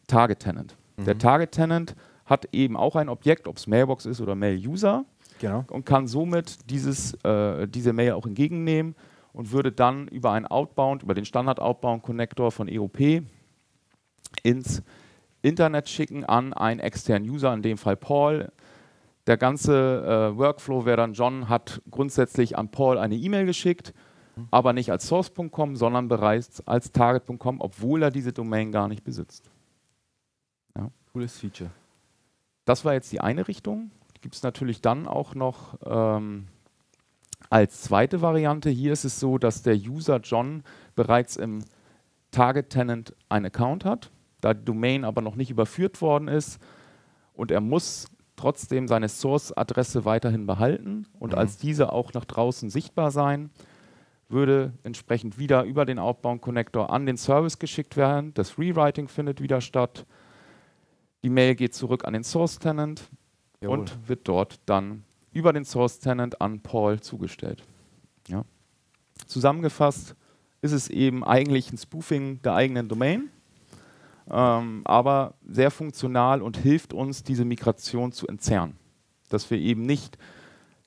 Target 0.07 0.39
Tenant. 0.39 0.77
Mhm. 0.97 1.05
Der 1.05 1.17
Target 1.17 1.51
Tenant 1.51 1.95
hat 2.25 2.47
eben 2.53 2.77
auch 2.77 2.95
ein 2.95 3.09
Objekt, 3.09 3.47
ob 3.47 3.57
es 3.57 3.67
Mailbox 3.67 4.05
ist 4.05 4.21
oder 4.21 4.35
Mail-User, 4.35 5.05
genau. 5.41 5.65
und 5.69 5.85
kann 5.85 6.07
somit 6.07 6.69
dieses, 6.69 7.13
äh, 7.23 7.67
diese 7.67 7.93
Mail 7.93 8.13
auch 8.13 8.25
entgegennehmen 8.25 8.95
und 9.33 9.51
würde 9.51 9.71
dann 9.71 10.07
über 10.07 10.31
einen 10.31 10.47
Outbound, 10.47 11.03
über 11.03 11.13
den 11.13 11.25
Standard-Outbound-Connector 11.25 12.51
von 12.51 12.67
EOP 12.67 13.23
ins 14.43 14.81
Internet 15.41 15.89
schicken 15.89 16.23
an 16.25 16.53
einen 16.53 16.79
externen 16.79 17.29
User, 17.29 17.53
in 17.53 17.61
dem 17.61 17.77
Fall 17.77 17.97
Paul. 17.97 18.51
der 19.27 19.37
ganze 19.37 20.31
äh, 20.33 20.37
Workflow 20.37 20.85
wäre 20.85 20.97
dann, 20.97 21.13
John 21.13 21.47
hat 21.49 21.81
grundsätzlich 21.89 22.57
an 22.57 22.69
Paul 22.69 22.97
eine 22.97 23.15
E-Mail 23.15 23.45
geschickt, 23.45 23.93
mhm. 24.35 24.47
aber 24.51 24.73
nicht 24.73 24.91
als 24.91 25.07
source.com, 25.07 25.75
sondern 25.75 26.07
bereits 26.07 26.65
als 26.67 26.91
target.com, 26.91 27.61
obwohl 27.61 28.03
er 28.03 28.11
diese 28.11 28.33
Domain 28.33 28.71
gar 28.71 28.87
nicht 28.87 29.03
besitzt. 29.03 29.51
Ja. 30.75 30.89
Cooles 31.13 31.37
Feature. 31.37 31.71
Das 32.65 32.85
war 32.85 32.93
jetzt 32.93 33.11
die 33.11 33.21
eine 33.21 33.47
Richtung. 33.47 33.91
Gibt 34.21 34.35
es 34.35 34.43
natürlich 34.43 34.81
dann 34.81 35.07
auch 35.07 35.35
noch 35.35 35.77
ähm, 35.85 36.47
als 37.49 37.81
zweite 37.81 38.21
Variante. 38.21 38.69
Hier 38.69 38.93
ist 38.93 39.03
es 39.03 39.19
so, 39.19 39.37
dass 39.37 39.63
der 39.63 39.75
User 39.75 40.19
John 40.19 40.63
bereits 40.95 41.35
im 41.35 41.63
Target 42.31 42.69
Tenant 42.69 43.13
einen 43.29 43.47
Account 43.47 43.83
hat, 43.83 44.09
da 44.39 44.53
die 44.53 44.63
Domain 44.63 45.03
aber 45.03 45.21
noch 45.21 45.35
nicht 45.35 45.51
überführt 45.51 46.01
worden 46.01 46.27
ist 46.27 46.61
und 47.33 47.51
er 47.51 47.61
muss 47.61 48.07
trotzdem 48.37 48.87
seine 48.87 49.09
Source-Adresse 49.09 50.05
weiterhin 50.05 50.45
behalten 50.45 51.07
und 51.19 51.33
mhm. 51.33 51.37
als 51.37 51.57
diese 51.57 51.91
auch 51.91 52.13
nach 52.13 52.25
draußen 52.25 52.69
sichtbar 52.69 53.11
sein, 53.11 53.51
würde 54.29 54.73
entsprechend 54.83 55.37
wieder 55.37 55.63
über 55.63 55.85
den 55.85 55.99
Outbound-Connector 55.99 56.89
an 56.89 57.05
den 57.05 57.17
Service 57.17 57.59
geschickt 57.59 57.97
werden. 57.97 58.33
Das 58.33 58.57
Rewriting 58.57 59.09
findet 59.09 59.41
wieder 59.41 59.59
statt. 59.59 60.05
Die 61.23 61.29
Mail 61.29 61.55
geht 61.55 61.73
zurück 61.75 62.05
an 62.05 62.13
den 62.13 62.23
Source-Tenant 62.23 63.09
und 63.61 64.07
wird 64.07 64.27
dort 64.27 64.59
dann 64.65 65.03
über 65.31 65.53
den 65.53 65.65
Source-Tenant 65.65 66.41
an 66.41 66.61
Paul 66.61 66.99
zugestellt. 66.99 67.63
Ja. 68.27 68.43
Zusammengefasst 69.27 70.15
ist 70.61 70.71
es 70.71 70.89
eben 70.89 71.23
eigentlich 71.23 71.71
ein 71.71 71.77
Spoofing 71.77 72.41
der 72.41 72.55
eigenen 72.55 72.87
Domain 72.89 73.29
ähm, 74.31 74.81
aber 74.85 75.33
sehr 75.45 75.71
funktional 75.71 76.41
und 76.41 76.57
hilft 76.57 76.93
uns, 76.93 77.23
diese 77.23 77.43
Migration 77.43 78.11
zu 78.11 78.27
entzerren. 78.27 78.77
Dass 79.29 79.49
wir 79.51 79.57
eben 79.57 79.85
nicht 79.85 80.17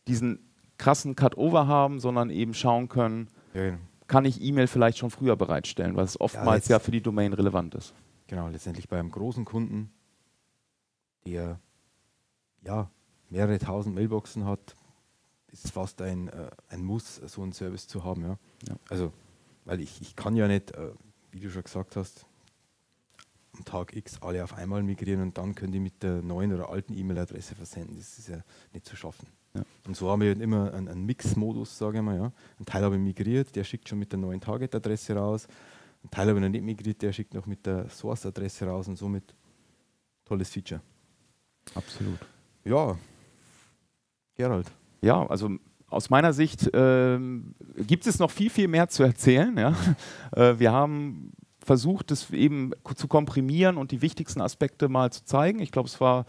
diesen 0.09 0.39
krassen 0.79 1.15
Cut-Over 1.15 1.67
haben, 1.67 2.01
sondern 2.01 2.31
eben 2.31 2.55
schauen 2.55 2.89
können, 2.89 3.29
ja. 3.53 3.77
kann 4.07 4.25
ich 4.25 4.43
E-Mail 4.43 4.67
vielleicht 4.67 4.99
schon 4.99 5.11
früher 5.11 5.37
bereitstellen, 5.37 5.95
was 5.95 6.21
oftmals 6.21 6.69
ja, 6.69 6.77
ja, 6.77 6.79
für 6.79 6.91
die 6.91 7.03
Domain 7.03 7.33
relevant 7.33 7.75
ist. 7.75 7.95
Genau, 8.27 8.49
letztendlich 8.49 8.89
bei 8.89 8.99
einem 8.99 9.11
großen 9.11 9.45
Kunden, 9.45 9.91
der 11.27 11.59
ja 12.65 12.91
mehrere 13.31 13.59
tausend 13.59 13.95
Mailboxen 13.95 14.45
hat, 14.45 14.75
ist 15.53 15.65
es 15.67 15.71
fast 15.71 16.03
ein, 16.03 16.29
äh, 16.29 16.51
ein 16.69 16.85
Muss, 16.85 17.17
so 17.17 17.43
einen 17.43 17.53
Service 17.53 17.87
zu 17.87 18.05
haben. 18.05 18.23
Ja? 18.23 18.39
ja. 18.69 18.77
Also, 18.89 19.13
weil 19.65 19.81
ich, 19.81 20.01
ich 20.01 20.17
kann 20.17 20.37
ja 20.37 20.49
nicht, 20.49 20.73
äh, 20.73 20.91
wie 21.31 21.41
du 21.41 21.51
schon 21.51 21.63
gesagt 21.63 21.97
hast, 21.97 22.27
am 23.57 23.65
Tag 23.65 23.95
X 23.95 24.21
alle 24.21 24.43
auf 24.43 24.55
einmal 24.55 24.83
migrieren 24.83 25.23
und 25.23 25.39
dann 25.39 25.55
können 25.55 25.73
die 25.73 25.79
mit 25.79 26.03
der 26.03 26.23
neuen 26.23 26.53
oder 26.53 26.69
alten 26.71 26.93
E-Mail-Adresse 26.93 27.55
versenden. 27.55 27.97
Das 27.97 28.19
ist 28.19 28.29
ja 28.29 28.39
nicht 28.73 28.85
zu 28.85 28.97
schaffen. 28.97 29.29
Ja. 29.55 29.63
Und 29.87 29.97
so 29.97 30.11
haben 30.11 30.23
wir 30.23 30.39
immer 30.41 30.75
einen, 30.75 30.89
einen 30.89 31.07
Mix-Modus, 31.07 31.79
sage 31.79 31.99
ich 31.99 32.03
mal. 32.03 32.17
Ja. 32.17 32.33
Ein 32.59 32.67
Teil 32.67 32.83
habe 32.83 32.97
ich 32.97 33.01
migriert, 33.01 33.55
der 33.55 33.63
schickt 33.63 33.89
schon 33.89 34.01
mit 34.01 34.11
der 34.11 34.19
neuen 34.19 34.41
Target-Adresse 34.41 35.15
raus. 35.15 35.47
Ein 36.03 36.11
Teil 36.11 36.29
habe 36.29 36.39
ich 36.39 36.43
noch 36.43 36.51
nicht 36.51 36.65
migriert, 36.65 37.01
der 37.01 37.13
schickt 37.13 37.33
noch 37.33 37.47
mit 37.47 37.65
der 37.65 37.89
Source-Adresse 37.89 38.67
raus 38.67 38.89
und 38.89 38.97
somit 38.97 39.35
tolles 40.25 40.51
Feature. 40.51 40.81
Absolut. 41.75 42.19
Ja, 42.65 42.97
Gerald. 44.37 44.71
Ja, 45.03 45.27
also 45.27 45.51
aus 45.89 46.11
meiner 46.11 46.33
Sicht 46.33 46.75
äh, 46.75 47.19
gibt 47.77 48.07
es 48.07 48.19
noch 48.19 48.31
viel, 48.31 48.51
viel 48.51 48.69
mehr 48.69 48.89
zu 48.89 49.03
erzählen. 49.03 49.57
Ja? 49.57 49.75
Äh, 50.35 50.59
wir 50.59 50.73
haben 50.73 51.33
versucht, 51.61 52.11
es 52.11 52.31
eben 52.31 52.73
zu 52.97 53.07
komprimieren 53.07 53.77
und 53.77 53.93
die 53.93 54.03
wichtigsten 54.03 54.41
Aspekte 54.41 54.89
mal 54.89 55.13
zu 55.13 55.25
zeigen. 55.25 55.61
Ich 55.61 55.71
glaube, 55.71 55.89
es 55.89 56.01
war 56.01 56.27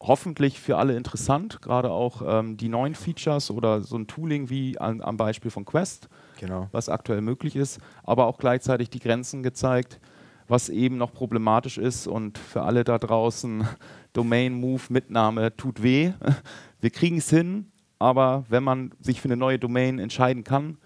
hoffentlich 0.00 0.60
für 0.60 0.76
alle 0.76 0.96
interessant, 0.96 1.60
gerade 1.60 1.90
auch 1.90 2.22
ähm, 2.24 2.56
die 2.56 2.68
neuen 2.68 2.94
Features 2.94 3.50
oder 3.50 3.82
so 3.82 3.96
ein 3.96 4.06
Tooling 4.06 4.48
wie 4.48 4.78
an, 4.78 5.00
am 5.00 5.16
Beispiel 5.16 5.50
von 5.50 5.64
Quest, 5.64 6.08
genau. 6.38 6.68
was 6.70 6.88
aktuell 6.88 7.20
möglich 7.20 7.56
ist, 7.56 7.80
aber 8.04 8.26
auch 8.26 8.38
gleichzeitig 8.38 8.90
die 8.90 9.00
Grenzen 9.00 9.42
gezeigt, 9.42 9.98
was 10.46 10.68
eben 10.68 10.96
noch 10.96 11.12
problematisch 11.12 11.78
ist 11.78 12.06
und 12.06 12.38
für 12.38 12.62
alle 12.62 12.84
da 12.84 12.98
draußen, 12.98 13.66
Domain 14.12 14.54
Move, 14.54 14.82
Mitnahme 14.88 15.56
tut 15.56 15.82
weh. 15.82 16.12
Wir 16.80 16.90
kriegen 16.90 17.18
es 17.18 17.30
hin, 17.30 17.66
aber 17.98 18.44
wenn 18.48 18.62
man 18.62 18.92
sich 19.00 19.20
für 19.20 19.28
eine 19.28 19.36
neue 19.36 19.58
Domain 19.58 19.98
entscheiden 19.98 20.44
kann, 20.44 20.78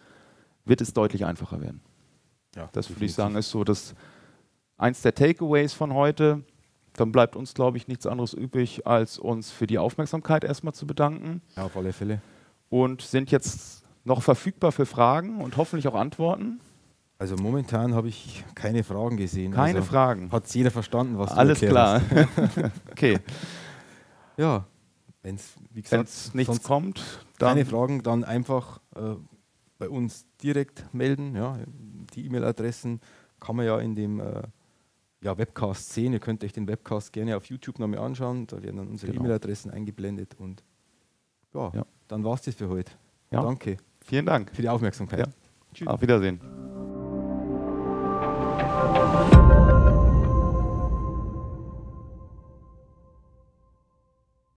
wird 0.64 0.81
es 0.81 0.93
deutlich 0.93 1.25
einfacher 1.25 1.61
werden. 1.61 1.81
Ja, 2.55 2.68
das 2.73 2.91
würde 2.91 3.05
ich 3.05 3.14
sagen, 3.14 3.37
ist 3.37 3.51
so 3.51 3.64
das 3.64 3.95
eins 4.77 5.03
der 5.03 5.14
Takeaways 5.14 5.73
von 5.73 5.95
heute. 5.95 6.43
Dann 6.95 7.11
bleibt 7.11 7.37
uns, 7.37 7.55
glaube 7.55 7.79
ich, 7.79 7.89
nichts 7.89 8.07
anderes 8.07 8.35
übrig, 8.35 8.87
als 8.87 9.18
uns 9.18 9.51
für 9.51 9.66
die 9.66 9.79
Aufmerksamkeit 9.79 10.45
erstmal 10.45 10.75
zu 10.75 10.87
bedanken. 10.87 11.41
Ja, 11.57 11.64
auf 11.64 11.77
alle 11.77 11.93
Fälle. 11.93 12.20
Und 12.68 13.01
sind 13.01 13.31
jetzt 13.31 13.85
noch 14.05 14.23
verfügbar 14.23 14.73
für 14.73 14.85
Fragen 14.85 15.41
und 15.41 15.57
hoffentlich 15.57 15.89
auch 15.89 15.95
Antworten. 15.95 16.61
Also 17.23 17.37
momentan 17.37 17.95
habe 17.95 18.09
ich 18.09 18.45
keine 18.57 18.83
Fragen 18.83 19.16
gesehen. 19.16 19.53
Keine 19.53 19.79
also 19.79 19.89
Fragen. 19.89 20.33
Hat 20.33 20.53
jeder 20.53 20.73
verstanden, 20.73 21.18
was 21.18 21.31
Alles 21.31 21.61
du 21.61 21.68
klar. 21.68 22.03
okay. 22.91 23.20
Ja, 24.37 24.66
wenn 25.23 25.37
es 25.37 26.35
nichts 26.35 26.64
kommt, 26.64 27.01
dann 27.39 27.51
keine 27.51 27.64
Fragen, 27.64 28.03
dann 28.03 28.25
einfach 28.25 28.81
äh, 28.97 29.14
bei 29.79 29.89
uns 29.89 30.27
direkt 30.43 30.93
melden. 30.93 31.37
Ja, 31.37 31.59
die 32.12 32.27
E-Mail-Adressen 32.27 33.01
kann 33.39 33.55
man 33.55 33.66
ja 33.66 33.79
in 33.79 33.95
dem 33.95 34.18
äh, 34.18 34.43
ja, 35.20 35.39
Webcast 35.39 35.93
sehen. 35.93 36.14
Ihr 36.14 36.18
könnt 36.18 36.43
euch 36.43 36.53
den 36.53 36.66
Webcast 36.66 37.12
gerne 37.12 37.37
auf 37.37 37.45
YouTube 37.45 37.79
nochmal 37.79 38.01
anschauen. 38.01 38.49
Da 38.49 38.61
werden 38.64 38.79
dann 38.79 38.89
unsere 38.89 39.12
genau. 39.12 39.27
E-Mail-Adressen 39.27 39.70
eingeblendet. 39.70 40.35
Und 40.41 40.64
ja, 41.55 41.70
ja. 41.73 41.87
dann 42.09 42.25
war 42.25 42.35
es 42.35 42.43
das 42.43 42.57
für 42.57 42.68
heute. 42.68 42.91
Ja. 43.31 43.43
Danke. 43.43 43.77
Vielen 44.01 44.27
Dank 44.27 44.51
für 44.53 44.62
die 44.62 44.68
Aufmerksamkeit. 44.68 45.29
Tschüss. 45.73 45.87
Auf 45.87 46.03
Wiedersehen. 46.03 46.41